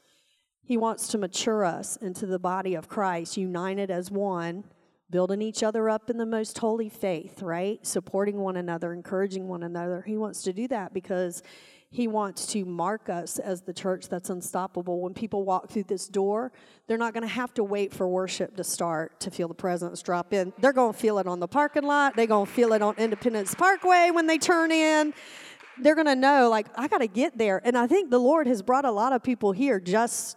He 0.64 0.78
wants 0.78 1.08
to 1.10 1.18
mature 1.18 1.64
us 1.64 1.96
into 1.98 2.26
the 2.26 2.40
body 2.40 2.76
of 2.76 2.90
Christ, 2.90 3.38
united 3.38 3.90
as 3.92 4.12
one 4.12 4.64
building 5.12 5.42
each 5.42 5.64
other 5.64 5.90
up 5.90 6.10
in 6.10 6.18
the 6.18 6.26
most 6.26 6.58
holy 6.58 6.90
faith, 6.90 7.42
right? 7.42 7.86
Supporting 7.86 8.38
one 8.38 8.58
another, 8.58 8.94
encouraging 8.94 9.48
one 9.48 9.64
another. 9.64 10.04
He 10.06 10.18
wants 10.18 10.44
to 10.44 10.54
do 10.54 10.68
that 10.68 10.94
because 10.94 11.42
he 11.92 12.08
wants 12.08 12.46
to 12.48 12.66
mark 12.66 13.10
us 13.10 13.40
as 13.40 13.62
the 13.62 13.74
church 13.74 14.10
that's 14.10 14.30
unstoppable. 14.30 15.02
When 15.02 15.16
people 15.16 15.44
walk 15.44 15.70
through 15.70 15.86
this 15.86 16.08
door, 16.08 16.52
they're 16.88 17.00
not 17.00 17.14
going 17.14 17.24
to 17.24 17.28
have 17.28 17.52
to 17.56 17.64
wait 17.64 17.92
for 17.92 18.08
worship 18.08 18.56
to 18.58 18.64
start 18.64 19.20
to 19.22 19.32
feel 19.32 19.48
the 19.48 19.56
presence 19.56 20.04
drop 20.04 20.32
in. 20.32 20.54
They're 20.60 20.74
going 20.74 20.94
to 20.94 21.00
feel 21.00 21.18
it 21.18 21.26
on 21.26 21.40
the 21.40 21.48
parking 21.48 21.84
lot, 21.84 22.16
they're 22.16 22.28
going 22.28 22.46
to 22.46 22.52
feel 22.52 22.74
it 22.74 22.82
on 22.84 22.96
Independence 22.98 23.56
Parkway 23.56 24.12
when 24.12 24.28
they 24.28 24.38
turn 24.38 24.72
in. 24.72 25.14
They're 25.82 25.96
going 25.96 26.08
to 26.08 26.16
know, 26.16 26.50
like, 26.50 26.68
I 26.76 26.88
got 26.90 26.98
to 26.98 27.08
get 27.08 27.38
there. 27.38 27.62
And 27.64 27.78
I 27.78 27.88
think 27.88 28.12
the 28.12 28.20
Lord 28.20 28.48
has 28.48 28.62
brought 28.62 28.84
a 28.84 28.92
lot 28.92 29.14
of 29.14 29.24
people 29.24 29.54
here 29.54 29.80
just 29.80 30.36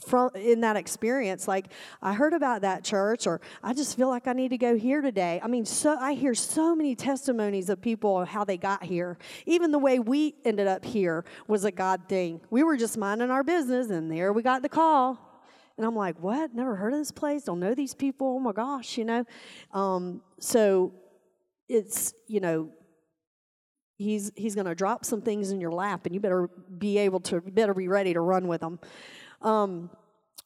from 0.00 0.30
in 0.34 0.60
that 0.60 0.76
experience 0.76 1.46
like 1.46 1.66
i 2.02 2.12
heard 2.12 2.32
about 2.32 2.62
that 2.62 2.82
church 2.82 3.26
or 3.26 3.40
i 3.62 3.72
just 3.72 3.96
feel 3.96 4.08
like 4.08 4.26
i 4.26 4.32
need 4.32 4.48
to 4.48 4.58
go 4.58 4.76
here 4.76 5.00
today. 5.00 5.40
I 5.42 5.46
mean 5.46 5.64
so 5.64 5.96
i 5.98 6.14
hear 6.14 6.34
so 6.34 6.74
many 6.74 6.94
testimonies 6.94 7.68
of 7.68 7.80
people 7.80 8.20
of 8.20 8.28
how 8.28 8.44
they 8.44 8.56
got 8.56 8.82
here. 8.82 9.18
Even 9.46 9.70
the 9.70 9.78
way 9.78 9.98
we 9.98 10.34
ended 10.44 10.66
up 10.66 10.84
here 10.84 11.24
was 11.46 11.64
a 11.64 11.70
god 11.70 12.08
thing. 12.08 12.40
We 12.50 12.62
were 12.62 12.76
just 12.76 12.98
minding 12.98 13.30
our 13.30 13.44
business 13.44 13.90
and 13.90 14.10
there 14.10 14.32
we 14.32 14.42
got 14.42 14.62
the 14.62 14.68
call. 14.68 15.18
And 15.76 15.86
i'm 15.86 15.96
like 15.96 16.18
what? 16.20 16.54
Never 16.54 16.76
heard 16.76 16.92
of 16.92 16.98
this 16.98 17.12
place? 17.12 17.44
Don't 17.44 17.60
know 17.60 17.74
these 17.74 17.94
people? 17.94 18.26
Oh 18.36 18.40
my 18.40 18.52
gosh 18.52 18.98
you 18.98 19.04
know? 19.04 19.24
Um, 19.72 20.22
so 20.40 20.92
it's 21.68 22.14
you 22.26 22.40
know 22.40 22.70
he's 23.96 24.32
he's 24.36 24.54
going 24.54 24.66
to 24.66 24.74
drop 24.74 25.04
some 25.04 25.22
things 25.22 25.50
in 25.50 25.60
your 25.60 25.72
lap 25.72 26.06
and 26.06 26.14
you 26.14 26.20
better 26.20 26.48
be 26.78 26.98
able 26.98 27.20
to 27.20 27.40
better 27.40 27.74
be 27.74 27.88
ready 27.88 28.12
to 28.12 28.20
run 28.20 28.48
with 28.48 28.60
them 28.60 28.78
um, 29.44 29.90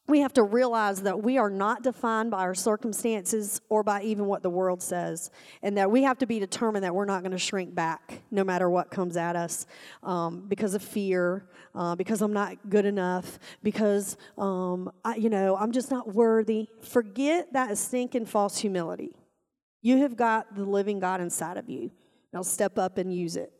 we 0.09 0.21
have 0.21 0.33
to 0.33 0.43
realize 0.43 1.03
that 1.03 1.21
we 1.21 1.37
are 1.37 1.49
not 1.49 1.83
defined 1.83 2.31
by 2.31 2.39
our 2.39 2.55
circumstances 2.55 3.61
or 3.69 3.83
by 3.83 4.01
even 4.01 4.25
what 4.25 4.41
the 4.41 4.49
world 4.49 4.81
says, 4.81 5.29
and 5.61 5.77
that 5.77 5.91
we 5.91 6.03
have 6.03 6.17
to 6.17 6.25
be 6.25 6.39
determined 6.39 6.83
that 6.83 6.93
we're 6.93 7.05
not 7.05 7.21
going 7.21 7.31
to 7.31 7.37
shrink 7.37 7.75
back 7.75 8.21
no 8.31 8.43
matter 8.43 8.69
what 8.69 8.89
comes 8.89 9.15
at 9.15 9.35
us 9.35 9.67
um, 10.01 10.45
because 10.47 10.73
of 10.73 10.81
fear, 10.81 11.45
uh, 11.75 11.95
because 11.95 12.21
I'm 12.21 12.33
not 12.33 12.57
good 12.69 12.85
enough, 12.85 13.37
because 13.61 14.17
um, 14.37 14.91
I, 15.05 15.15
you 15.15 15.29
know 15.29 15.55
I'm 15.55 15.71
just 15.71 15.91
not 15.91 16.13
worthy. 16.13 16.67
Forget 16.81 17.53
that 17.53 17.77
stinking 17.77 18.25
false 18.25 18.57
humility. 18.57 19.15
You 19.81 19.99
have 19.99 20.17
got 20.17 20.55
the 20.55 20.65
living 20.65 20.99
God 20.99 21.21
inside 21.21 21.57
of 21.57 21.69
you. 21.69 21.91
Now 22.33 22.41
step 22.41 22.77
up 22.77 22.97
and 22.97 23.13
use 23.13 23.35
it. 23.35 23.53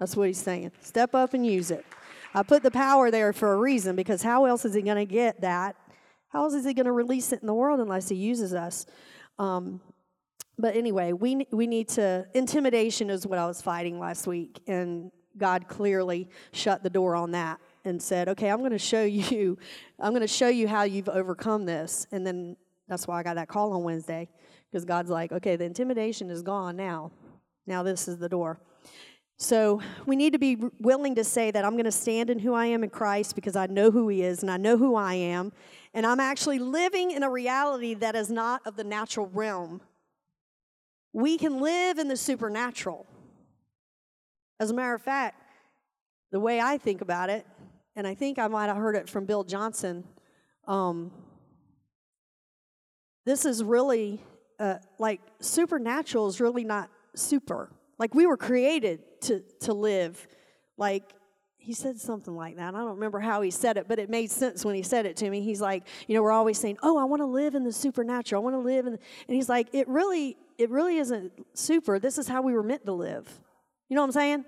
That's 0.00 0.16
what 0.16 0.26
he's 0.26 0.40
saying. 0.40 0.72
Step 0.80 1.14
up 1.14 1.34
and 1.34 1.46
use 1.46 1.70
it. 1.70 1.84
I 2.34 2.42
put 2.42 2.62
the 2.62 2.70
power 2.70 3.10
there 3.10 3.32
for 3.32 3.52
a 3.52 3.56
reason 3.56 3.94
because 3.94 4.22
how 4.22 4.44
else 4.46 4.64
is 4.64 4.74
he 4.74 4.82
going 4.82 4.96
to 4.96 5.04
get 5.04 5.40
that? 5.42 5.76
How 6.28 6.42
else 6.42 6.54
is 6.54 6.64
he 6.64 6.74
going 6.74 6.86
to 6.86 6.92
release 6.92 7.32
it 7.32 7.40
in 7.40 7.46
the 7.46 7.54
world 7.54 7.78
unless 7.78 8.08
he 8.08 8.16
uses 8.16 8.52
us? 8.52 8.86
Um, 9.38 9.80
but 10.58 10.76
anyway, 10.76 11.12
we 11.12 11.46
we 11.50 11.66
need 11.66 11.88
to. 11.90 12.26
Intimidation 12.34 13.10
is 13.10 13.26
what 13.26 13.38
I 13.38 13.46
was 13.46 13.62
fighting 13.62 13.98
last 13.98 14.26
week, 14.26 14.60
and 14.66 15.10
God 15.36 15.68
clearly 15.68 16.28
shut 16.52 16.82
the 16.82 16.90
door 16.90 17.16
on 17.16 17.32
that 17.32 17.60
and 17.84 18.00
said, 18.02 18.28
"Okay, 18.28 18.48
I'm 18.48 18.58
going 18.58 18.72
to 18.72 18.78
show 18.78 19.04
you. 19.04 19.58
I'm 19.98 20.10
going 20.10 20.22
to 20.22 20.28
show 20.28 20.48
you 20.48 20.66
how 20.68 20.82
you've 20.82 21.08
overcome 21.08 21.66
this." 21.66 22.06
And 22.12 22.26
then 22.26 22.56
that's 22.88 23.06
why 23.06 23.18
I 23.18 23.22
got 23.22 23.34
that 23.34 23.48
call 23.48 23.72
on 23.72 23.82
Wednesday 23.82 24.28
because 24.70 24.84
God's 24.84 25.10
like, 25.10 25.32
"Okay, 25.32 25.56
the 25.56 25.64
intimidation 25.64 26.30
is 26.30 26.42
gone 26.42 26.76
now. 26.76 27.12
Now 27.66 27.82
this 27.82 28.08
is 28.08 28.18
the 28.18 28.28
door." 28.28 28.60
So 29.36 29.80
we 30.06 30.16
need 30.16 30.32
to 30.32 30.38
be 30.38 30.56
willing 30.80 31.16
to 31.16 31.24
say 31.24 31.50
that 31.50 31.64
I'm 31.64 31.72
going 31.72 31.84
to 31.84 31.92
stand 31.92 32.30
in 32.30 32.38
who 32.38 32.54
I 32.54 32.66
am 32.66 32.84
in 32.84 32.90
Christ 32.90 33.34
because 33.34 33.56
I 33.56 33.66
know 33.66 33.90
who 33.90 34.08
He 34.08 34.22
is 34.22 34.42
and 34.42 34.50
I 34.50 34.56
know 34.56 34.76
who 34.76 34.94
I 34.94 35.14
am. 35.14 35.52
And 35.92 36.06
I'm 36.06 36.20
actually 36.20 36.58
living 36.58 37.10
in 37.10 37.22
a 37.22 37.30
reality 37.30 37.94
that 37.94 38.14
is 38.14 38.30
not 38.30 38.62
of 38.66 38.76
the 38.76 38.84
natural 38.84 39.26
realm. 39.26 39.80
We 41.12 41.36
can 41.36 41.60
live 41.60 41.98
in 41.98 42.08
the 42.08 42.16
supernatural. 42.16 43.06
As 44.60 44.70
a 44.70 44.74
matter 44.74 44.94
of 44.94 45.02
fact, 45.02 45.40
the 46.30 46.40
way 46.40 46.60
I 46.60 46.78
think 46.78 47.00
about 47.00 47.30
it, 47.30 47.46
and 47.96 48.06
I 48.06 48.14
think 48.14 48.38
I 48.38 48.48
might 48.48 48.66
have 48.66 48.76
heard 48.76 48.96
it 48.96 49.08
from 49.08 49.24
Bill 49.24 49.44
Johnson. 49.44 50.04
Um, 50.66 51.12
this 53.24 53.44
is 53.44 53.62
really 53.62 54.20
uh, 54.58 54.76
like 54.98 55.20
supernatural 55.40 56.26
is 56.28 56.40
really 56.40 56.64
not 56.64 56.90
super. 57.14 57.70
Like 57.98 58.14
we 58.14 58.26
were 58.26 58.36
created 58.36 59.00
to 59.24 59.40
to 59.60 59.72
live 59.72 60.26
like 60.76 61.12
he 61.64 61.72
said 61.72 61.98
something 61.98 62.36
like 62.36 62.56
that. 62.56 62.74
I 62.74 62.78
don't 62.78 62.96
remember 62.96 63.20
how 63.20 63.40
he 63.40 63.50
said 63.50 63.78
it, 63.78 63.88
but 63.88 63.98
it 63.98 64.10
made 64.10 64.30
sense 64.30 64.66
when 64.66 64.74
he 64.74 64.82
said 64.82 65.06
it 65.06 65.16
to 65.16 65.30
me. 65.30 65.40
He's 65.40 65.62
like, 65.62 65.86
you 66.06 66.14
know, 66.14 66.22
we're 66.22 66.30
always 66.30 66.58
saying, 66.58 66.76
"Oh, 66.82 66.98
I 66.98 67.04
want 67.04 67.20
to 67.20 67.26
live 67.26 67.54
in 67.54 67.64
the 67.64 67.72
supernatural. 67.72 68.42
I 68.42 68.44
want 68.44 68.54
to 68.54 68.60
live 68.60 68.86
in," 68.86 68.92
the, 68.92 68.98
and 69.28 69.34
he's 69.34 69.48
like, 69.48 69.68
it 69.72 69.88
really, 69.88 70.36
it 70.58 70.68
really 70.68 70.98
isn't 70.98 71.32
super. 71.54 71.98
This 71.98 72.18
is 72.18 72.28
how 72.28 72.42
we 72.42 72.52
were 72.52 72.62
meant 72.62 72.84
to 72.84 72.92
live. 72.92 73.26
You 73.88 73.96
know 73.96 74.02
what 74.02 74.08
I'm 74.08 74.12
saying? 74.12 74.44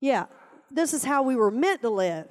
Yeah, 0.00 0.26
this 0.70 0.94
is 0.94 1.04
how 1.04 1.22
we 1.22 1.36
were 1.36 1.50
meant 1.50 1.82
to 1.82 1.90
live. 1.90 2.26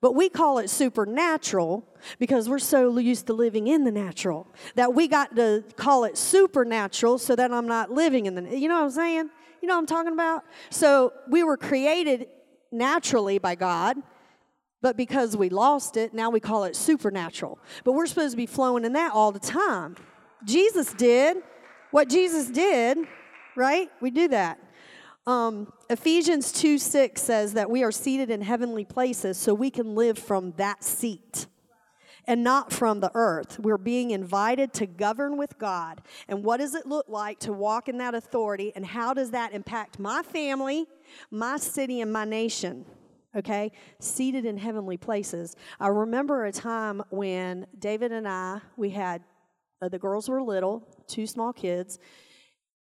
But 0.00 0.16
we 0.16 0.28
call 0.28 0.58
it 0.58 0.68
supernatural 0.68 1.88
because 2.18 2.48
we're 2.48 2.58
so 2.58 2.98
used 2.98 3.28
to 3.28 3.32
living 3.32 3.68
in 3.68 3.84
the 3.84 3.92
natural 3.92 4.48
that 4.74 4.92
we 4.92 5.06
got 5.06 5.36
to 5.36 5.62
call 5.76 6.02
it 6.02 6.18
supernatural 6.18 7.18
so 7.18 7.36
that 7.36 7.52
I'm 7.52 7.68
not 7.68 7.92
living 7.92 8.26
in 8.26 8.34
the. 8.34 8.58
You 8.58 8.68
know 8.68 8.74
what 8.74 8.84
I'm 8.86 8.90
saying? 8.90 9.30
You 9.64 9.68
know 9.68 9.76
what 9.76 9.80
I'm 9.80 9.86
talking 9.86 10.12
about? 10.12 10.44
So 10.68 11.14
we 11.26 11.42
were 11.42 11.56
created 11.56 12.26
naturally 12.70 13.38
by 13.38 13.54
God, 13.54 13.96
but 14.82 14.94
because 14.94 15.38
we 15.38 15.48
lost 15.48 15.96
it, 15.96 16.12
now 16.12 16.28
we 16.28 16.38
call 16.38 16.64
it 16.64 16.76
supernatural. 16.76 17.58
But 17.82 17.92
we're 17.92 18.04
supposed 18.04 18.32
to 18.32 18.36
be 18.36 18.44
flowing 18.44 18.84
in 18.84 18.92
that 18.92 19.12
all 19.12 19.32
the 19.32 19.38
time. 19.38 19.96
Jesus 20.44 20.92
did 20.92 21.38
what 21.92 22.10
Jesus 22.10 22.50
did, 22.50 22.98
right? 23.56 23.88
We 24.02 24.10
do 24.10 24.28
that. 24.28 24.60
Um, 25.26 25.72
Ephesians 25.88 26.52
2 26.52 26.76
6 26.76 27.22
says 27.22 27.54
that 27.54 27.70
we 27.70 27.82
are 27.82 27.90
seated 27.90 28.28
in 28.28 28.42
heavenly 28.42 28.84
places 28.84 29.38
so 29.38 29.54
we 29.54 29.70
can 29.70 29.94
live 29.94 30.18
from 30.18 30.52
that 30.58 30.84
seat 30.84 31.46
and 32.26 32.42
not 32.42 32.72
from 32.72 33.00
the 33.00 33.10
earth. 33.14 33.58
We're 33.58 33.78
being 33.78 34.10
invited 34.10 34.72
to 34.74 34.86
govern 34.86 35.36
with 35.36 35.58
God. 35.58 36.00
And 36.28 36.44
what 36.44 36.58
does 36.58 36.74
it 36.74 36.86
look 36.86 37.08
like 37.08 37.38
to 37.40 37.52
walk 37.52 37.88
in 37.88 37.98
that 37.98 38.14
authority? 38.14 38.72
And 38.74 38.84
how 38.84 39.14
does 39.14 39.30
that 39.32 39.52
impact 39.52 39.98
my 39.98 40.22
family, 40.22 40.86
my 41.30 41.56
city, 41.56 42.00
and 42.00 42.12
my 42.12 42.24
nation? 42.24 42.84
Okay, 43.36 43.72
seated 43.98 44.44
in 44.44 44.56
heavenly 44.56 44.96
places. 44.96 45.56
I 45.80 45.88
remember 45.88 46.46
a 46.46 46.52
time 46.52 47.02
when 47.10 47.66
David 47.78 48.12
and 48.12 48.28
I, 48.28 48.60
we 48.76 48.90
had, 48.90 49.22
uh, 49.82 49.88
the 49.88 49.98
girls 49.98 50.28
were 50.28 50.40
little, 50.40 50.86
two 51.08 51.26
small 51.26 51.52
kids, 51.52 51.98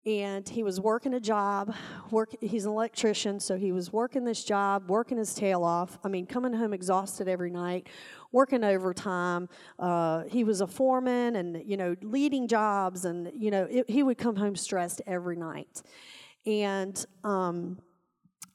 and 0.06 0.48
he 0.48 0.62
was 0.62 0.80
working 0.80 1.12
a 1.12 1.20
job 1.20 1.74
work 2.10 2.30
he's 2.40 2.64
an 2.64 2.72
electrician 2.72 3.38
so 3.38 3.56
he 3.56 3.70
was 3.70 3.92
working 3.92 4.24
this 4.24 4.42
job 4.44 4.88
working 4.88 5.18
his 5.18 5.34
tail 5.34 5.62
off. 5.62 5.98
I 6.02 6.08
mean 6.08 6.26
coming 6.26 6.54
home 6.54 6.72
exhausted 6.72 7.28
every 7.28 7.50
night 7.50 7.88
working 8.32 8.64
overtime. 8.64 9.48
Uh, 9.78 10.22
he 10.28 10.44
was 10.44 10.60
a 10.60 10.66
foreman 10.66 11.36
and 11.36 11.62
you 11.66 11.76
know 11.76 11.96
leading 12.02 12.48
jobs 12.48 13.04
and 13.04 13.30
you 13.34 13.50
know 13.50 13.66
it, 13.70 13.90
he 13.90 14.02
would 14.02 14.18
come 14.18 14.36
home 14.36 14.56
stressed 14.56 15.02
every 15.06 15.36
night. 15.36 15.82
And 16.46 17.04
um, 17.22 17.78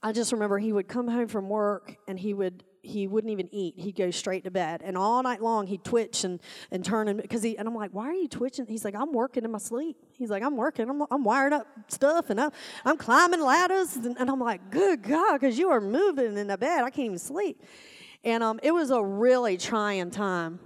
i 0.01 0.11
just 0.11 0.31
remember 0.31 0.57
he 0.57 0.73
would 0.73 0.87
come 0.87 1.07
home 1.07 1.27
from 1.27 1.47
work 1.49 1.95
and 2.07 2.19
he 2.19 2.33
would 2.33 2.63
he 2.85 3.07
wouldn't 3.07 3.31
even 3.31 3.49
eat. 3.51 3.75
He'd 3.77 3.95
go 3.95 4.11
straight 4.11 4.43
to 4.43 4.51
bed. 4.51 4.81
And 4.83 4.97
all 4.97 5.21
night 5.23 5.41
long 5.41 5.67
he'd 5.67 5.83
twitch 5.83 6.23
and, 6.23 6.39
and 6.71 6.83
turn 6.83 7.07
and 7.07 7.21
because 7.21 7.43
he 7.43 7.57
and 7.57 7.67
I'm 7.67 7.75
like, 7.75 7.91
why 7.91 8.07
are 8.07 8.13
you 8.13 8.27
twitching? 8.27 8.65
He's 8.67 8.85
like, 8.85 8.95
I'm 8.95 9.11
working 9.11 9.43
in 9.43 9.51
my 9.51 9.57
sleep. 9.57 9.97
He's 10.11 10.29
like, 10.29 10.43
I'm 10.43 10.55
working. 10.55 10.89
I'm, 10.89 11.03
I'm 11.11 11.23
wired 11.23 11.53
up 11.53 11.67
stuff 11.87 12.29
and 12.29 12.39
I'm, 12.39 12.51
I'm 12.83 12.97
climbing 12.97 13.41
ladders. 13.41 13.95
And, 13.95 14.17
and 14.19 14.29
I'm 14.29 14.39
like, 14.39 14.71
good 14.71 15.01
God, 15.01 15.39
because 15.39 15.57
you 15.57 15.69
are 15.69 15.81
moving 15.81 16.37
in 16.37 16.47
the 16.47 16.57
bed. 16.57 16.83
I 16.83 16.89
can't 16.89 17.05
even 17.05 17.19
sleep. 17.19 17.63
And 18.23 18.43
um, 18.43 18.59
it 18.63 18.71
was 18.71 18.89
a 18.91 19.03
really 19.03 19.57
trying 19.57 20.11
time. 20.11 20.59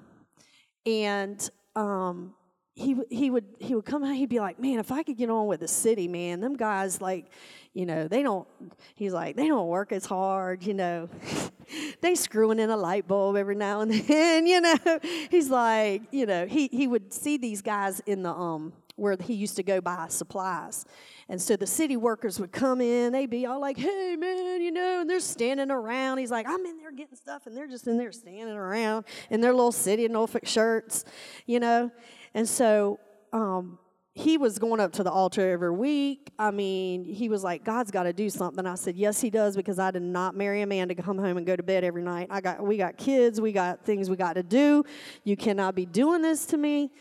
And 0.86 1.50
um, 1.76 2.34
he 2.80 2.96
he 3.10 3.30
would 3.30 3.46
he 3.60 3.76
would 3.76 3.86
come 3.86 4.04
out. 4.04 4.16
He'd 4.16 4.30
be 4.30 4.40
like, 4.40 4.60
"Man, 4.60 4.80
if 4.80 4.92
I 4.92 5.04
could 5.04 5.18
get 5.18 5.30
on 5.30 5.48
with 5.48 5.60
the 5.60 5.68
city, 5.68 6.08
man, 6.08 6.40
them 6.40 6.56
guys 6.56 7.02
like, 7.02 7.30
you 7.74 7.86
know, 7.86 8.08
they 8.08 8.24
don't." 8.24 8.48
He's 8.96 9.14
like, 9.14 9.36
"They 9.36 9.48
don't 9.48 9.68
work 9.68 9.92
as 9.92 10.06
hard, 10.06 10.64
you 10.64 10.74
know. 10.74 11.10
they 12.02 12.16
screwing 12.16 12.60
in 12.60 12.70
a 12.70 12.78
light 12.78 13.08
bulb 13.08 13.36
every 13.36 13.56
now 13.56 13.82
and 13.82 13.92
then, 14.08 14.48
you 14.48 14.62
know." 14.62 15.00
He's 15.30 15.50
like, 15.50 16.04
you 16.12 16.26
know, 16.26 16.46
he 16.46 16.68
he 16.68 16.88
would 16.88 17.14
see 17.14 17.38
these 17.38 17.62
guys 17.62 18.00
in 18.06 18.24
the 18.24 18.32
um 18.32 18.74
where 19.00 19.16
he 19.20 19.34
used 19.34 19.56
to 19.56 19.64
go 19.64 19.82
buy 19.82 20.08
supplies. 20.10 20.86
And 21.30 21.42
so 21.42 21.56
the 21.56 21.68
city 21.68 21.96
workers 21.96 22.40
would 22.40 22.52
come 22.52 22.82
in, 22.82 23.14
they'd 23.14 23.30
be 23.30 23.46
all 23.46 23.62
like, 23.62 23.78
hey, 23.78 24.16
man, 24.18 24.62
you 24.62 24.72
know, 24.72 25.02
and 25.02 25.10
they're 25.10 25.20
standing 25.20 25.72
around. 25.72 26.18
He's 26.18 26.32
like, 26.32 26.48
I'm 26.48 26.66
in 26.66 26.78
there 26.78 26.92
getting 26.92 27.16
stuff, 27.16 27.48
and 27.48 27.56
they're 27.56 27.68
just 27.68 27.88
in 27.88 27.98
there 27.98 28.12
standing 28.12 28.56
around 28.56 29.06
in 29.30 29.42
their 29.42 29.54
little 29.54 29.72
city 29.72 30.08
Norfolk 30.08 30.46
shirts, 30.46 31.06
you 31.46 31.60
know. 31.60 31.92
And 32.34 32.48
so 32.48 33.00
um, 33.32 33.80
he 34.16 34.38
was 34.38 34.60
going 34.60 34.80
up 34.80 34.92
to 34.94 35.04
the 35.04 35.12
altar 35.12 35.50
every 35.50 35.72
week. 35.72 36.32
I 36.38 36.52
mean, 36.52 37.06
he 37.06 37.30
was 37.30 37.44
like, 37.44 37.64
God's 37.64 37.92
got 37.92 38.04
to 38.04 38.14
do 38.14 38.30
something. 38.30 38.66
I 38.66 38.76
said, 38.76 38.98
Yes, 38.98 39.22
he 39.22 39.30
does, 39.30 39.56
because 39.56 39.80
I 39.80 39.92
did 39.92 40.02
not 40.02 40.36
marry 40.36 40.62
a 40.62 40.68
man 40.68 40.90
to 40.90 40.96
come 40.96 41.18
home 41.18 41.38
and 41.38 41.46
go 41.46 41.56
to 41.56 41.64
bed 41.64 41.84
every 41.84 42.04
night. 42.04 42.28
I 42.30 42.42
got 42.42 42.62
we 42.62 42.78
got 42.78 42.98
kids, 42.98 43.40
we 43.40 43.52
got 43.52 43.86
things 43.86 44.10
we 44.10 44.16
got 44.16 44.34
to 44.34 44.44
do. 44.44 44.84
You 45.24 45.38
cannot 45.38 45.76
be 45.76 45.86
doing 45.86 46.22
this 46.22 46.46
to 46.48 46.58
me. 46.58 46.92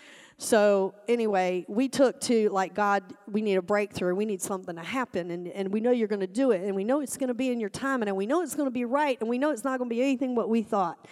So 0.41 0.95
anyway, 1.09 1.65
we 1.67 1.89
took 1.89 2.21
to 2.23 2.49
like 2.51 2.73
God, 2.73 3.03
we 3.27 3.43
need 3.43 3.57
a 3.57 3.63
breakthrough. 3.63 4.15
We 4.15 4.25
need 4.25 4.41
something 4.41 4.77
to 4.77 4.83
happen. 4.83 5.33
And, 5.33 5.49
and 5.49 5.73
we 5.73 5.81
know 5.81 5.91
you're 5.91 6.07
going 6.07 6.21
to 6.21 6.29
do 6.29 6.53
it. 6.53 6.63
And 6.63 6.77
we 6.77 6.85
know 6.85 7.01
it's 7.01 7.17
going 7.17 7.29
to 7.29 7.35
be 7.35 7.51
in 7.51 7.59
your 7.59 7.71
time. 7.71 8.03
And 8.03 8.17
we 8.17 8.25
know 8.25 8.43
it's 8.43 8.55
going 8.55 8.69
to 8.69 8.73
be 8.73 8.85
right. 8.85 9.19
And 9.21 9.29
we 9.29 9.37
know 9.37 9.51
it's 9.51 9.65
not 9.65 9.79
going 9.79 9.91
to 9.91 9.95
be 9.95 10.01
anything 10.01 10.37
what 10.37 10.49
we 10.49 10.63
thought. 10.63 11.05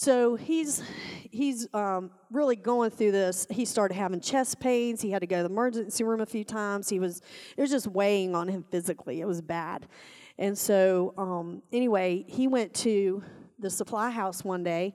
So 0.00 0.36
he's 0.36 0.80
he's 1.28 1.66
um, 1.74 2.12
really 2.30 2.54
going 2.54 2.90
through 2.90 3.10
this. 3.10 3.48
He 3.50 3.64
started 3.64 3.96
having 3.96 4.20
chest 4.20 4.60
pains. 4.60 5.02
He 5.02 5.10
had 5.10 5.22
to 5.22 5.26
go 5.26 5.38
to 5.38 5.42
the 5.42 5.48
emergency 5.48 6.04
room 6.04 6.20
a 6.20 6.26
few 6.26 6.44
times. 6.44 6.88
He 6.88 7.00
was 7.00 7.20
it 7.56 7.60
was 7.60 7.68
just 7.68 7.88
weighing 7.88 8.36
on 8.36 8.46
him 8.46 8.64
physically. 8.70 9.20
It 9.20 9.26
was 9.26 9.40
bad. 9.42 9.88
And 10.38 10.56
so 10.56 11.14
um, 11.18 11.64
anyway, 11.72 12.24
he 12.28 12.46
went 12.46 12.74
to 12.74 13.24
the 13.58 13.68
supply 13.68 14.10
house 14.10 14.44
one 14.44 14.62
day, 14.62 14.94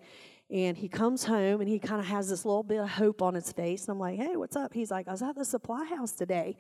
and 0.50 0.78
he 0.78 0.88
comes 0.88 1.26
home 1.26 1.60
and 1.60 1.70
he 1.70 1.80
kind 1.80 2.00
of 2.00 2.08
has 2.08 2.30
this 2.30 2.46
little 2.46 2.64
bit 2.64 2.80
of 2.80 2.88
hope 2.88 3.22
on 3.22 3.34
his 3.34 3.52
face. 3.52 3.82
And 3.82 3.90
I'm 3.90 4.00
like, 4.00 4.18
hey, 4.18 4.38
what's 4.38 4.56
up? 4.56 4.74
He's 4.74 4.90
like, 4.90 5.10
I 5.10 5.12
was 5.12 5.22
at 5.22 5.36
the 5.36 5.44
supply 5.44 5.84
house 5.84 6.14
today. 6.14 6.56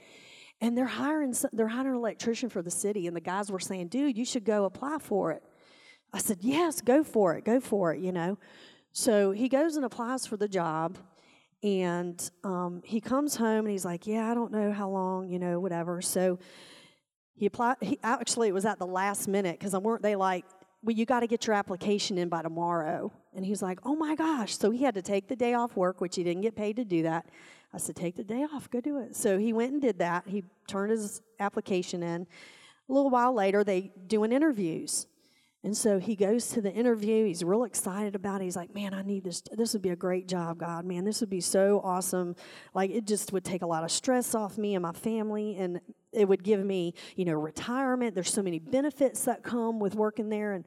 And 0.60 0.78
they're 0.78 0.86
hiring 0.86 1.34
they're 1.54 1.70
hiring 1.70 1.91
an 1.91 1.96
electrician 1.96 2.50
for 2.50 2.62
the 2.62 2.72
city, 2.72 3.08
and 3.08 3.16
the 3.16 3.22
guys 3.22 3.50
were 3.50 3.62
saying, 3.62 3.88
"Dude, 3.88 4.18
you 4.18 4.26
should 4.26 4.44
go 4.44 4.66
apply 4.66 4.98
for 5.00 5.32
it." 5.32 5.44
I 6.14 6.20
said, 6.20 6.39
Yes, 6.41 6.82
go 6.82 7.03
for 7.03 7.36
it, 7.36 7.43
go 7.43 7.59
for 7.59 7.93
it, 7.93 7.99
you 7.99 8.11
know. 8.11 8.38
So 8.91 9.32
he 9.32 9.49
goes 9.49 9.76
and 9.76 9.84
applies 9.84 10.28
for 10.28 10.38
the 10.38 10.47
job, 10.47 10.99
and 11.64 12.30
um, 12.43 12.82
he 12.86 13.01
comes 13.01 13.36
home 13.38 13.59
and 13.59 13.70
he's 13.70 13.86
like, 13.86 14.05
Yeah, 14.05 14.30
I 14.30 14.34
don't 14.34 14.51
know 14.51 14.72
how 14.72 14.89
long, 14.89 15.30
you 15.30 15.39
know, 15.39 15.59
whatever. 15.59 16.01
So 16.01 16.38
he 17.36 17.47
applied, 17.47 17.78
he, 17.82 17.97
actually, 18.03 18.49
it 18.49 18.53
was 18.53 18.66
at 18.66 18.78
the 18.80 18.86
last 18.86 19.28
minute 19.28 19.57
because 19.59 19.74
weren't 19.74 20.03
they 20.03 20.16
like, 20.16 20.45
Well, 20.84 20.95
you 20.95 21.05
got 21.05 21.22
to 21.22 21.28
get 21.28 21.47
your 21.47 21.55
application 21.55 22.18
in 22.18 22.30
by 22.30 22.43
tomorrow. 22.43 23.11
And 23.34 23.45
he's 23.45 23.61
like, 23.61 23.80
Oh 23.84 23.95
my 23.95 24.16
gosh. 24.16 24.57
So 24.57 24.70
he 24.70 24.84
had 24.84 24.93
to 24.95 25.01
take 25.01 25.28
the 25.28 25.36
day 25.36 25.53
off 25.53 25.76
work, 25.76 26.01
which 26.01 26.16
he 26.16 26.24
didn't 26.24 26.41
get 26.41 26.55
paid 26.55 26.76
to 26.76 26.86
do 26.86 27.03
that. 27.03 27.26
I 27.74 27.78
said, 27.78 27.95
Take 27.95 28.18
the 28.18 28.24
day 28.24 28.45
off, 28.53 28.70
go 28.70 28.82
do 28.82 28.99
it. 28.99 29.16
So 29.16 29.39
he 29.39 29.53
went 29.53 29.72
and 29.72 29.82
did 29.82 29.99
that. 29.99 30.28
He 30.28 30.43
turned 30.68 30.91
his 30.91 31.22
application 31.39 32.03
in. 32.03 32.28
A 32.89 32.93
little 32.93 33.09
while 33.09 33.34
later, 33.34 33.64
they 33.64 33.91
doing 34.05 34.34
interviews. 34.34 35.07
And 35.66 35.76
so 35.76 35.97
he 35.97 36.18
goes 36.18 36.49
to 36.49 36.61
the 36.61 36.72
interview. 36.72 37.26
He's 37.26 37.41
real 37.41 37.64
excited 37.64 38.16
about 38.16 38.41
it. 38.41 38.43
He's 38.43 38.57
like, 38.57 38.76
man, 38.76 38.93
I 38.93 39.01
need 39.01 39.24
this. 39.24 39.41
This 39.51 39.72
would 39.72 39.82
be 39.82 39.91
a 39.91 39.95
great 39.95 40.28
job, 40.28 40.57
God. 40.57 40.84
Man, 40.84 41.05
this 41.05 41.22
would 41.22 41.30
be 41.30 41.39
so 41.39 41.80
awesome. 41.86 42.36
Like, 42.74 42.91
it 42.91 43.05
just 43.05 43.32
would 43.32 43.45
take 43.45 43.61
a 43.61 43.66
lot 43.66 43.86
of 43.86 43.91
stress 43.91 44.36
off 44.36 44.57
me 44.57 44.76
and 44.76 44.82
my 44.82 44.91
family. 44.91 45.55
And 45.55 45.80
it 46.11 46.28
would 46.28 46.43
give 46.43 46.66
me, 46.66 46.95
you 47.16 47.24
know, 47.24 47.34
retirement. 47.34 48.14
There's 48.14 48.34
so 48.34 48.43
many 48.43 48.59
benefits 48.59 49.24
that 49.24 49.41
come 49.41 49.80
with 49.80 49.95
working 49.95 50.28
there. 50.30 50.51
And 50.51 50.66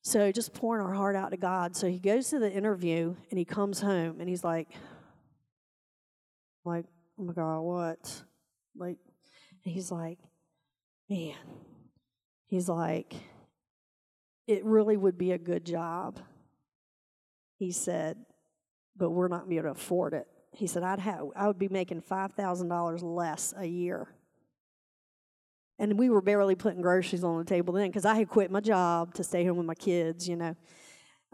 so 0.00 0.32
just 0.32 0.52
pouring 0.52 0.84
our 0.84 0.92
heart 0.92 1.14
out 1.14 1.30
to 1.30 1.36
God. 1.36 1.76
So 1.76 1.86
he 1.86 2.00
goes 2.00 2.28
to 2.30 2.40
the 2.40 2.50
interview 2.50 3.14
and 3.30 3.38
he 3.38 3.44
comes 3.44 3.80
home 3.80 4.18
and 4.18 4.28
he's 4.28 4.42
like, 4.42 4.70
like, 6.64 6.86
oh 7.16 7.22
my 7.22 7.32
God, 7.32 7.60
what? 7.60 8.22
Like, 8.76 8.96
and 9.64 9.72
he's 9.72 9.92
like, 9.92 10.18
man. 11.08 11.36
He's 12.46 12.68
like, 12.68 13.14
it 14.46 14.64
really 14.64 14.96
would 14.96 15.18
be 15.18 15.32
a 15.32 15.38
good 15.38 15.64
job. 15.64 16.18
He 17.58 17.70
said, 17.70 18.16
but 18.96 19.10
we're 19.10 19.28
not 19.28 19.40
going 19.40 19.50
to 19.50 19.50
be 19.50 19.56
able 19.58 19.74
to 19.74 19.80
afford 19.80 20.14
it. 20.14 20.26
He 20.52 20.66
said, 20.66 20.82
I'd 20.82 20.98
have, 20.98 21.26
I 21.34 21.46
would 21.46 21.58
be 21.58 21.68
making 21.68 22.02
$5,000 22.02 23.02
less 23.02 23.54
a 23.56 23.64
year. 23.64 24.08
And 25.78 25.98
we 25.98 26.10
were 26.10 26.20
barely 26.20 26.54
putting 26.54 26.82
groceries 26.82 27.24
on 27.24 27.38
the 27.38 27.44
table 27.44 27.72
then 27.74 27.88
because 27.88 28.04
I 28.04 28.14
had 28.14 28.28
quit 28.28 28.50
my 28.50 28.60
job 28.60 29.14
to 29.14 29.24
stay 29.24 29.44
home 29.44 29.56
with 29.56 29.66
my 29.66 29.74
kids, 29.74 30.28
you 30.28 30.36
know. 30.36 30.54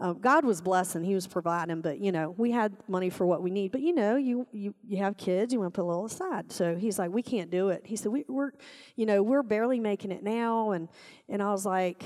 Um, 0.01 0.19
God 0.19 0.45
was 0.45 0.61
blessing; 0.61 1.03
He 1.03 1.13
was 1.13 1.27
providing, 1.27 1.81
but 1.81 1.99
you 1.99 2.13
know, 2.13 2.33
we 2.37 2.51
had 2.51 2.73
money 2.87 3.09
for 3.09 3.25
what 3.25 3.43
we 3.43 3.51
need. 3.51 3.73
But 3.73 3.81
you 3.81 3.93
know, 3.93 4.15
you 4.15 4.47
you 4.53 4.73
you 4.87 4.97
have 4.97 5.17
kids, 5.17 5.51
you 5.51 5.59
want 5.59 5.73
to 5.73 5.75
put 5.75 5.83
a 5.83 5.89
little 5.89 6.05
aside. 6.05 6.53
So 6.53 6.75
He's 6.75 6.97
like, 6.97 7.11
we 7.11 7.21
can't 7.21 7.51
do 7.51 7.67
it. 7.67 7.81
He 7.85 7.97
said, 7.97 8.11
we, 8.11 8.23
we're, 8.29 8.51
you 8.95 9.05
know, 9.05 9.21
we're 9.21 9.43
barely 9.43 9.79
making 9.81 10.11
it 10.11 10.23
now, 10.23 10.71
and 10.71 10.87
and 11.27 11.43
I 11.43 11.51
was 11.51 11.65
like, 11.65 12.05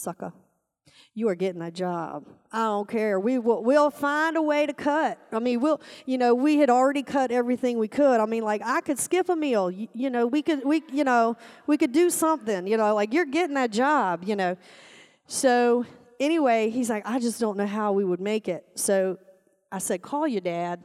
sucker. 0.00 0.32
you 1.14 1.28
are 1.28 1.34
getting 1.34 1.62
a 1.62 1.70
job. 1.70 2.24
I 2.52 2.64
don't 2.64 2.88
care. 2.88 3.18
We 3.18 3.38
will 3.38 3.62
we'll 3.62 3.90
find 3.90 4.36
a 4.36 4.42
way 4.42 4.66
to 4.66 4.72
cut. 4.72 5.18
I 5.32 5.38
mean, 5.38 5.60
we'll 5.60 5.80
you 6.06 6.18
know, 6.18 6.34
we 6.34 6.58
had 6.58 6.70
already 6.70 7.02
cut 7.02 7.30
everything 7.30 7.78
we 7.78 7.88
could. 7.88 8.20
I 8.20 8.26
mean, 8.26 8.44
like 8.44 8.62
I 8.64 8.80
could 8.80 8.98
skip 8.98 9.28
a 9.28 9.36
meal. 9.36 9.70
You, 9.70 9.88
you 9.92 10.10
know, 10.10 10.26
we 10.26 10.42
could 10.42 10.64
we 10.64 10.82
you 10.92 11.04
know, 11.04 11.36
we 11.66 11.76
could 11.76 11.92
do 11.92 12.10
something, 12.10 12.66
you 12.66 12.76
know, 12.76 12.94
like 12.94 13.12
you're 13.12 13.24
getting 13.26 13.54
that 13.54 13.70
job, 13.70 14.24
you 14.24 14.36
know. 14.36 14.56
So, 15.26 15.84
anyway, 16.18 16.70
he's 16.70 16.90
like, 16.90 17.06
I 17.06 17.20
just 17.20 17.38
don't 17.38 17.56
know 17.56 17.66
how 17.66 17.92
we 17.92 18.04
would 18.04 18.20
make 18.20 18.48
it. 18.48 18.64
So, 18.74 19.18
I 19.70 19.78
said, 19.78 20.02
"Call 20.02 20.26
your 20.26 20.40
dad. 20.40 20.82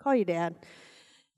Call 0.00 0.14
your 0.14 0.24
dad." 0.24 0.56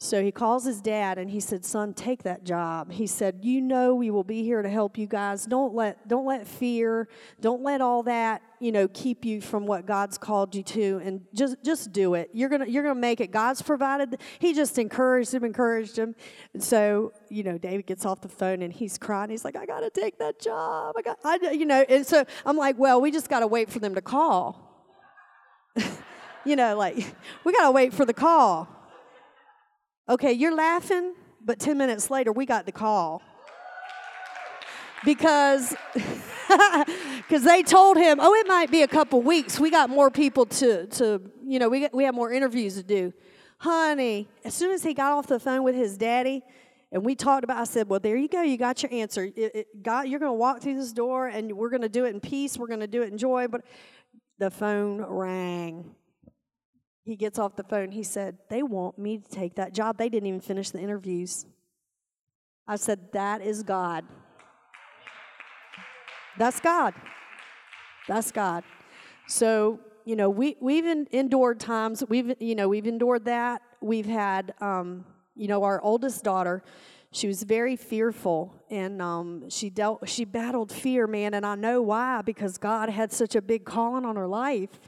So 0.01 0.23
he 0.23 0.31
calls 0.31 0.65
his 0.65 0.81
dad 0.81 1.19
and 1.19 1.29
he 1.29 1.41
said, 1.41 1.65
"Son, 1.65 1.93
take 1.93 2.23
that 2.23 2.45
job." 2.45 2.93
He 2.93 3.09
said, 3.09 3.41
"You 3.43 3.61
know 3.61 3.97
we 3.97 4.11
will 4.11 4.23
be 4.23 4.45
here 4.45 4.63
to 4.63 4.69
help 4.69 4.97
you 4.97 5.09
guys. 5.09 5.45
Don't 5.45 5.75
let 5.75 6.07
don't 6.07 6.25
let 6.25 6.47
fear, 6.47 7.09
don't 7.41 7.65
let 7.65 7.81
all 7.81 8.05
that, 8.05 8.41
you 8.61 8.71
know, 8.71 8.87
keep 8.87 9.25
you 9.25 9.41
from 9.41 9.67
what 9.67 9.87
God's 9.87 10.17
called 10.17 10.55
you 10.55 10.63
to 10.63 11.01
and 11.05 11.23
just 11.35 11.57
just 11.65 11.91
do 11.91 12.15
it. 12.15 12.31
You're 12.33 12.49
going 12.49 12.61
to 12.61 12.71
you're 12.71 12.85
going 12.85 12.95
to 12.95 13.01
make 13.01 13.21
it. 13.21 13.33
God's 13.33 13.61
provided." 13.61 14.21
He 14.39 14.55
just 14.55 14.79
encouraged 14.79 15.35
him, 15.35 15.43
encouraged 15.43 15.99
him. 15.99 16.15
And 16.55 16.63
so, 16.63 17.13
you 17.29 17.43
know, 17.43 17.59
David 17.59 17.87
gets 17.87 18.07
off 18.07 18.21
the 18.21 18.29
phone 18.29 18.63
and 18.63 18.73
he's 18.73 18.99
crying. 18.99 19.31
He's 19.31 19.45
like, 19.45 19.57
"I 19.57 19.67
got 19.67 19.81
to 19.81 19.91
take 19.91 20.17
that 20.21 20.39
job. 20.39 20.95
I 20.97 21.03
got 21.03 21.19
I 21.25 21.51
you 21.51 21.67
know." 21.67 21.85
And 21.89 22.07
so 22.07 22.25
I'm 22.47 22.57
like, 22.57 22.79
"Well, 22.79 23.01
we 23.01 23.11
just 23.11 23.29
got 23.29 23.41
to 23.41 23.49
wait 23.49 23.69
for 23.69 23.81
them 23.81 23.97
to 23.97 24.01
call." 24.01 24.65
you 26.45 26.55
know, 26.55 26.77
like 26.77 27.17
we 27.43 27.53
got 27.53 27.65
to 27.65 27.73
wait 27.73 27.93
for 27.93 28.05
the 28.05 28.15
call. 28.15 28.78
Okay, 30.09 30.33
you're 30.33 30.55
laughing, 30.55 31.15
but 31.45 31.59
10 31.59 31.77
minutes 31.77 32.11
later, 32.11 32.33
we 32.33 32.47
got 32.47 32.65
the 32.65 32.73
call. 32.73 33.23
Because 35.05 35.77
because 37.19 37.45
they 37.45 37.63
told 37.63 37.99
him, 37.99 38.19
oh, 38.21 38.35
it 38.35 38.49
might 38.49 38.71
be 38.71 38.83
a 38.83 38.89
couple 38.89 39.21
weeks. 39.21 39.61
We 39.61 39.71
got 39.71 39.91
more 39.91 40.11
people 40.11 40.47
to, 40.47 40.87
to 40.87 41.21
you 41.45 41.59
know, 41.59 41.69
we, 41.69 41.81
got, 41.81 41.95
we 41.95 42.05
have 42.05 42.15
more 42.15 42.33
interviews 42.33 42.77
to 42.77 42.83
do. 42.83 43.13
Honey, 43.59 44.29
as 44.45 44.55
soon 44.55 44.71
as 44.73 44.83
he 44.83 44.95
got 44.95 45.13
off 45.13 45.27
the 45.27 45.39
phone 45.39 45.63
with 45.63 45.75
his 45.75 45.99
daddy, 45.99 46.43
and 46.91 47.05
we 47.05 47.15
talked 47.15 47.45
about, 47.45 47.59
I 47.59 47.65
said, 47.65 47.89
well, 47.89 48.01
there 48.01 48.17
you 48.17 48.29
go. 48.29 48.41
You 48.41 48.57
got 48.57 48.83
your 48.83 48.91
answer. 48.93 49.25
It, 49.25 49.55
it, 49.55 49.83
God, 49.83 50.09
you're 50.09 50.21
going 50.21 50.31
to 50.31 50.39
walk 50.39 50.63
through 50.63 50.77
this 50.77 50.93
door, 50.93 51.27
and 51.27 51.53
we're 51.53 51.69
going 51.69 51.83
to 51.83 51.89
do 51.91 52.07
it 52.07 52.15
in 52.15 52.21
peace. 52.21 52.57
We're 52.57 52.67
going 52.67 52.81
to 52.81 52.87
do 52.87 53.03
it 53.03 53.13
in 53.13 53.19
joy. 53.19 53.47
But 53.47 53.67
the 54.39 54.51
phone 54.51 55.03
rang 55.03 55.95
he 57.09 57.17
gets 57.17 57.39
off 57.39 57.57
the 57.57 57.65
phone. 57.65 57.91
He 57.91 58.03
said, 58.03 58.37
They 58.51 58.63
want 58.63 58.99
me 58.99 59.19
to 59.19 59.31
take 59.31 59.55
that 59.55 59.73
job. 59.73 59.97
They 59.97 60.11
didn't 60.11 60.27
even 60.27 60.41
finish 60.41 60.71
the 60.71 60.79
interviews. 60.79 61.47
I 62.67 62.77
said, 62.77 63.13
That 63.13 63.41
is 63.41 63.63
God. 63.63 64.05
That's 66.37 66.61
God. 66.61 66.95
That's 68.07 68.31
God. 68.31 68.63
So, 69.27 69.81
you 70.05 70.17
know, 70.17 70.29
we, 70.29 70.57
we've 70.61 70.85
endured 70.85 71.61
times. 71.61 72.05
We've, 72.09 72.35
you 72.41 72.55
know, 72.55 72.69
we've 72.69 72.87
endured 72.87 73.25
that. 73.25 73.63
We've 73.81 74.07
had, 74.07 74.55
um, 74.61 75.05
you 75.35 75.49
know, 75.49 75.65
our 75.65 75.81
oldest 75.81 76.25
daughter, 76.25 76.63
she 77.11 77.27
was 77.27 77.43
very 77.43 77.77
fearful 77.77 78.55
and 78.71 79.01
um, 79.01 79.49
she 79.49 79.71
dealt 79.71 80.07
she 80.09 80.25
battled 80.25 80.71
fear 80.71 81.07
man 81.07 81.33
and 81.35 81.47
i 81.47 81.55
know 81.55 81.81
why 81.81 82.21
because 82.23 82.59
god 82.59 82.91
had 82.91 83.11
such 83.11 83.35
a 83.35 83.41
big 83.41 83.65
calling 83.65 84.05
on 84.05 84.17
her 84.17 84.27
life 84.27 84.79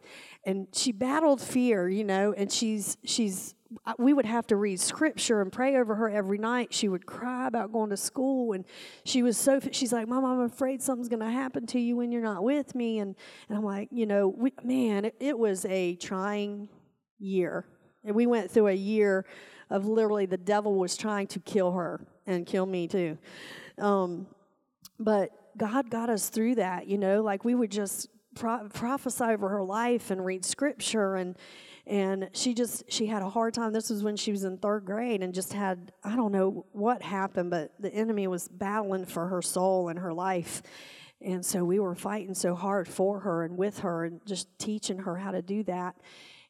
and 0.45 0.66
she 0.72 0.93
battled 0.93 1.41
fear, 1.41 1.88
you 1.88 2.05
know, 2.05 2.32
and 2.32 2.51
she's 2.51 2.97
she's 3.05 3.55
uh, 3.86 3.93
we 3.99 4.12
would 4.12 4.26
have 4.26 4.47
to 4.49 4.57
read 4.57 4.80
scripture 4.80 5.41
and 5.41 5.53
pray 5.53 5.76
over 5.76 5.95
her 5.95 6.11
every 6.11 6.38
night. 6.38 6.74
She 6.74 6.88
would 6.88 7.07
cry 7.07 7.47
about 7.47 7.72
going 7.72 7.91
to 7.91 7.97
school, 7.97 8.53
and 8.53 8.64
she 9.05 9.22
was 9.22 9.36
so. 9.36 9.61
She's 9.70 9.93
like, 9.93 10.09
"Mom, 10.09 10.24
I'm 10.24 10.41
afraid 10.41 10.82
something's 10.82 11.09
going 11.09 11.20
to 11.20 11.30
happen 11.30 11.66
to 11.66 11.78
you 11.78 11.97
when 11.97 12.11
you're 12.11 12.22
not 12.22 12.43
with 12.43 12.74
me." 12.74 12.99
And 12.99 13.14
and 13.49 13.59
I'm 13.59 13.64
like, 13.64 13.88
you 13.93 14.07
know, 14.07 14.28
we, 14.28 14.53
man, 14.64 15.05
it, 15.05 15.14
it 15.20 15.38
was 15.38 15.64
a 15.66 15.95
trying 15.97 16.68
year, 17.18 17.64
and 18.05 18.16
we 18.16 18.26
went 18.26 18.51
through 18.51 18.68
a 18.68 18.74
year 18.74 19.24
of 19.68 19.86
literally 19.86 20.26
the 20.26 20.36
devil 20.36 20.74
was 20.74 20.97
trying 20.97 21.28
to 21.28 21.38
kill 21.38 21.72
her 21.72 22.05
and 22.26 22.47
kill 22.47 22.66
me 22.66 22.88
too. 22.88 23.18
Um, 23.78 24.26
but 24.99 25.30
God 25.57 25.91
got 25.91 26.11
us 26.11 26.28
through 26.28 26.57
that, 26.57 26.86
you 26.86 26.99
know, 26.99 27.22
like 27.22 27.45
we 27.45 27.55
would 27.55 27.70
just 27.70 28.09
pro- 28.34 28.68
prophesy 28.68 29.24
over 29.24 29.48
her 29.48 29.62
life 29.62 30.10
and 30.10 30.24
read 30.24 30.44
scripture. 30.44 31.16
And 31.16 31.36
and 31.86 32.30
she 32.32 32.54
just 32.54 32.84
she 32.88 33.06
had 33.06 33.22
a 33.22 33.28
hard 33.28 33.54
time. 33.54 33.72
This 33.72 33.90
was 33.90 34.02
when 34.02 34.16
she 34.16 34.30
was 34.30 34.44
in 34.44 34.58
third 34.58 34.84
grade 34.84 35.22
and 35.22 35.34
just 35.34 35.52
had 35.52 35.92
i 36.04 36.14
don't 36.14 36.32
know 36.32 36.66
what 36.72 37.02
happened 37.02 37.50
but 37.50 37.72
the 37.80 37.92
enemy 37.92 38.26
was 38.26 38.48
battling 38.48 39.06
for 39.06 39.26
her 39.28 39.42
soul 39.42 39.88
and 39.88 39.98
her 39.98 40.12
life. 40.12 40.62
And 41.22 41.44
so 41.44 41.64
we 41.64 41.78
were 41.78 41.94
fighting 41.94 42.34
so 42.34 42.54
hard 42.54 42.88
for 42.88 43.20
her 43.20 43.44
and 43.44 43.58
with 43.58 43.80
her 43.80 44.04
and 44.04 44.20
just 44.24 44.48
teaching 44.58 45.00
her 45.00 45.16
how 45.16 45.32
to 45.32 45.42
do 45.42 45.62
that. 45.64 45.96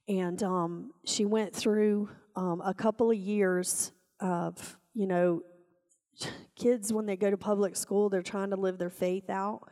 And 0.06 0.40
um, 0.44 0.92
she 1.04 1.24
went 1.24 1.54
through 1.54 2.08
um, 2.36 2.62
a 2.64 2.72
couple 2.72 3.10
of 3.10 3.16
years 3.16 3.92
of 4.20 4.76
you 4.94 5.06
know 5.06 5.42
kids 6.54 6.92
when 6.92 7.06
they 7.06 7.16
go 7.16 7.30
to 7.30 7.36
public 7.36 7.74
school 7.74 8.10
they're 8.10 8.22
trying 8.22 8.50
to 8.50 8.56
live 8.56 8.76
their 8.76 8.90
faith 8.90 9.30
out 9.30 9.68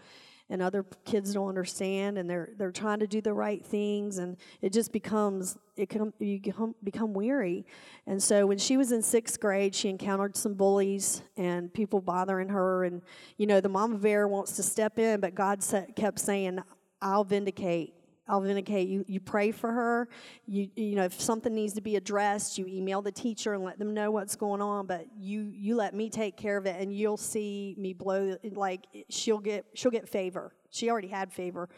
and 0.50 0.62
other 0.62 0.84
kids 1.04 1.34
don't 1.34 1.48
understand 1.48 2.18
and 2.18 2.28
they're 2.28 2.50
they're 2.56 2.72
trying 2.72 2.98
to 3.00 3.06
do 3.06 3.20
the 3.20 3.32
right 3.32 3.64
things 3.64 4.18
and 4.18 4.36
it 4.62 4.72
just 4.72 4.92
becomes 4.92 5.56
it 5.76 5.88
can 5.88 6.12
you 6.18 6.40
become, 6.82 7.14
weary. 7.14 7.64
And 8.06 8.20
so 8.20 8.46
when 8.46 8.58
she 8.58 8.76
was 8.76 8.92
in 8.92 9.02
sixth 9.02 9.38
grade 9.40 9.74
she 9.74 9.88
encountered 9.88 10.36
some 10.36 10.54
bullies 10.54 11.22
and 11.36 11.72
people 11.72 12.00
bothering 12.00 12.48
her 12.48 12.84
and 12.84 13.02
you 13.36 13.46
know 13.46 13.60
the 13.60 13.68
mama 13.68 13.98
bear 13.98 14.26
wants 14.26 14.56
to 14.56 14.62
step 14.62 14.98
in 14.98 15.20
but 15.20 15.34
god 15.34 15.64
kept 15.94 16.18
saying 16.18 16.58
i'll 17.00 17.24
vindicate 17.24 17.94
I'll 18.28 18.40
vindicate 18.40 18.88
you. 18.88 19.04
You 19.08 19.20
pray 19.20 19.52
for 19.52 19.72
her. 19.72 20.08
You 20.46 20.68
you 20.76 20.96
know 20.96 21.04
if 21.04 21.20
something 21.20 21.54
needs 21.54 21.72
to 21.74 21.80
be 21.80 21.96
addressed, 21.96 22.58
you 22.58 22.66
email 22.66 23.00
the 23.00 23.12
teacher 23.12 23.54
and 23.54 23.64
let 23.64 23.78
them 23.78 23.94
know 23.94 24.10
what's 24.10 24.36
going 24.36 24.60
on. 24.60 24.86
But 24.86 25.06
you 25.18 25.50
you 25.54 25.76
let 25.76 25.94
me 25.94 26.10
take 26.10 26.36
care 26.36 26.56
of 26.56 26.66
it, 26.66 26.76
and 26.78 26.94
you'll 26.94 27.16
see 27.16 27.74
me 27.78 27.92
blow 27.94 28.36
like 28.52 28.86
she'll 29.08 29.38
get 29.38 29.64
she'll 29.74 29.90
get 29.90 30.08
favor. 30.08 30.52
She 30.70 30.90
already 30.90 31.08
had 31.08 31.32
favor, 31.32 31.70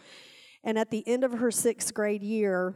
and 0.64 0.78
at 0.78 0.90
the 0.90 1.06
end 1.06 1.22
of 1.22 1.32
her 1.32 1.50
sixth 1.52 1.94
grade 1.94 2.22
year, 2.22 2.74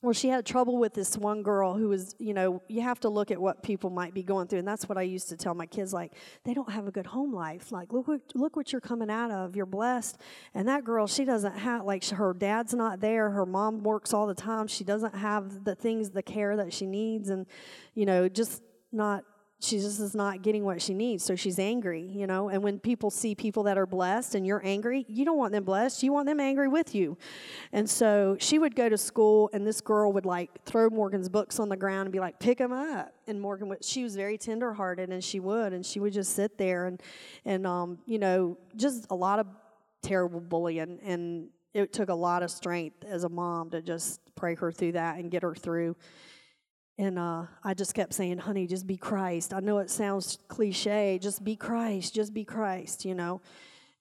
well, 0.00 0.12
she 0.12 0.28
had 0.28 0.46
trouble 0.46 0.78
with 0.78 0.94
this 0.94 1.16
one 1.16 1.42
girl 1.42 1.74
who 1.74 1.88
was, 1.88 2.14
you 2.18 2.32
know, 2.32 2.62
you 2.68 2.82
have 2.82 3.00
to 3.00 3.08
look 3.08 3.30
at 3.30 3.40
what 3.40 3.62
people 3.62 3.90
might 3.90 4.14
be 4.14 4.22
going 4.22 4.46
through, 4.46 4.60
and 4.60 4.68
that's 4.68 4.88
what 4.88 4.96
I 4.96 5.02
used 5.02 5.28
to 5.30 5.36
tell 5.36 5.54
my 5.54 5.66
kids. 5.66 5.92
Like, 5.92 6.12
they 6.44 6.54
don't 6.54 6.70
have 6.70 6.86
a 6.86 6.90
good 6.90 7.06
home 7.06 7.32
life. 7.32 7.72
Like, 7.72 7.92
look, 7.92 8.06
what, 8.06 8.20
look 8.34 8.54
what 8.54 8.72
you're 8.72 8.80
coming 8.80 9.10
out 9.10 9.30
of. 9.30 9.56
You're 9.56 9.66
blessed. 9.66 10.18
And 10.54 10.68
that 10.68 10.84
girl, 10.84 11.06
she 11.06 11.24
doesn't 11.24 11.58
have 11.58 11.84
like 11.84 12.04
her 12.10 12.32
dad's 12.32 12.74
not 12.74 13.00
there. 13.00 13.30
Her 13.30 13.46
mom 13.46 13.82
works 13.82 14.14
all 14.14 14.26
the 14.26 14.34
time. 14.34 14.66
She 14.68 14.84
doesn't 14.84 15.14
have 15.14 15.64
the 15.64 15.74
things, 15.74 16.10
the 16.10 16.22
care 16.22 16.56
that 16.56 16.72
she 16.72 16.86
needs, 16.86 17.30
and 17.30 17.46
you 17.94 18.06
know, 18.06 18.28
just 18.28 18.62
not 18.92 19.24
she 19.60 19.78
just 19.78 20.00
is 20.00 20.14
not 20.14 20.42
getting 20.42 20.64
what 20.64 20.80
she 20.80 20.94
needs 20.94 21.24
so 21.24 21.34
she's 21.34 21.58
angry 21.58 22.08
you 22.12 22.26
know? 22.26 22.48
And 22.48 22.62
when 22.62 22.78
people 22.78 23.10
see 23.10 23.34
people 23.34 23.64
that 23.64 23.76
are 23.76 23.86
blessed 23.86 24.34
and 24.34 24.46
you're 24.46 24.62
angry 24.64 25.04
you 25.08 25.24
don't 25.24 25.38
want 25.38 25.52
them 25.52 25.64
blessed 25.64 26.02
you 26.02 26.12
want 26.12 26.26
them 26.26 26.40
angry 26.40 26.68
with 26.68 26.94
you. 26.94 27.16
And 27.72 27.88
so 27.88 28.36
she 28.38 28.58
would 28.58 28.74
go 28.74 28.88
to 28.88 28.98
school 28.98 29.50
and 29.52 29.66
this 29.66 29.80
girl 29.80 30.12
would 30.12 30.26
like 30.26 30.64
throw 30.64 30.88
morgan's 30.90 31.28
books 31.28 31.58
on 31.58 31.68
the 31.68 31.76
ground 31.76 32.06
and 32.06 32.12
be 32.12 32.20
like 32.20 32.38
pick 32.38 32.58
them 32.58 32.72
up. 32.72 33.12
And 33.26 33.40
morgan 33.40 33.68
would 33.68 33.84
she 33.84 34.04
was 34.04 34.16
very 34.16 34.38
tenderhearted 34.38 35.10
and 35.10 35.22
she 35.22 35.40
would 35.40 35.72
and 35.72 35.84
she 35.84 36.00
would 36.00 36.12
just 36.12 36.34
sit 36.34 36.58
there 36.58 36.86
and 36.86 37.02
and 37.44 37.66
um 37.66 37.98
you 38.06 38.18
know 38.18 38.56
just 38.76 39.06
a 39.10 39.14
lot 39.14 39.38
of 39.38 39.46
terrible 40.02 40.40
bullying. 40.40 40.98
And 41.02 41.48
it 41.74 41.92
took 41.92 42.08
a 42.08 42.14
lot 42.14 42.42
of 42.42 42.50
strength 42.50 43.04
as 43.04 43.24
a 43.24 43.28
mom 43.28 43.70
to 43.70 43.82
just 43.82 44.20
pray 44.34 44.54
her 44.54 44.72
through 44.72 44.92
that 44.92 45.18
and 45.18 45.30
get 45.30 45.42
her 45.42 45.54
through 45.54 45.96
and 46.98 47.16
uh, 47.18 47.44
I 47.62 47.74
just 47.74 47.94
kept 47.94 48.12
saying, 48.12 48.38
honey, 48.38 48.66
just 48.66 48.86
be 48.86 48.96
Christ. 48.96 49.54
I 49.54 49.60
know 49.60 49.78
it 49.78 49.88
sounds 49.88 50.38
cliche, 50.48 51.18
just 51.22 51.44
be 51.44 51.54
Christ, 51.54 52.12
just 52.12 52.34
be 52.34 52.44
Christ, 52.44 53.04
you 53.04 53.14
know. 53.14 53.40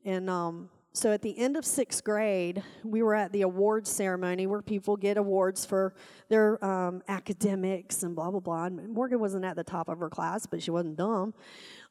And 0.04 0.30
um, 0.30 0.70
so 0.94 1.12
at 1.12 1.22
the 1.22 1.38
end 1.38 1.58
of 1.58 1.64
sixth 1.64 2.04
grade, 2.04 2.64
we 2.84 3.04
were 3.04 3.14
at 3.14 3.32
the 3.32 3.44
awards 3.44 3.92
ceremony 3.92 4.48
where 4.48 4.64
people 4.64 4.98
get 4.98 5.18
awards 5.18 5.64
for 5.64 5.94
their 6.28 6.64
um, 6.66 7.04
academics 7.08 8.02
and 8.02 8.16
blah, 8.16 8.32
blah, 8.32 8.40
blah. 8.40 8.66
And 8.66 8.90
Morgan 8.90 9.20
wasn't 9.20 9.46
at 9.46 9.56
the 9.56 9.64
top 9.64 9.90
of 9.90 10.00
her 10.00 10.10
class, 10.10 10.48
but 10.48 10.64
she 10.64 10.72
wasn't 10.72 10.98
dumb. 10.98 11.36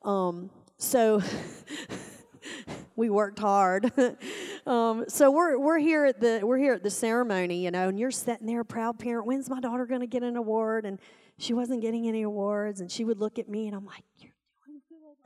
Um, 0.02 0.50
so 0.76 1.22
we 2.96 3.10
worked 3.10 3.38
hard. 3.38 3.92
um, 4.66 5.04
so 5.08 5.30
we're 5.30 5.58
we're 5.58 5.78
here 5.78 6.06
at 6.06 6.20
the 6.20 6.40
we're 6.42 6.58
here 6.58 6.74
at 6.74 6.82
the 6.82 6.90
ceremony, 6.90 7.62
you 7.62 7.70
know, 7.70 7.88
and 7.88 7.98
you're 7.98 8.10
sitting 8.10 8.46
there, 8.46 8.64
proud 8.64 8.98
parent. 8.98 9.26
When's 9.26 9.48
my 9.48 9.60
daughter 9.60 9.86
going 9.86 10.00
to 10.00 10.06
get 10.06 10.22
an 10.22 10.36
award? 10.36 10.86
And 10.86 10.98
she 11.38 11.52
wasn't 11.52 11.82
getting 11.82 12.08
any 12.08 12.22
awards, 12.22 12.80
and 12.80 12.90
she 12.90 13.04
would 13.04 13.20
look 13.20 13.38
at 13.38 13.48
me, 13.48 13.66
and 13.66 13.76
I'm 13.76 13.84
like, 13.84 14.04
you're 14.18 14.32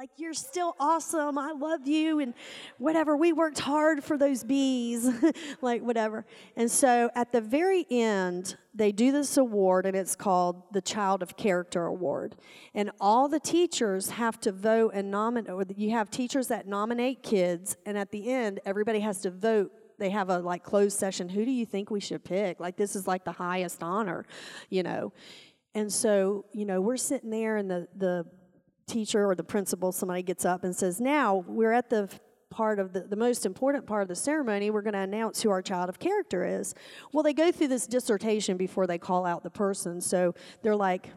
like, 0.01 0.12
you're 0.16 0.32
still 0.32 0.74
awesome. 0.80 1.36
I 1.36 1.53
love 1.53 1.86
you. 1.86 2.20
And 2.20 2.32
whatever. 2.78 3.18
We 3.18 3.34
worked 3.34 3.59
hard 3.59 4.03
for 4.03 4.16
those 4.16 4.42
bees. 4.42 5.07
like, 5.61 5.82
whatever. 5.82 6.24
And 6.57 6.70
so 6.70 7.11
at 7.14 7.32
the 7.32 7.42
very 7.42 7.84
end, 7.90 8.57
they 8.74 8.92
do 8.92 9.12
this 9.12 9.36
award, 9.36 9.84
and 9.84 9.94
it's 9.94 10.16
called 10.16 10.62
the 10.72 10.80
Child 10.80 11.22
of 11.22 11.36
Character 11.36 11.84
Award. 11.84 12.36
And 12.74 12.90
all 12.98 13.28
the 13.28 13.40
teachers 13.40 14.09
have 14.09 14.40
to 14.40 14.53
vote 14.53 14.92
and 14.94 15.11
nominate, 15.11 15.51
or 15.51 15.66
you 15.76 15.90
have 15.90 16.09
teachers 16.09 16.48
that 16.48 16.66
nominate 16.66 17.22
kids, 17.22 17.76
and 17.84 17.98
at 17.98 18.11
the 18.11 18.30
end, 18.30 18.59
everybody 18.64 19.01
has 19.01 19.20
to 19.20 19.30
vote 19.30 19.70
they 19.98 20.09
have 20.09 20.30
a 20.30 20.38
like 20.38 20.62
closed 20.62 20.98
session. 20.98 21.28
Who 21.28 21.44
do 21.44 21.51
you 21.51 21.66
think 21.66 21.90
we 21.90 22.01
should 22.01 22.24
pick? 22.24 22.59
Like 22.59 22.78
this 22.78 22.96
is 22.96 23.07
like 23.07 23.26
the 23.26 23.32
highest 23.32 23.82
honor, 23.82 24.24
you 24.70 24.82
know. 24.82 25.12
And 25.74 25.92
so, 25.92 26.46
you 26.55 26.64
know, 26.64 26.80
we're 26.80 26.96
sitting 26.96 27.28
there 27.28 27.59
and 27.59 27.70
the 27.70 27.86
the 27.94 28.24
teacher 28.91 29.28
or 29.28 29.34
the 29.34 29.45
principal, 29.45 29.93
somebody 29.93 30.22
gets 30.22 30.45
up 30.45 30.64
and 30.64 30.74
says, 30.74 31.01
Now 31.01 31.45
we're 31.47 31.72
at 31.72 31.91
the 31.91 32.11
part 32.51 32.80
of 32.80 32.93
the, 32.93 33.01
the 33.01 33.16
most 33.16 33.47
important 33.47 33.86
part 33.86 34.03
of 34.03 34.09
the 34.09 34.14
ceremony, 34.14 34.70
we're 34.70 34.82
going 34.82 34.95
to 34.95 34.99
announce 34.99 35.41
who 35.41 35.51
our 35.51 35.62
child 35.62 35.88
of 35.88 35.99
character 35.99 36.45
is. 36.45 36.74
Well, 37.12 37.22
they 37.22 37.32
go 37.32 37.53
through 37.53 37.68
this 37.68 37.86
dissertation 37.86 38.57
before 38.57 38.86
they 38.86 38.99
call 38.99 39.24
out 39.24 39.45
the 39.45 39.51
person. 39.51 40.01
So 40.01 40.34
they're 40.62 40.76
like, 40.76 41.11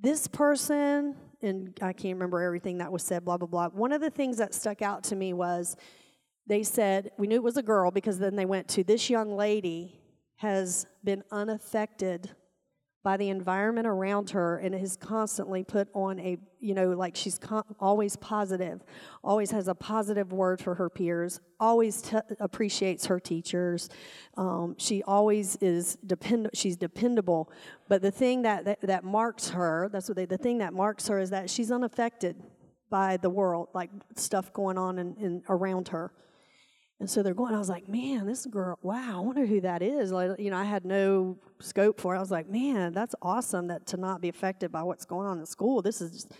this 0.00 0.26
person, 0.26 1.14
and 1.42 1.78
I 1.80 1.92
can't 1.92 2.14
remember 2.14 2.42
everything 2.42 2.78
that 2.78 2.90
was 2.90 3.04
said, 3.04 3.24
blah, 3.24 3.36
blah, 3.36 3.46
blah. 3.46 3.68
One 3.68 3.92
of 3.92 4.00
the 4.00 4.10
things 4.10 4.38
that 4.38 4.52
stuck 4.52 4.82
out 4.82 5.04
to 5.04 5.16
me 5.16 5.32
was 5.32 5.76
they 6.46 6.64
said, 6.64 7.12
we 7.16 7.28
knew 7.28 7.36
it 7.36 7.42
was 7.42 7.56
a 7.56 7.62
girl 7.62 7.90
because 7.90 8.18
then 8.18 8.34
they 8.34 8.46
went 8.46 8.66
to 8.68 8.82
this 8.82 9.08
young 9.08 9.36
lady 9.36 10.00
has 10.36 10.86
been 11.04 11.22
unaffected 11.30 12.30
by 13.02 13.16
the 13.16 13.30
environment 13.30 13.86
around 13.86 14.30
her 14.30 14.58
and 14.58 14.74
has 14.74 14.96
constantly 14.96 15.64
put 15.64 15.88
on 15.94 16.20
a, 16.20 16.36
you 16.60 16.74
know, 16.74 16.90
like 16.90 17.16
she's 17.16 17.40
always 17.78 18.14
positive, 18.16 18.82
always 19.24 19.50
has 19.50 19.68
a 19.68 19.74
positive 19.74 20.32
word 20.32 20.60
for 20.60 20.74
her 20.74 20.90
peers, 20.90 21.40
always 21.58 22.02
t- 22.02 22.18
appreciates 22.40 23.06
her 23.06 23.18
teachers. 23.18 23.88
Um, 24.36 24.74
she 24.78 25.02
always 25.04 25.56
is 25.56 25.96
depend. 26.06 26.50
She's 26.52 26.76
dependable. 26.76 27.50
But 27.88 28.02
the 28.02 28.10
thing 28.10 28.42
that, 28.42 28.66
that, 28.66 28.80
that 28.82 29.04
marks 29.04 29.48
her, 29.50 29.88
that's 29.90 30.08
what 30.08 30.16
they, 30.16 30.26
the 30.26 30.38
thing 30.38 30.58
that 30.58 30.74
marks 30.74 31.08
her 31.08 31.18
is 31.18 31.30
that 31.30 31.48
she's 31.48 31.70
unaffected 31.70 32.36
by 32.90 33.16
the 33.16 33.30
world, 33.30 33.68
like 33.72 33.90
stuff 34.16 34.52
going 34.52 34.76
on 34.76 34.98
in, 34.98 35.14
in 35.16 35.42
around 35.48 35.88
her. 35.88 36.12
And 37.00 37.08
so 37.08 37.22
they're 37.22 37.32
going, 37.32 37.54
I 37.54 37.58
was 37.58 37.70
like, 37.70 37.88
man, 37.88 38.26
this 38.26 38.44
girl, 38.44 38.78
wow, 38.82 39.16
I 39.16 39.20
wonder 39.20 39.46
who 39.46 39.62
that 39.62 39.80
is. 39.80 40.12
Like, 40.12 40.38
you 40.38 40.50
know, 40.50 40.58
I 40.58 40.64
had 40.64 40.84
no 40.84 41.38
scope 41.58 41.98
for 41.98 42.14
it. 42.14 42.18
I 42.18 42.20
was 42.20 42.30
like, 42.30 42.46
man, 42.46 42.92
that's 42.92 43.14
awesome 43.22 43.68
that 43.68 43.86
to 43.86 43.96
not 43.96 44.20
be 44.20 44.28
affected 44.28 44.70
by 44.70 44.82
what's 44.82 45.06
going 45.06 45.26
on 45.26 45.38
in 45.38 45.46
school. 45.46 45.80
This 45.80 46.02
is, 46.02 46.12
just, 46.12 46.32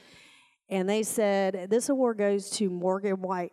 and 0.69 0.87
they 0.87 1.03
said, 1.03 1.69
this 1.71 1.89
award 1.89 2.19
goes 2.19 2.51
to 2.51 2.69
Morgan 2.69 3.23
White. 3.23 3.53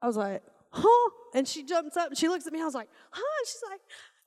I 0.00 0.06
was 0.06 0.16
like, 0.16 0.44
huh? 0.70 1.10
And 1.34 1.46
she 1.48 1.64
jumps 1.64 1.96
up 1.96 2.10
and 2.10 2.16
she 2.16 2.28
looks 2.28 2.46
at 2.46 2.52
me. 2.52 2.62
I 2.62 2.64
was 2.64 2.74
like, 2.76 2.88
huh? 3.10 3.20
And 3.40 3.48
she's 3.48 3.62
like, 3.68 3.80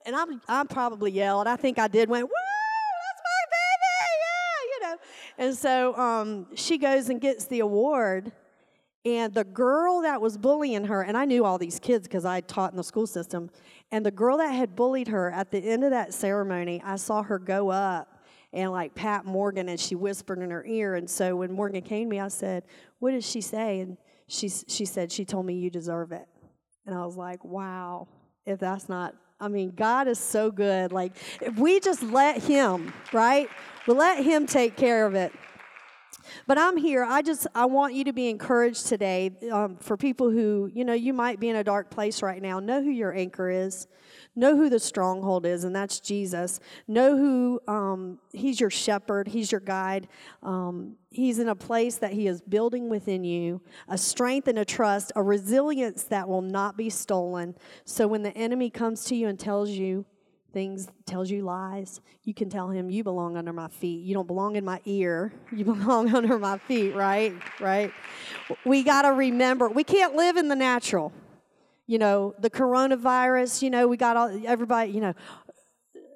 and 0.04 0.14
I'm, 0.14 0.42
I'm 0.48 0.68
probably 0.68 1.12
yelled. 1.12 1.46
I 1.46 1.56
think 1.56 1.78
I 1.78 1.88
did, 1.88 2.10
went, 2.10 2.24
woo, 2.24 2.30
that's 3.08 3.22
my 3.24 3.42
baby, 3.56 4.18
yeah, 4.26 4.68
you 4.70 4.82
know. 4.82 5.46
And 5.46 5.56
so 5.56 5.96
um, 5.96 6.46
she 6.54 6.76
goes 6.76 7.08
and 7.08 7.22
gets 7.22 7.46
the 7.46 7.60
award. 7.60 8.32
And 9.04 9.32
the 9.32 9.44
girl 9.44 10.02
that 10.02 10.20
was 10.20 10.36
bullying 10.36 10.84
her, 10.84 11.02
and 11.02 11.16
I 11.16 11.24
knew 11.24 11.44
all 11.44 11.56
these 11.56 11.78
kids 11.78 12.08
because 12.08 12.24
I 12.24 12.40
taught 12.40 12.72
in 12.72 12.76
the 12.76 12.84
school 12.84 13.06
system, 13.06 13.50
and 13.92 14.04
the 14.04 14.10
girl 14.10 14.38
that 14.38 14.50
had 14.50 14.76
bullied 14.76 15.08
her 15.08 15.30
at 15.30 15.50
the 15.50 15.58
end 15.58 15.84
of 15.84 15.90
that 15.90 16.12
ceremony, 16.12 16.82
I 16.84 16.96
saw 16.96 17.22
her 17.22 17.38
go 17.38 17.70
up 17.70 18.18
and 18.52 18.70
like 18.70 18.94
pat 18.94 19.24
Morgan 19.24 19.68
and 19.68 19.78
she 19.78 19.94
whispered 19.94 20.40
in 20.40 20.50
her 20.50 20.64
ear. 20.66 20.94
And 20.94 21.08
so 21.08 21.36
when 21.36 21.52
Morgan 21.52 21.82
came 21.82 22.08
to 22.08 22.10
me, 22.10 22.20
I 22.20 22.28
said, 22.28 22.64
What 22.98 23.12
did 23.12 23.24
she 23.24 23.40
say? 23.40 23.80
And 23.80 23.96
she, 24.26 24.48
she 24.48 24.84
said, 24.84 25.12
She 25.12 25.24
told 25.24 25.46
me 25.46 25.54
you 25.54 25.70
deserve 25.70 26.12
it. 26.12 26.26
And 26.86 26.94
I 26.94 27.04
was 27.04 27.16
like, 27.16 27.44
Wow, 27.44 28.08
if 28.46 28.58
that's 28.58 28.88
not, 28.88 29.14
I 29.40 29.48
mean, 29.48 29.72
God 29.76 30.08
is 30.08 30.18
so 30.18 30.50
good. 30.50 30.92
Like, 30.92 31.12
if 31.40 31.56
we 31.58 31.78
just 31.80 32.02
let 32.02 32.42
Him, 32.42 32.92
right? 33.12 33.48
We 33.86 33.94
let 33.94 34.24
Him 34.24 34.46
take 34.46 34.76
care 34.76 35.06
of 35.06 35.14
it. 35.14 35.32
But 36.46 36.58
I'm 36.58 36.76
here. 36.76 37.04
I 37.04 37.22
just 37.22 37.46
I 37.54 37.66
want 37.66 37.94
you 37.94 38.04
to 38.04 38.12
be 38.12 38.28
encouraged 38.28 38.86
today 38.86 39.32
um, 39.50 39.76
for 39.76 39.96
people 39.96 40.30
who 40.30 40.70
you 40.72 40.84
know 40.84 40.94
you 40.94 41.12
might 41.12 41.40
be 41.40 41.48
in 41.48 41.56
a 41.56 41.64
dark 41.64 41.90
place 41.90 42.22
right 42.22 42.40
now. 42.40 42.60
Know 42.60 42.82
who 42.82 42.90
your 42.90 43.14
anchor 43.14 43.50
is. 43.50 43.86
Know 44.34 44.56
who 44.56 44.70
the 44.70 44.78
stronghold 44.78 45.44
is, 45.44 45.64
and 45.64 45.74
that's 45.74 46.00
Jesus. 46.00 46.60
Know 46.86 47.16
who 47.16 47.60
um, 47.66 48.18
He's 48.32 48.60
your 48.60 48.70
shepherd. 48.70 49.28
He's 49.28 49.50
your 49.50 49.60
guide. 49.60 50.08
Um, 50.42 50.96
he's 51.10 51.38
in 51.38 51.48
a 51.48 51.54
place 51.54 51.96
that 51.96 52.12
He 52.12 52.26
is 52.26 52.40
building 52.40 52.88
within 52.88 53.24
you 53.24 53.60
a 53.88 53.98
strength 53.98 54.46
and 54.48 54.58
a 54.58 54.64
trust, 54.64 55.12
a 55.16 55.22
resilience 55.22 56.04
that 56.04 56.28
will 56.28 56.42
not 56.42 56.76
be 56.76 56.88
stolen. 56.90 57.56
So 57.84 58.06
when 58.06 58.22
the 58.22 58.36
enemy 58.36 58.70
comes 58.70 59.04
to 59.06 59.16
you 59.16 59.28
and 59.28 59.38
tells 59.38 59.70
you 59.70 60.04
things, 60.58 60.88
tells 61.06 61.30
you 61.30 61.42
lies, 61.42 62.00
you 62.24 62.34
can 62.34 62.50
tell 62.50 62.68
him, 62.68 62.90
You 62.90 63.04
belong 63.04 63.36
under 63.36 63.52
my 63.52 63.68
feet. 63.68 64.04
You 64.04 64.12
don't 64.12 64.26
belong 64.26 64.56
in 64.56 64.64
my 64.64 64.80
ear. 64.84 65.32
You 65.52 65.64
belong 65.64 66.12
under 66.18 66.36
my 66.36 66.58
feet, 66.58 66.96
right? 66.96 67.32
Right? 67.60 67.92
We 68.64 68.82
got 68.82 69.02
to 69.02 69.10
remember, 69.10 69.68
we 69.68 69.84
can't 69.84 70.16
live 70.16 70.36
in 70.36 70.48
the 70.48 70.56
natural. 70.56 71.12
You 71.86 71.98
know, 71.98 72.34
the 72.40 72.50
coronavirus, 72.50 73.62
you 73.62 73.70
know, 73.70 73.86
we 73.86 73.96
got 73.96 74.16
all, 74.16 74.28
everybody, 74.44 74.90
you 74.90 75.00
know, 75.00 75.14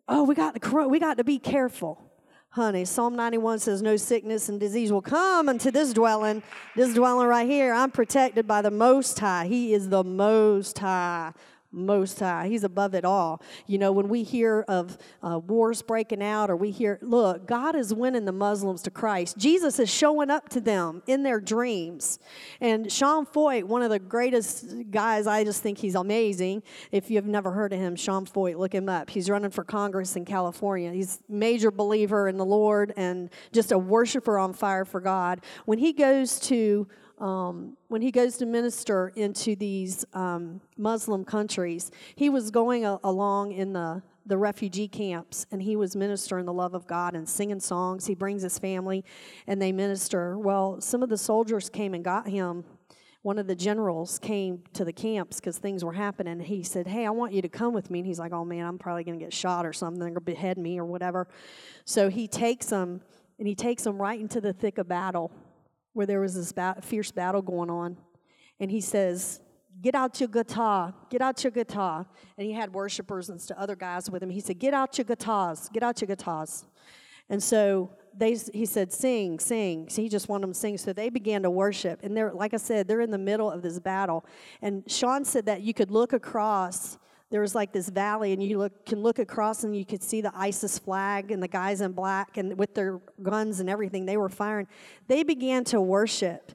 oh, 0.08 0.24
we 0.24 0.34
got 0.34 0.60
the 0.60 0.88
we 0.88 0.98
got 0.98 1.18
to 1.18 1.24
be 1.24 1.38
careful. 1.38 2.02
Honey, 2.50 2.84
Psalm 2.84 3.14
91 3.14 3.60
says, 3.60 3.80
No 3.80 3.96
sickness 3.96 4.48
and 4.48 4.58
disease 4.58 4.90
will 4.92 5.00
come 5.00 5.48
unto 5.48 5.70
this 5.70 5.92
dwelling. 5.92 6.42
This 6.76 6.92
dwelling 6.92 7.28
right 7.28 7.48
here, 7.48 7.72
I'm 7.72 7.92
protected 7.92 8.46
by 8.46 8.60
the 8.60 8.72
Most 8.72 9.18
High. 9.20 9.46
He 9.46 9.72
is 9.72 9.88
the 9.88 10.04
Most 10.04 10.78
High. 10.80 11.32
Most 11.72 12.20
High. 12.20 12.48
He's 12.48 12.64
above 12.64 12.94
it 12.94 13.04
all. 13.04 13.42
You 13.66 13.78
know, 13.78 13.92
when 13.92 14.08
we 14.08 14.22
hear 14.22 14.64
of 14.68 14.98
uh, 15.22 15.38
wars 15.38 15.82
breaking 15.82 16.22
out, 16.22 16.50
or 16.50 16.56
we 16.56 16.70
hear, 16.70 16.98
look, 17.02 17.46
God 17.46 17.74
is 17.74 17.92
winning 17.94 18.24
the 18.24 18.32
Muslims 18.32 18.82
to 18.82 18.90
Christ. 18.90 19.38
Jesus 19.38 19.78
is 19.78 19.90
showing 19.90 20.30
up 20.30 20.48
to 20.50 20.60
them 20.60 21.02
in 21.06 21.22
their 21.22 21.40
dreams. 21.40 22.18
And 22.60 22.90
Sean 22.92 23.26
Feucht, 23.26 23.64
one 23.64 23.82
of 23.82 23.90
the 23.90 23.98
greatest 23.98 24.90
guys, 24.90 25.26
I 25.26 25.44
just 25.44 25.62
think 25.62 25.78
he's 25.78 25.94
amazing. 25.94 26.62
If 26.90 27.10
you've 27.10 27.26
never 27.26 27.50
heard 27.50 27.72
of 27.72 27.78
him, 27.78 27.96
Sean 27.96 28.26
Feucht, 28.26 28.58
look 28.58 28.74
him 28.74 28.88
up. 28.88 29.10
He's 29.10 29.30
running 29.30 29.50
for 29.50 29.64
Congress 29.64 30.16
in 30.16 30.24
California. 30.24 30.92
He's 30.92 31.20
major 31.28 31.70
believer 31.70 32.28
in 32.28 32.36
the 32.36 32.44
Lord 32.44 32.92
and 32.96 33.30
just 33.52 33.72
a 33.72 33.78
worshiper 33.78 34.38
on 34.38 34.52
fire 34.52 34.84
for 34.84 35.00
God. 35.00 35.40
When 35.64 35.78
he 35.78 35.92
goes 35.92 36.38
to 36.40 36.86
um, 37.22 37.76
when 37.86 38.02
he 38.02 38.10
goes 38.10 38.36
to 38.38 38.46
minister 38.46 39.12
into 39.14 39.54
these 39.54 40.04
um, 40.12 40.60
Muslim 40.76 41.24
countries, 41.24 41.92
he 42.16 42.28
was 42.28 42.50
going 42.50 42.84
a- 42.84 42.98
along 43.04 43.52
in 43.52 43.72
the 43.72 44.02
the 44.24 44.38
refugee 44.38 44.86
camps 44.86 45.46
and 45.50 45.62
he 45.62 45.74
was 45.74 45.96
ministering 45.96 46.46
the 46.46 46.52
love 46.52 46.74
of 46.74 46.86
God 46.86 47.16
and 47.16 47.28
singing 47.28 47.58
songs. 47.58 48.06
He 48.06 48.14
brings 48.14 48.42
his 48.42 48.56
family 48.56 49.04
and 49.48 49.60
they 49.60 49.72
minister. 49.72 50.38
Well, 50.38 50.80
some 50.80 51.02
of 51.02 51.08
the 51.08 51.18
soldiers 51.18 51.68
came 51.68 51.92
and 51.92 52.04
got 52.04 52.28
him. 52.28 52.62
One 53.22 53.36
of 53.36 53.48
the 53.48 53.56
generals 53.56 54.20
came 54.20 54.62
to 54.74 54.84
the 54.84 54.92
camps 54.92 55.40
because 55.40 55.58
things 55.58 55.84
were 55.84 55.94
happening. 55.94 56.38
He 56.38 56.62
said, 56.62 56.86
Hey, 56.86 57.04
I 57.04 57.10
want 57.10 57.32
you 57.32 57.42
to 57.42 57.48
come 57.48 57.72
with 57.72 57.90
me. 57.90 57.98
And 57.98 58.06
he's 58.06 58.20
like, 58.20 58.32
Oh 58.32 58.44
man, 58.44 58.64
I'm 58.64 58.78
probably 58.78 59.02
going 59.02 59.18
to 59.18 59.24
get 59.24 59.32
shot 59.32 59.66
or 59.66 59.72
something. 59.72 59.98
They're 59.98 60.10
going 60.10 60.14
to 60.14 60.20
behead 60.20 60.56
me 60.56 60.78
or 60.78 60.84
whatever. 60.84 61.26
So 61.84 62.08
he 62.08 62.28
takes 62.28 62.66
them 62.66 63.00
and 63.40 63.48
he 63.48 63.56
takes 63.56 63.82
them 63.82 64.00
right 64.00 64.20
into 64.20 64.40
the 64.40 64.52
thick 64.52 64.78
of 64.78 64.86
battle 64.86 65.32
where 65.92 66.06
there 66.06 66.20
was 66.20 66.34
this 66.34 66.52
ba- 66.52 66.76
fierce 66.82 67.10
battle 67.10 67.42
going 67.42 67.70
on. 67.70 67.96
And 68.60 68.70
he 68.70 68.80
says, 68.80 69.40
Get 69.80 69.94
out 69.94 70.20
your 70.20 70.28
guitar, 70.28 70.94
get 71.10 71.22
out 71.22 71.42
your 71.42 71.50
guitar. 71.50 72.06
And 72.36 72.46
he 72.46 72.52
had 72.52 72.72
worshipers 72.72 73.30
and 73.30 73.40
other 73.56 73.74
guys 73.74 74.10
with 74.10 74.22
him. 74.22 74.30
He 74.30 74.40
said, 74.40 74.58
Get 74.58 74.74
out 74.74 74.96
your 74.98 75.04
guitars, 75.04 75.68
get 75.72 75.82
out 75.82 76.00
your 76.00 76.06
guitars. 76.06 76.66
And 77.28 77.42
so 77.42 77.90
they, 78.16 78.36
he 78.52 78.66
said, 78.66 78.92
Sing, 78.92 79.38
sing. 79.38 79.88
So 79.88 80.02
he 80.02 80.08
just 80.08 80.28
wanted 80.28 80.42
them 80.42 80.52
to 80.52 80.58
sing. 80.58 80.78
So 80.78 80.92
they 80.92 81.08
began 81.08 81.42
to 81.42 81.50
worship. 81.50 82.00
And 82.02 82.16
they're, 82.16 82.32
like 82.32 82.54
I 82.54 82.58
said, 82.58 82.86
they're 82.86 83.00
in 83.00 83.10
the 83.10 83.18
middle 83.18 83.50
of 83.50 83.62
this 83.62 83.78
battle. 83.78 84.24
And 84.60 84.84
Sean 84.86 85.24
said 85.24 85.46
that 85.46 85.62
you 85.62 85.74
could 85.74 85.90
look 85.90 86.12
across 86.12 86.98
there 87.32 87.40
was 87.40 87.54
like 87.54 87.72
this 87.72 87.88
valley, 87.88 88.34
and 88.34 88.42
you 88.42 88.58
look, 88.58 88.84
can 88.84 89.00
look 89.00 89.18
across 89.18 89.64
and 89.64 89.74
you 89.74 89.86
could 89.86 90.02
see 90.02 90.20
the 90.20 90.30
ISIS 90.36 90.78
flag 90.78 91.30
and 91.30 91.42
the 91.42 91.48
guys 91.48 91.80
in 91.80 91.92
black 91.92 92.36
and 92.36 92.58
with 92.58 92.74
their 92.74 93.00
guns 93.22 93.58
and 93.58 93.70
everything. 93.70 94.04
They 94.04 94.18
were 94.18 94.28
firing. 94.28 94.68
They 95.08 95.22
began 95.22 95.64
to 95.64 95.80
worship. 95.80 96.52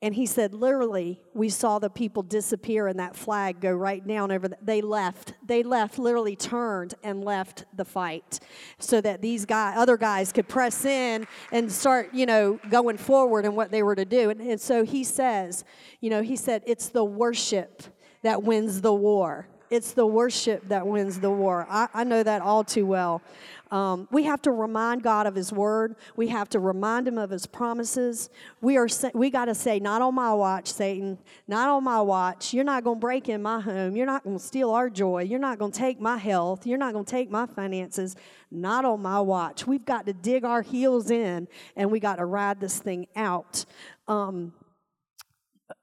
And 0.00 0.14
he 0.14 0.26
said, 0.26 0.54
literally, 0.54 1.20
we 1.34 1.48
saw 1.48 1.80
the 1.80 1.90
people 1.90 2.22
disappear 2.22 2.86
and 2.86 3.00
that 3.00 3.16
flag 3.16 3.60
go 3.60 3.72
right 3.72 4.04
down 4.06 4.30
over. 4.30 4.46
The, 4.46 4.58
they 4.62 4.80
left. 4.80 5.34
They 5.44 5.64
left, 5.64 5.98
literally 5.98 6.36
turned 6.36 6.94
and 7.02 7.24
left 7.24 7.64
the 7.76 7.84
fight 7.84 8.38
so 8.78 9.00
that 9.00 9.22
these 9.22 9.44
guy, 9.44 9.74
other 9.76 9.96
guys 9.96 10.32
could 10.32 10.48
press 10.48 10.84
in 10.84 11.26
and 11.50 11.70
start, 11.70 12.14
you 12.14 12.26
know, 12.26 12.60
going 12.70 12.96
forward 12.96 13.44
and 13.44 13.56
what 13.56 13.72
they 13.72 13.82
were 13.82 13.96
to 13.96 14.04
do. 14.04 14.30
And, 14.30 14.40
and 14.40 14.60
so 14.60 14.84
he 14.84 15.02
says, 15.02 15.64
you 16.00 16.10
know, 16.10 16.22
he 16.22 16.36
said, 16.36 16.62
it's 16.64 16.90
the 16.90 17.04
worship 17.04 17.82
that 18.22 18.44
wins 18.44 18.82
the 18.82 18.94
war. 18.94 19.48
It's 19.72 19.92
the 19.92 20.04
worship 20.04 20.68
that 20.68 20.86
wins 20.86 21.18
the 21.18 21.30
war. 21.30 21.66
I, 21.70 21.88
I 21.94 22.04
know 22.04 22.22
that 22.22 22.42
all 22.42 22.62
too 22.62 22.84
well. 22.84 23.22
Um, 23.70 24.06
we 24.10 24.24
have 24.24 24.42
to 24.42 24.52
remind 24.52 25.02
God 25.02 25.26
of 25.26 25.34
His 25.34 25.50
word. 25.50 25.96
We 26.14 26.28
have 26.28 26.50
to 26.50 26.58
remind 26.58 27.08
Him 27.08 27.16
of 27.16 27.30
His 27.30 27.46
promises. 27.46 28.28
We 28.60 28.76
are 28.76 28.86
we 29.14 29.30
got 29.30 29.46
to 29.46 29.54
say, 29.54 29.80
"Not 29.80 30.02
on 30.02 30.14
my 30.14 30.34
watch, 30.34 30.70
Satan. 30.70 31.16
Not 31.48 31.70
on 31.70 31.84
my 31.84 32.02
watch. 32.02 32.52
You're 32.52 32.64
not 32.64 32.84
going 32.84 32.98
to 32.98 33.00
break 33.00 33.30
in 33.30 33.40
my 33.40 33.60
home. 33.60 33.96
You're 33.96 34.04
not 34.04 34.24
going 34.24 34.36
to 34.36 34.44
steal 34.44 34.72
our 34.72 34.90
joy. 34.90 35.22
You're 35.22 35.38
not 35.40 35.58
going 35.58 35.72
to 35.72 35.78
take 35.78 35.98
my 35.98 36.18
health. 36.18 36.66
You're 36.66 36.76
not 36.76 36.92
going 36.92 37.06
to 37.06 37.10
take 37.10 37.30
my 37.30 37.46
finances. 37.46 38.14
Not 38.50 38.84
on 38.84 39.00
my 39.00 39.20
watch." 39.20 39.66
We've 39.66 39.86
got 39.86 40.04
to 40.04 40.12
dig 40.12 40.44
our 40.44 40.60
heels 40.60 41.10
in, 41.10 41.48
and 41.76 41.90
we 41.90 41.98
got 41.98 42.16
to 42.16 42.26
ride 42.26 42.60
this 42.60 42.78
thing 42.78 43.06
out. 43.16 43.64
Um, 44.06 44.52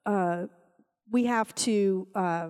uh, 0.05 0.45
we 1.09 1.25
have 1.25 1.55
to. 1.55 2.07
Uh, 2.13 2.49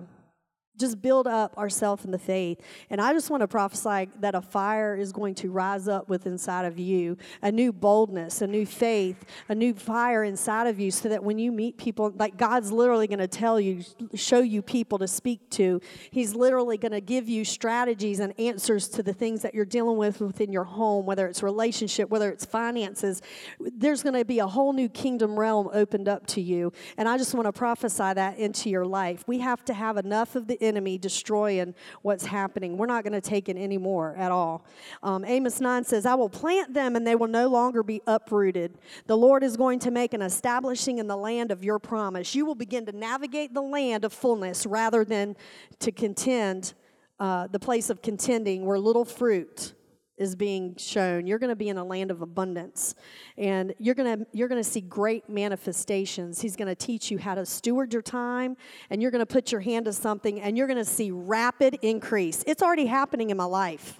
just 0.80 1.00
build 1.00 1.26
up 1.26 1.56
ourselves 1.58 2.04
in 2.04 2.10
the 2.10 2.18
faith. 2.18 2.60
And 2.88 3.00
I 3.00 3.12
just 3.12 3.30
want 3.30 3.42
to 3.42 3.48
prophesy 3.48 4.08
that 4.20 4.34
a 4.34 4.40
fire 4.40 4.96
is 4.96 5.12
going 5.12 5.34
to 5.36 5.50
rise 5.50 5.86
up 5.86 6.08
with 6.08 6.26
inside 6.26 6.64
of 6.64 6.78
you, 6.78 7.16
a 7.42 7.52
new 7.52 7.72
boldness, 7.72 8.42
a 8.42 8.46
new 8.46 8.66
faith, 8.66 9.24
a 9.48 9.54
new 9.54 9.74
fire 9.74 10.24
inside 10.24 10.66
of 10.66 10.80
you, 10.80 10.90
so 10.90 11.08
that 11.08 11.22
when 11.22 11.38
you 11.38 11.52
meet 11.52 11.76
people, 11.76 12.12
like 12.18 12.36
God's 12.36 12.72
literally 12.72 13.06
going 13.06 13.18
to 13.18 13.28
tell 13.28 13.60
you, 13.60 13.84
show 14.14 14.40
you 14.40 14.62
people 14.62 14.98
to 14.98 15.06
speak 15.06 15.48
to. 15.50 15.80
He's 16.10 16.34
literally 16.34 16.78
going 16.78 16.92
to 16.92 17.00
give 17.00 17.28
you 17.28 17.44
strategies 17.44 18.20
and 18.20 18.38
answers 18.38 18.88
to 18.88 19.02
the 19.02 19.12
things 19.12 19.42
that 19.42 19.54
you're 19.54 19.64
dealing 19.64 19.96
with 19.96 20.20
within 20.20 20.52
your 20.52 20.64
home, 20.64 21.06
whether 21.06 21.26
it's 21.26 21.42
relationship, 21.42 22.08
whether 22.10 22.30
it's 22.30 22.44
finances. 22.44 23.22
There's 23.60 24.02
going 24.02 24.14
to 24.14 24.24
be 24.24 24.38
a 24.38 24.46
whole 24.46 24.72
new 24.72 24.88
kingdom 24.88 25.38
realm 25.38 25.68
opened 25.72 26.08
up 26.08 26.26
to 26.28 26.40
you. 26.40 26.72
And 26.96 27.08
I 27.08 27.18
just 27.18 27.34
want 27.34 27.46
to 27.46 27.52
prophesy 27.52 28.14
that 28.14 28.38
into 28.38 28.70
your 28.70 28.84
life. 28.86 29.24
We 29.26 29.40
have 29.40 29.64
to 29.66 29.74
have 29.74 29.96
enough 29.96 30.36
of 30.36 30.46
the 30.46 30.62
enemy 30.70 30.96
destroying 30.96 31.74
what's 32.02 32.24
happening. 32.24 32.78
We're 32.78 32.86
not 32.86 33.04
going 33.04 33.12
to 33.12 33.20
take 33.20 33.48
it 33.50 33.56
anymore 33.56 34.14
at 34.16 34.30
all. 34.30 34.64
Um, 35.02 35.24
Amos 35.24 35.60
9 35.60 35.84
says, 35.84 36.06
I 36.06 36.14
will 36.14 36.30
plant 36.30 36.72
them 36.72 36.96
and 36.96 37.06
they 37.06 37.16
will 37.16 37.28
no 37.28 37.48
longer 37.48 37.82
be 37.82 38.00
uprooted. 38.06 38.78
The 39.06 39.16
Lord 39.16 39.42
is 39.42 39.56
going 39.56 39.80
to 39.80 39.90
make 39.90 40.14
an 40.14 40.22
establishing 40.22 40.98
in 40.98 41.08
the 41.08 41.16
land 41.16 41.50
of 41.50 41.64
your 41.64 41.78
promise. 41.78 42.34
You 42.34 42.46
will 42.46 42.54
begin 42.54 42.86
to 42.86 42.92
navigate 42.92 43.52
the 43.52 43.62
land 43.62 44.04
of 44.04 44.12
fullness 44.12 44.64
rather 44.64 45.04
than 45.04 45.36
to 45.80 45.92
contend, 45.92 46.72
uh, 47.18 47.48
the 47.48 47.58
place 47.58 47.90
of 47.90 48.00
contending 48.00 48.64
where 48.64 48.78
little 48.78 49.04
fruit 49.04 49.74
is 50.20 50.36
being 50.36 50.76
shown. 50.76 51.26
You're 51.26 51.38
going 51.38 51.48
to 51.48 51.56
be 51.56 51.70
in 51.70 51.78
a 51.78 51.84
land 51.84 52.10
of 52.10 52.20
abundance 52.20 52.94
and 53.38 53.74
you're 53.78 53.94
going 53.94 54.18
to 54.18 54.26
you're 54.32 54.48
going 54.48 54.62
to 54.62 54.68
see 54.68 54.82
great 54.82 55.28
manifestations. 55.28 56.40
He's 56.40 56.56
going 56.56 56.68
to 56.68 56.74
teach 56.74 57.10
you 57.10 57.18
how 57.18 57.34
to 57.34 57.46
steward 57.46 57.92
your 57.92 58.02
time 58.02 58.56
and 58.90 59.00
you're 59.00 59.10
going 59.10 59.24
to 59.24 59.26
put 59.26 59.50
your 59.50 59.62
hand 59.62 59.86
to 59.86 59.92
something 59.94 60.40
and 60.40 60.58
you're 60.58 60.66
going 60.66 60.76
to 60.76 60.84
see 60.84 61.10
rapid 61.10 61.78
increase. 61.80 62.44
It's 62.46 62.62
already 62.62 62.86
happening 62.86 63.30
in 63.30 63.38
my 63.38 63.46
life. 63.46 63.96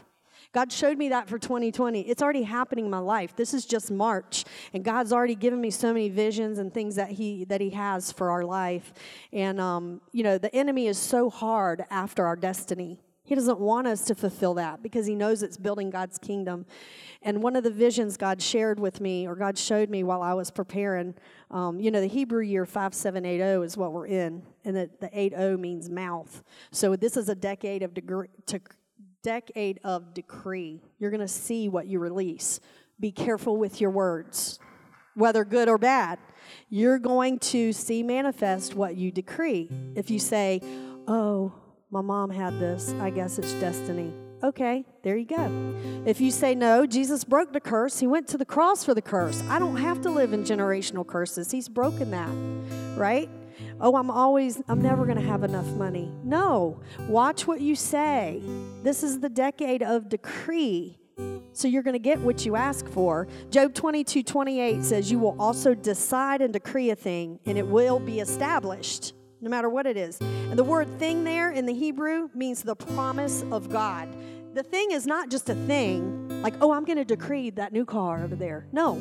God 0.53 0.73
showed 0.73 0.99
me 0.99 1.11
that 1.11 1.29
for 1.29 1.39
2020. 1.39 2.01
It's 2.03 2.21
already 2.21 2.43
happening 2.43 2.85
in 2.85 2.91
my 2.91 2.99
life. 2.99 3.37
This 3.37 3.55
is 3.55 3.65
just 3.65 3.89
March, 3.89 4.45
and 4.75 4.83
God's 4.83 5.13
already 5.13 5.37
given 5.37 5.61
me 5.61 5.71
so 5.71 5.93
many 5.93 6.09
visions 6.09 6.59
and 6.59 6.75
things 6.75 6.97
that 6.97 7.11
He 7.13 7.45
that 7.45 7.61
He 7.61 7.71
has 7.71 8.11
for 8.11 8.33
our 8.33 8.45
life. 8.45 8.93
And 9.33 9.61
um, 9.61 10.01
you 10.11 10.25
know, 10.25 10.39
the 10.39 10.53
enemy 10.53 10.89
is 10.89 10.99
so 10.99 11.31
hard 11.31 11.85
after 11.89 12.27
our 12.27 12.35
destiny. 12.35 12.99
He 13.31 13.37
doesn't 13.37 13.61
want 13.61 13.87
us 13.87 14.05
to 14.07 14.17
fulfill 14.17 14.55
that 14.55 14.83
because 14.83 15.07
he 15.07 15.15
knows 15.15 15.45
it's 15.45 15.57
building 15.57 15.89
God's 15.89 16.19
kingdom. 16.19 16.67
And 17.23 17.45
one 17.45 17.55
of 17.55 17.63
the 17.63 17.71
visions 17.71 18.17
God 18.17 18.43
shared 18.43 18.81
with 18.81 19.01
me, 19.01 19.25
or 19.29 19.37
God 19.37 19.57
showed 19.57 19.89
me 19.89 20.03
while 20.03 20.21
I 20.21 20.35
was 20.35 20.51
preparing, 20.51 21.15
um, 21.53 21.79
you 21.79 21.93
know, 21.93 22.01
the 22.01 22.09
Hebrew 22.09 22.43
year 22.43 22.67
5780 22.67 23.65
is 23.65 23.77
what 23.77 23.93
we're 23.93 24.09
in, 24.09 24.43
and 24.65 24.75
the, 24.75 24.91
the 24.99 25.17
80 25.17 25.59
means 25.59 25.89
mouth. 25.89 26.43
So 26.73 26.97
this 26.97 27.17
is 27.17 27.29
a 27.29 27.37
decade 27.37 27.85
of 27.85 27.95
degree, 27.95 28.27
to, 28.47 28.61
decade 29.23 29.79
of 29.85 30.13
decree. 30.13 30.83
You're 30.99 31.13
going 31.13 31.21
to 31.21 31.29
see 31.29 31.69
what 31.69 31.87
you 31.87 32.01
release. 32.01 32.59
Be 32.99 33.13
careful 33.13 33.57
with 33.57 33.81
your 33.81 33.91
words, 33.91 34.59
whether 35.15 35.45
good 35.45 35.69
or 35.69 35.79
bad. 35.79 36.19
You're 36.69 36.99
going 36.99 37.39
to 37.39 37.73
see 37.73 38.03
manifest 38.03 38.75
what 38.75 38.97
you 38.97 39.13
decree. 39.13 39.71
If 39.95 40.11
you 40.11 40.19
say, 40.19 40.61
oh, 41.07 41.53
my 41.91 42.01
mom 42.01 42.31
had 42.31 42.59
this. 42.61 42.95
I 43.01 43.11
guess 43.11 43.39
it's 43.39 43.53
destiny. 43.55 44.13
Okay, 44.43 44.85
there 45.03 45.17
you 45.17 45.27
go. 45.27 45.75
If 46.07 46.21
you 46.21 46.31
say 46.31 46.55
no, 46.55 46.87
Jesus 46.87 47.25
broke 47.25 47.53
the 47.53 47.61
curse. 47.61 47.99
He 47.99 48.07
went 48.07 48.29
to 48.29 48.39
the 48.39 48.45
cross 48.45 48.85
for 48.85 48.95
the 48.95 49.03
curse. 49.03 49.43
I 49.49 49.59
don't 49.59 49.77
have 49.77 50.01
to 50.03 50.11
live 50.11 50.33
in 50.33 50.45
generational 50.45 51.07
curses. 51.07 51.51
He's 51.51 51.69
broken 51.69 52.11
that, 52.13 52.31
right? 52.97 53.29
Oh, 53.81 53.97
I'm 53.97 54.11
always, 54.11 54.63
I'm 54.69 54.81
never 54.81 55.05
going 55.05 55.19
to 55.19 55.27
have 55.27 55.43
enough 55.43 55.67
money. 55.67 56.11
No, 56.25 56.81
watch 57.09 57.47
what 57.47 57.61
you 57.61 57.75
say. 57.75 58.41
This 58.83 59.03
is 59.03 59.21
the 59.21 59.29
decade 59.29 59.83
of 59.83 60.09
decree. 60.09 60.97
So 61.53 61.69
you're 61.69 61.83
going 61.83 61.95
to 61.95 61.99
get 61.99 62.19
what 62.21 62.47
you 62.47 62.57
ask 62.57 62.89
for. 62.89 63.29
Job 63.51 63.75
22 63.75 64.23
28 64.23 64.85
says, 64.85 65.11
You 65.11 65.19
will 65.19 65.37
also 65.39 65.75
decide 65.75 66.41
and 66.41 66.53
decree 66.53 66.91
a 66.91 66.97
thing, 66.97 67.41
and 67.45 67.59
it 67.59 67.67
will 67.67 67.99
be 67.99 68.21
established 68.21 69.13
no 69.41 69.51
matter 69.51 69.69
what 69.69 69.87
it 69.87 69.97
is. 69.97 70.19
And 70.21 70.59
the 70.59 70.65
word 70.65 70.99
thing 70.99 71.25
there 71.25 71.51
in 71.51 71.67
the 71.67 71.75
Hebrew 71.75 72.29
means 72.35 72.63
the 72.63 72.77
promise 72.77 73.45
of 73.51 73.71
God. 73.71 74.09
The 74.55 74.63
thing 74.63 74.91
is 74.91 75.07
not 75.07 75.31
just 75.31 75.49
a 75.49 75.55
thing, 75.55 76.43
like, 76.43 76.55
oh, 76.61 76.73
I'm 76.73 76.85
going 76.85 76.99
to 76.99 77.05
decree 77.05 77.51
that 77.51 77.73
new 77.73 77.85
car 77.85 78.23
over 78.23 78.35
there. 78.35 78.67
No. 78.73 79.01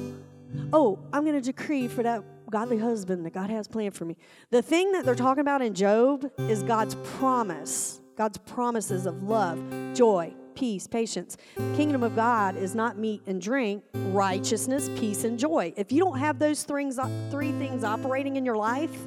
Oh, 0.74 1.00
I'm 1.12 1.24
going 1.24 1.36
to 1.36 1.42
decree 1.42 1.88
for 1.88 2.04
that 2.04 2.24
godly 2.52 2.78
husband 2.78 3.26
that 3.26 3.34
God 3.34 3.50
has 3.50 3.68
planned 3.68 3.96
for 3.96 4.06
me. 4.06 4.18
The 4.50 4.62
thing 4.62 4.92
that 4.94 5.06
they're 5.06 5.16
talking 5.16 5.42
about 5.42 5.62
in 5.62 5.74
Job 5.74 6.30
is 6.38 6.64
God's 6.64 6.96
promise, 7.18 8.02
God's 8.16 8.38
promises 8.40 9.06
of 9.06 9.24
love, 9.24 9.60
joy, 9.94 10.34
peace, 10.56 10.88
patience. 10.88 11.38
The 11.56 11.76
kingdom 11.76 12.04
of 12.04 12.16
God 12.16 12.58
is 12.58 12.76
not 12.76 12.98
meat 12.98 13.22
and 13.28 13.42
drink, 13.42 13.84
righteousness, 13.94 14.90
peace, 15.00 15.24
and 15.24 15.40
joy. 15.40 15.74
If 15.78 15.92
you 15.92 16.04
don't 16.04 16.18
have 16.18 16.38
those 16.38 16.64
three 16.64 16.92
things 16.92 17.84
operating 17.84 18.36
in 18.36 18.46
your 18.46 18.58
life, 18.58 18.98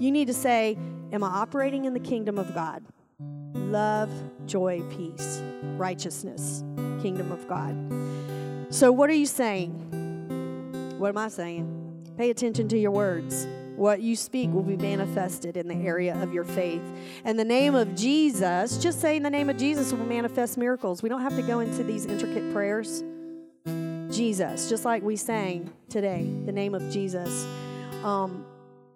you 0.00 0.10
need 0.10 0.26
to 0.26 0.34
say, 0.34 0.76
Am 1.12 1.22
I 1.24 1.28
operating 1.28 1.84
in 1.84 1.92
the 1.92 2.00
kingdom 2.00 2.38
of 2.38 2.54
God? 2.54 2.84
Love, 3.54 4.10
joy, 4.46 4.82
peace, 4.90 5.42
righteousness, 5.76 6.64
kingdom 7.02 7.32
of 7.32 7.46
God. 7.48 7.76
So, 8.72 8.92
what 8.92 9.10
are 9.10 9.14
you 9.14 9.26
saying? 9.26 10.96
What 10.98 11.08
am 11.08 11.18
I 11.18 11.28
saying? 11.28 12.12
Pay 12.16 12.30
attention 12.30 12.68
to 12.68 12.78
your 12.78 12.92
words. 12.92 13.46
What 13.76 14.02
you 14.02 14.14
speak 14.14 14.50
will 14.52 14.62
be 14.62 14.76
manifested 14.76 15.56
in 15.56 15.66
the 15.66 15.74
area 15.74 16.14
of 16.22 16.34
your 16.34 16.44
faith. 16.44 16.82
And 17.24 17.38
the 17.38 17.44
name 17.44 17.74
of 17.74 17.94
Jesus, 17.96 18.76
just 18.76 19.00
saying 19.00 19.22
the 19.22 19.30
name 19.30 19.48
of 19.48 19.56
Jesus 19.56 19.92
will 19.92 20.04
manifest 20.04 20.58
miracles. 20.58 21.02
We 21.02 21.08
don't 21.08 21.22
have 21.22 21.34
to 21.36 21.42
go 21.42 21.60
into 21.60 21.82
these 21.82 22.04
intricate 22.04 22.52
prayers. 22.52 23.02
Jesus, 24.10 24.68
just 24.68 24.84
like 24.84 25.02
we 25.02 25.16
sang 25.16 25.72
today, 25.88 26.30
the 26.44 26.52
name 26.52 26.74
of 26.74 26.90
Jesus. 26.90 27.46
Um, 28.04 28.44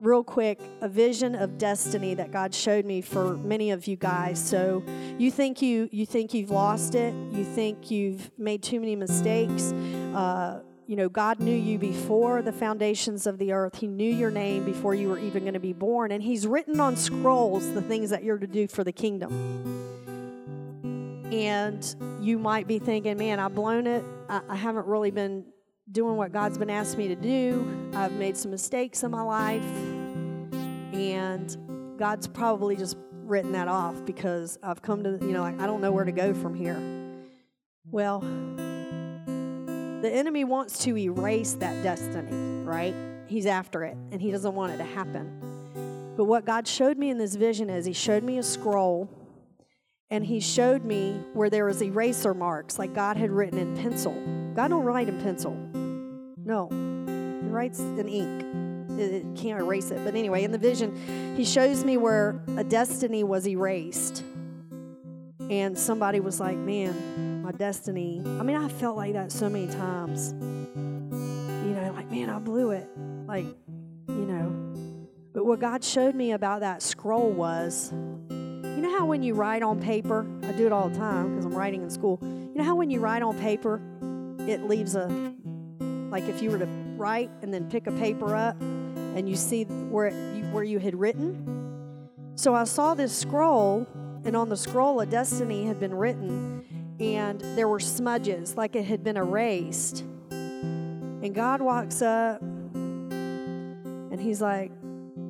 real 0.04 0.22
quick 0.22 0.60
a 0.80 0.88
vision 0.88 1.34
of 1.34 1.56
destiny 1.58 2.14
that 2.14 2.30
God 2.30 2.54
showed 2.54 2.84
me 2.84 3.00
for 3.00 3.36
many 3.38 3.70
of 3.70 3.86
you 3.86 3.96
guys. 3.96 4.38
So 4.38 4.84
you 5.18 5.30
think 5.30 5.62
you 5.62 5.88
you 5.90 6.06
think 6.06 6.34
you've 6.34 6.50
lost 6.50 6.94
it, 6.94 7.14
you 7.32 7.44
think 7.44 7.90
you've 7.90 8.30
made 8.38 8.62
too 8.62 8.80
many 8.80 8.96
mistakes. 8.96 9.72
Uh, 9.72 10.60
you 10.86 10.96
know, 10.96 11.08
God 11.08 11.40
knew 11.40 11.56
you 11.56 11.78
before 11.78 12.42
the 12.42 12.52
foundations 12.52 13.26
of 13.26 13.38
the 13.38 13.52
earth. 13.52 13.76
He 13.76 13.86
knew 13.86 14.12
your 14.12 14.30
name 14.30 14.64
before 14.66 14.94
you 14.94 15.08
were 15.08 15.18
even 15.18 15.44
going 15.44 15.54
to 15.54 15.60
be 15.60 15.72
born, 15.72 16.12
and 16.12 16.22
He's 16.22 16.46
written 16.46 16.78
on 16.78 16.96
scrolls 16.96 17.72
the 17.72 17.80
things 17.80 18.10
that 18.10 18.22
you're 18.22 18.38
to 18.38 18.46
do 18.46 18.68
for 18.68 18.84
the 18.84 18.92
kingdom. 18.92 19.32
And 21.32 21.96
you 22.20 22.38
might 22.38 22.68
be 22.68 22.78
thinking, 22.78 23.16
man, 23.16 23.40
I've 23.40 23.54
blown 23.54 23.86
it. 23.86 24.04
I, 24.28 24.42
I 24.50 24.56
haven't 24.56 24.86
really 24.86 25.10
been 25.10 25.46
doing 25.90 26.16
what 26.16 26.32
God's 26.32 26.58
been 26.58 26.70
asking 26.70 26.98
me 26.98 27.08
to 27.08 27.16
do. 27.16 27.90
I've 27.94 28.12
made 28.12 28.36
some 28.36 28.50
mistakes 28.50 29.02
in 29.02 29.10
my 29.10 29.22
life. 29.22 29.64
And 30.94 31.98
God's 31.98 32.28
probably 32.28 32.76
just 32.76 32.96
written 33.24 33.52
that 33.52 33.68
off 33.68 34.04
because 34.04 34.58
I've 34.62 34.80
come 34.80 35.02
to, 35.02 35.18
you 35.20 35.32
know, 35.32 35.42
like, 35.42 35.60
I 35.60 35.66
don't 35.66 35.80
know 35.80 35.90
where 35.90 36.04
to 36.04 36.12
go 36.12 36.32
from 36.34 36.54
here. 36.54 36.80
Well, 37.90 38.20
the 40.00 40.10
enemy 40.10 40.44
wants 40.44 40.78
to 40.84 40.96
erase 40.96 41.54
that 41.54 41.82
destiny, 41.82 42.64
right? 42.64 42.94
He's 43.26 43.46
after 43.46 43.82
it 43.84 43.96
and 44.12 44.20
he 44.20 44.30
doesn't 44.30 44.54
want 44.54 44.72
it 44.72 44.76
to 44.78 44.84
happen. 44.84 46.12
But 46.16 46.26
what 46.26 46.44
God 46.44 46.68
showed 46.68 46.96
me 46.96 47.10
in 47.10 47.18
this 47.18 47.34
vision 47.34 47.68
is 47.70 47.84
he 47.84 47.92
showed 47.92 48.22
me 48.22 48.38
a 48.38 48.42
scroll 48.42 49.10
and 50.10 50.24
he 50.24 50.38
showed 50.38 50.84
me 50.84 51.20
where 51.32 51.50
there 51.50 51.64
was 51.64 51.82
eraser 51.82 52.34
marks 52.34 52.78
like 52.78 52.94
God 52.94 53.16
had 53.16 53.32
written 53.32 53.58
in 53.58 53.76
pencil. 53.76 54.12
God 54.54 54.68
don't 54.68 54.84
write 54.84 55.08
in 55.08 55.20
pencil. 55.20 55.56
No. 56.44 56.68
He 57.42 57.48
writes 57.48 57.80
in 57.80 58.08
ink 58.08 58.63
it 58.98 59.24
can't 59.36 59.60
erase 59.60 59.90
it. 59.90 60.04
But 60.04 60.14
anyway, 60.14 60.44
in 60.44 60.52
the 60.52 60.58
vision, 60.58 61.34
he 61.36 61.44
shows 61.44 61.84
me 61.84 61.96
where 61.96 62.42
a 62.56 62.64
destiny 62.64 63.24
was 63.24 63.46
erased. 63.46 64.22
And 65.50 65.78
somebody 65.78 66.20
was 66.20 66.40
like, 66.40 66.56
man, 66.56 67.42
my 67.42 67.52
destiny. 67.52 68.22
I 68.24 68.42
mean, 68.42 68.56
I 68.56 68.68
felt 68.68 68.96
like 68.96 69.12
that 69.12 69.30
so 69.30 69.48
many 69.48 69.66
times. 69.66 70.32
You 70.32 71.74
know, 71.74 71.92
like, 71.94 72.10
man, 72.10 72.30
I 72.30 72.38
blew 72.38 72.70
it. 72.70 72.88
Like, 73.26 73.46
you 74.08 74.14
know. 74.14 74.74
But 75.34 75.44
what 75.44 75.60
God 75.60 75.84
showed 75.84 76.14
me 76.14 76.32
about 76.32 76.60
that 76.60 76.82
scroll 76.82 77.30
was, 77.30 77.92
you 77.92 78.80
know 78.80 78.96
how 78.96 79.04
when 79.04 79.22
you 79.22 79.34
write 79.34 79.62
on 79.62 79.80
paper, 79.80 80.26
I 80.44 80.52
do 80.52 80.66
it 80.66 80.72
all 80.72 80.88
the 80.88 80.96
time 80.96 81.30
because 81.30 81.44
I'm 81.44 81.54
writing 81.54 81.82
in 81.82 81.90
school. 81.90 82.18
You 82.22 82.54
know 82.54 82.64
how 82.64 82.76
when 82.76 82.88
you 82.88 83.00
write 83.00 83.22
on 83.22 83.38
paper, 83.38 83.80
it 84.46 84.68
leaves 84.68 84.94
a, 84.94 85.08
like 86.10 86.24
if 86.24 86.40
you 86.40 86.50
were 86.50 86.58
to 86.58 86.66
write 86.96 87.30
and 87.42 87.52
then 87.52 87.68
pick 87.68 87.86
a 87.86 87.92
paper 87.92 88.36
up 88.36 88.56
and 89.14 89.28
you 89.28 89.36
see 89.36 89.64
where, 89.64 90.10
you, 90.34 90.44
where 90.52 90.64
you 90.64 90.78
had 90.78 90.98
written. 90.98 92.10
So 92.34 92.54
I 92.54 92.64
saw 92.64 92.94
this 92.94 93.16
scroll, 93.16 93.86
and 94.24 94.36
on 94.36 94.48
the 94.48 94.56
scroll, 94.56 95.00
a 95.00 95.06
destiny 95.06 95.66
had 95.66 95.78
been 95.78 95.94
written, 95.94 96.64
and 97.00 97.40
there 97.56 97.68
were 97.68 97.80
smudges, 97.80 98.56
like 98.56 98.74
it 98.76 98.84
had 98.84 99.04
been 99.04 99.16
erased. 99.16 100.00
And 100.30 101.34
God 101.34 101.60
walks 101.60 102.02
up, 102.02 102.42
and 102.42 104.20
He's 104.20 104.40
like, 104.40 104.72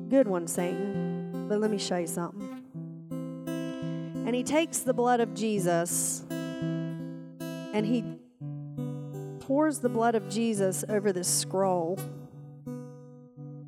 Good 0.09 0.27
one, 0.27 0.47
Satan, 0.47 1.47
but 1.49 1.59
let 1.59 1.71
me 1.71 1.79
show 1.79 1.97
you 1.97 2.07
something. 2.07 2.63
And 4.25 4.35
he 4.35 4.43
takes 4.43 4.79
the 4.79 4.93
blood 4.93 5.19
of 5.19 5.33
Jesus 5.33 6.23
and 6.29 7.85
he 7.85 8.03
pours 9.39 9.79
the 9.79 9.89
blood 9.89 10.15
of 10.15 10.29
Jesus 10.29 10.85
over 10.89 11.11
this 11.11 11.27
scroll. 11.27 11.99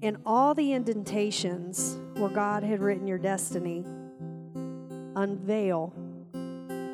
And 0.02 0.18
all 0.26 0.54
the 0.54 0.74
indentations 0.74 1.98
where 2.16 2.30
God 2.30 2.64
had 2.64 2.82
written 2.82 3.08
your 3.08 3.18
destiny 3.18 3.84
unveil 5.16 5.94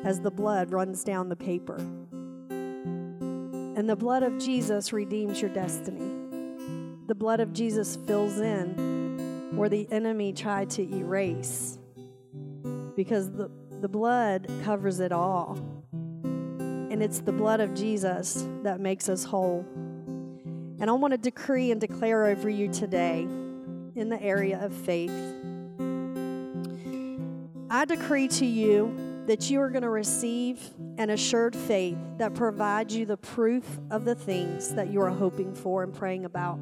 as 0.04 0.20
the 0.20 0.30
blood 0.30 0.70
runs 0.70 1.04
down 1.04 1.28
the 1.28 1.36
paper. 1.36 1.76
And 3.76 3.90
the 3.90 3.96
blood 3.96 4.22
of 4.22 4.38
Jesus 4.38 4.92
redeems 4.92 5.40
your 5.40 5.50
destiny. 5.50 6.10
The 7.06 7.14
blood 7.14 7.40
of 7.40 7.52
Jesus 7.52 7.96
fills 8.06 8.38
in 8.38 9.50
where 9.54 9.68
the 9.68 9.86
enemy 9.90 10.32
tried 10.32 10.70
to 10.70 10.82
erase 10.96 11.78
because 12.96 13.30
the, 13.30 13.50
the 13.80 13.88
blood 13.88 14.48
covers 14.64 15.00
it 15.00 15.12
all. 15.12 15.58
And 15.92 17.02
it's 17.02 17.20
the 17.20 17.32
blood 17.32 17.60
of 17.60 17.74
Jesus 17.74 18.46
that 18.62 18.80
makes 18.80 19.08
us 19.08 19.24
whole. 19.24 19.66
And 20.80 20.90
I 20.90 20.92
want 20.92 21.12
to 21.12 21.18
decree 21.18 21.70
and 21.70 21.80
declare 21.80 22.26
over 22.26 22.48
you 22.48 22.72
today 22.72 23.22
in 23.22 24.08
the 24.08 24.20
area 24.20 24.58
of 24.62 24.72
faith. 24.72 25.12
I 27.70 27.84
decree 27.84 28.28
to 28.28 28.46
you 28.46 29.22
that 29.26 29.50
you 29.50 29.60
are 29.60 29.70
going 29.70 29.82
to 29.82 29.90
receive 29.90 30.60
an 30.98 31.10
assured 31.10 31.56
faith 31.56 31.98
that 32.18 32.34
provides 32.34 32.94
you 32.94 33.06
the 33.06 33.16
proof 33.16 33.64
of 33.90 34.04
the 34.04 34.14
things 34.14 34.74
that 34.74 34.90
you 34.90 35.00
are 35.00 35.10
hoping 35.10 35.54
for 35.54 35.82
and 35.82 35.94
praying 35.94 36.24
about. 36.24 36.58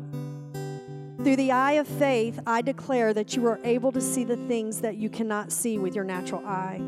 Through 1.18 1.36
the 1.36 1.52
eye 1.52 1.72
of 1.72 1.86
faith, 1.86 2.40
I 2.46 2.62
declare 2.62 3.14
that 3.14 3.36
you 3.36 3.46
are 3.46 3.60
able 3.64 3.92
to 3.92 4.00
see 4.00 4.24
the 4.24 4.36
things 4.36 4.80
that 4.80 4.96
you 4.96 5.08
cannot 5.08 5.52
see 5.52 5.78
with 5.78 5.94
your 5.94 6.04
natural 6.04 6.44
eye. 6.44 6.80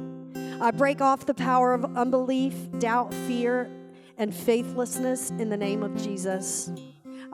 I 0.60 0.70
break 0.70 1.00
off 1.00 1.26
the 1.26 1.34
power 1.34 1.74
of 1.74 1.84
unbelief, 1.96 2.54
doubt, 2.78 3.12
fear, 3.12 3.70
and 4.16 4.34
faithlessness 4.34 5.30
in 5.30 5.50
the 5.50 5.56
name 5.56 5.82
of 5.82 5.96
Jesus. 5.96 6.70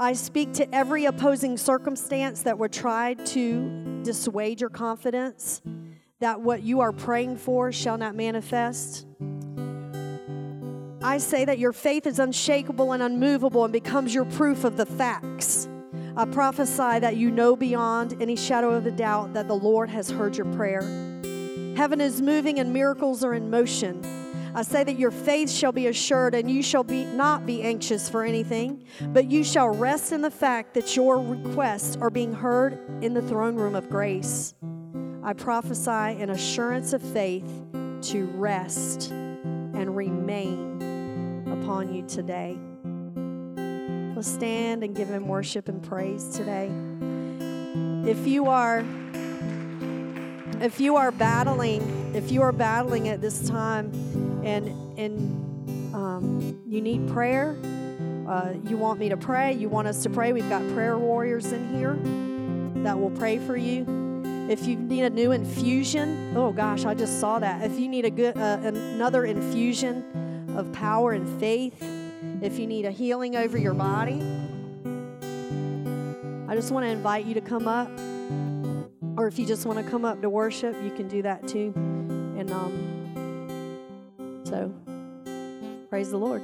I 0.00 0.14
speak 0.14 0.54
to 0.54 0.74
every 0.74 1.04
opposing 1.04 1.58
circumstance 1.58 2.40
that 2.44 2.58
would 2.58 2.72
try 2.72 3.12
to 3.12 4.00
dissuade 4.02 4.58
your 4.58 4.70
confidence 4.70 5.60
that 6.20 6.40
what 6.40 6.62
you 6.62 6.80
are 6.80 6.90
praying 6.90 7.36
for 7.36 7.70
shall 7.70 7.98
not 7.98 8.14
manifest. 8.14 9.06
I 11.02 11.18
say 11.18 11.44
that 11.44 11.58
your 11.58 11.74
faith 11.74 12.06
is 12.06 12.18
unshakable 12.18 12.92
and 12.92 13.02
unmovable 13.02 13.62
and 13.64 13.74
becomes 13.74 14.14
your 14.14 14.24
proof 14.24 14.64
of 14.64 14.78
the 14.78 14.86
facts. 14.86 15.68
I 16.16 16.24
prophesy 16.24 16.98
that 17.00 17.18
you 17.18 17.30
know 17.30 17.54
beyond 17.54 18.22
any 18.22 18.36
shadow 18.36 18.70
of 18.70 18.86
a 18.86 18.90
doubt 18.90 19.34
that 19.34 19.48
the 19.48 19.54
Lord 19.54 19.90
has 19.90 20.10
heard 20.10 20.34
your 20.34 20.50
prayer. 20.54 20.80
Heaven 21.76 22.00
is 22.00 22.22
moving 22.22 22.58
and 22.58 22.72
miracles 22.72 23.22
are 23.22 23.34
in 23.34 23.50
motion. 23.50 24.02
I 24.54 24.62
say 24.62 24.82
that 24.84 24.98
your 24.98 25.10
faith 25.10 25.50
shall 25.50 25.72
be 25.72 25.86
assured 25.86 26.34
and 26.34 26.50
you 26.50 26.62
shall 26.62 26.82
be 26.82 27.04
not 27.04 27.46
be 27.46 27.62
anxious 27.62 28.08
for 28.08 28.24
anything, 28.24 28.84
but 29.08 29.30
you 29.30 29.44
shall 29.44 29.68
rest 29.68 30.12
in 30.12 30.22
the 30.22 30.30
fact 30.30 30.74
that 30.74 30.96
your 30.96 31.18
requests 31.18 31.96
are 31.96 32.10
being 32.10 32.32
heard 32.32 32.78
in 33.02 33.14
the 33.14 33.22
throne 33.22 33.56
room 33.56 33.74
of 33.74 33.88
grace. 33.88 34.54
I 35.22 35.34
prophesy 35.34 35.90
an 35.90 36.30
assurance 36.30 36.92
of 36.92 37.02
faith 37.02 37.48
to 38.02 38.26
rest 38.34 39.10
and 39.10 39.94
remain 39.94 41.46
upon 41.46 41.94
you 41.94 42.06
today. 42.06 42.58
Let's 44.16 44.32
stand 44.32 44.82
and 44.82 44.96
give 44.96 45.08
him 45.08 45.28
worship 45.28 45.68
and 45.68 45.82
praise 45.82 46.28
today. 46.30 46.70
If 48.10 48.26
you 48.26 48.46
are 48.46 48.84
if 50.60 50.78
you 50.78 50.96
are 50.96 51.10
battling, 51.10 51.99
if 52.14 52.32
you 52.32 52.42
are 52.42 52.52
battling 52.52 53.08
at 53.08 53.20
this 53.20 53.48
time 53.48 53.92
and 54.44 54.68
and 54.98 55.94
um, 55.94 56.62
you 56.66 56.80
need 56.80 57.08
prayer, 57.08 57.56
uh, 58.28 58.54
you 58.64 58.76
want 58.76 58.98
me 58.98 59.08
to 59.08 59.16
pray, 59.16 59.52
you 59.52 59.68
want 59.68 59.88
us 59.88 60.02
to 60.02 60.10
pray, 60.10 60.32
we've 60.32 60.48
got 60.48 60.62
prayer 60.72 60.98
warriors 60.98 61.52
in 61.52 61.74
here 61.74 61.98
that 62.82 62.98
will 62.98 63.10
pray 63.10 63.38
for 63.38 63.56
you. 63.56 63.84
If 64.48 64.66
you 64.66 64.76
need 64.76 65.04
a 65.04 65.10
new 65.10 65.32
infusion, 65.32 66.36
oh 66.36 66.52
gosh, 66.52 66.84
I 66.84 66.94
just 66.94 67.20
saw 67.20 67.38
that. 67.38 67.64
If 67.64 67.78
you 67.78 67.88
need 67.88 68.04
a 68.04 68.10
good 68.10 68.36
uh, 68.36 68.58
another 68.62 69.24
infusion 69.24 70.48
of 70.56 70.72
power 70.72 71.12
and 71.12 71.40
faith, 71.40 71.80
if 72.42 72.58
you 72.58 72.66
need 72.66 72.84
a 72.86 72.90
healing 72.90 73.36
over 73.36 73.56
your 73.56 73.74
body, 73.74 74.20
I 76.48 76.56
just 76.56 76.72
want 76.72 76.84
to 76.84 76.90
invite 76.90 77.26
you 77.26 77.34
to 77.34 77.40
come 77.40 77.68
up. 77.68 77.90
Or 79.20 79.26
if 79.26 79.38
you 79.38 79.44
just 79.44 79.66
want 79.66 79.78
to 79.78 79.84
come 79.84 80.06
up 80.06 80.22
to 80.22 80.30
worship, 80.30 80.74
you 80.82 80.90
can 80.90 81.06
do 81.06 81.20
that 81.20 81.46
too. 81.46 81.74
And 82.38 82.50
um, 82.50 84.40
so, 84.44 84.72
praise 85.90 86.08
the 86.10 86.16
Lord. 86.16 86.40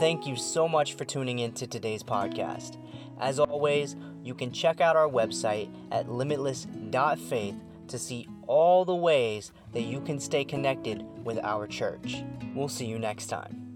Thank 0.00 0.26
you 0.26 0.34
so 0.34 0.66
much 0.66 0.94
for 0.94 1.04
tuning 1.04 1.38
in 1.38 1.52
to 1.52 1.68
today's 1.68 2.02
podcast. 2.02 2.76
As 3.20 3.38
always, 3.38 3.94
you 4.24 4.34
can 4.34 4.50
check 4.50 4.80
out 4.80 4.96
our 4.96 5.08
website 5.08 5.72
at 5.92 6.08
limitless.faith 6.08 7.54
to 7.86 7.98
see 8.00 8.26
all 8.48 8.84
the 8.84 8.96
ways 8.96 9.52
that 9.74 9.82
you 9.82 10.00
can 10.00 10.18
stay 10.18 10.42
connected 10.42 11.04
with 11.22 11.38
our 11.44 11.68
church. 11.68 12.24
We'll 12.52 12.66
see 12.66 12.86
you 12.86 12.98
next 12.98 13.26
time. 13.26 13.71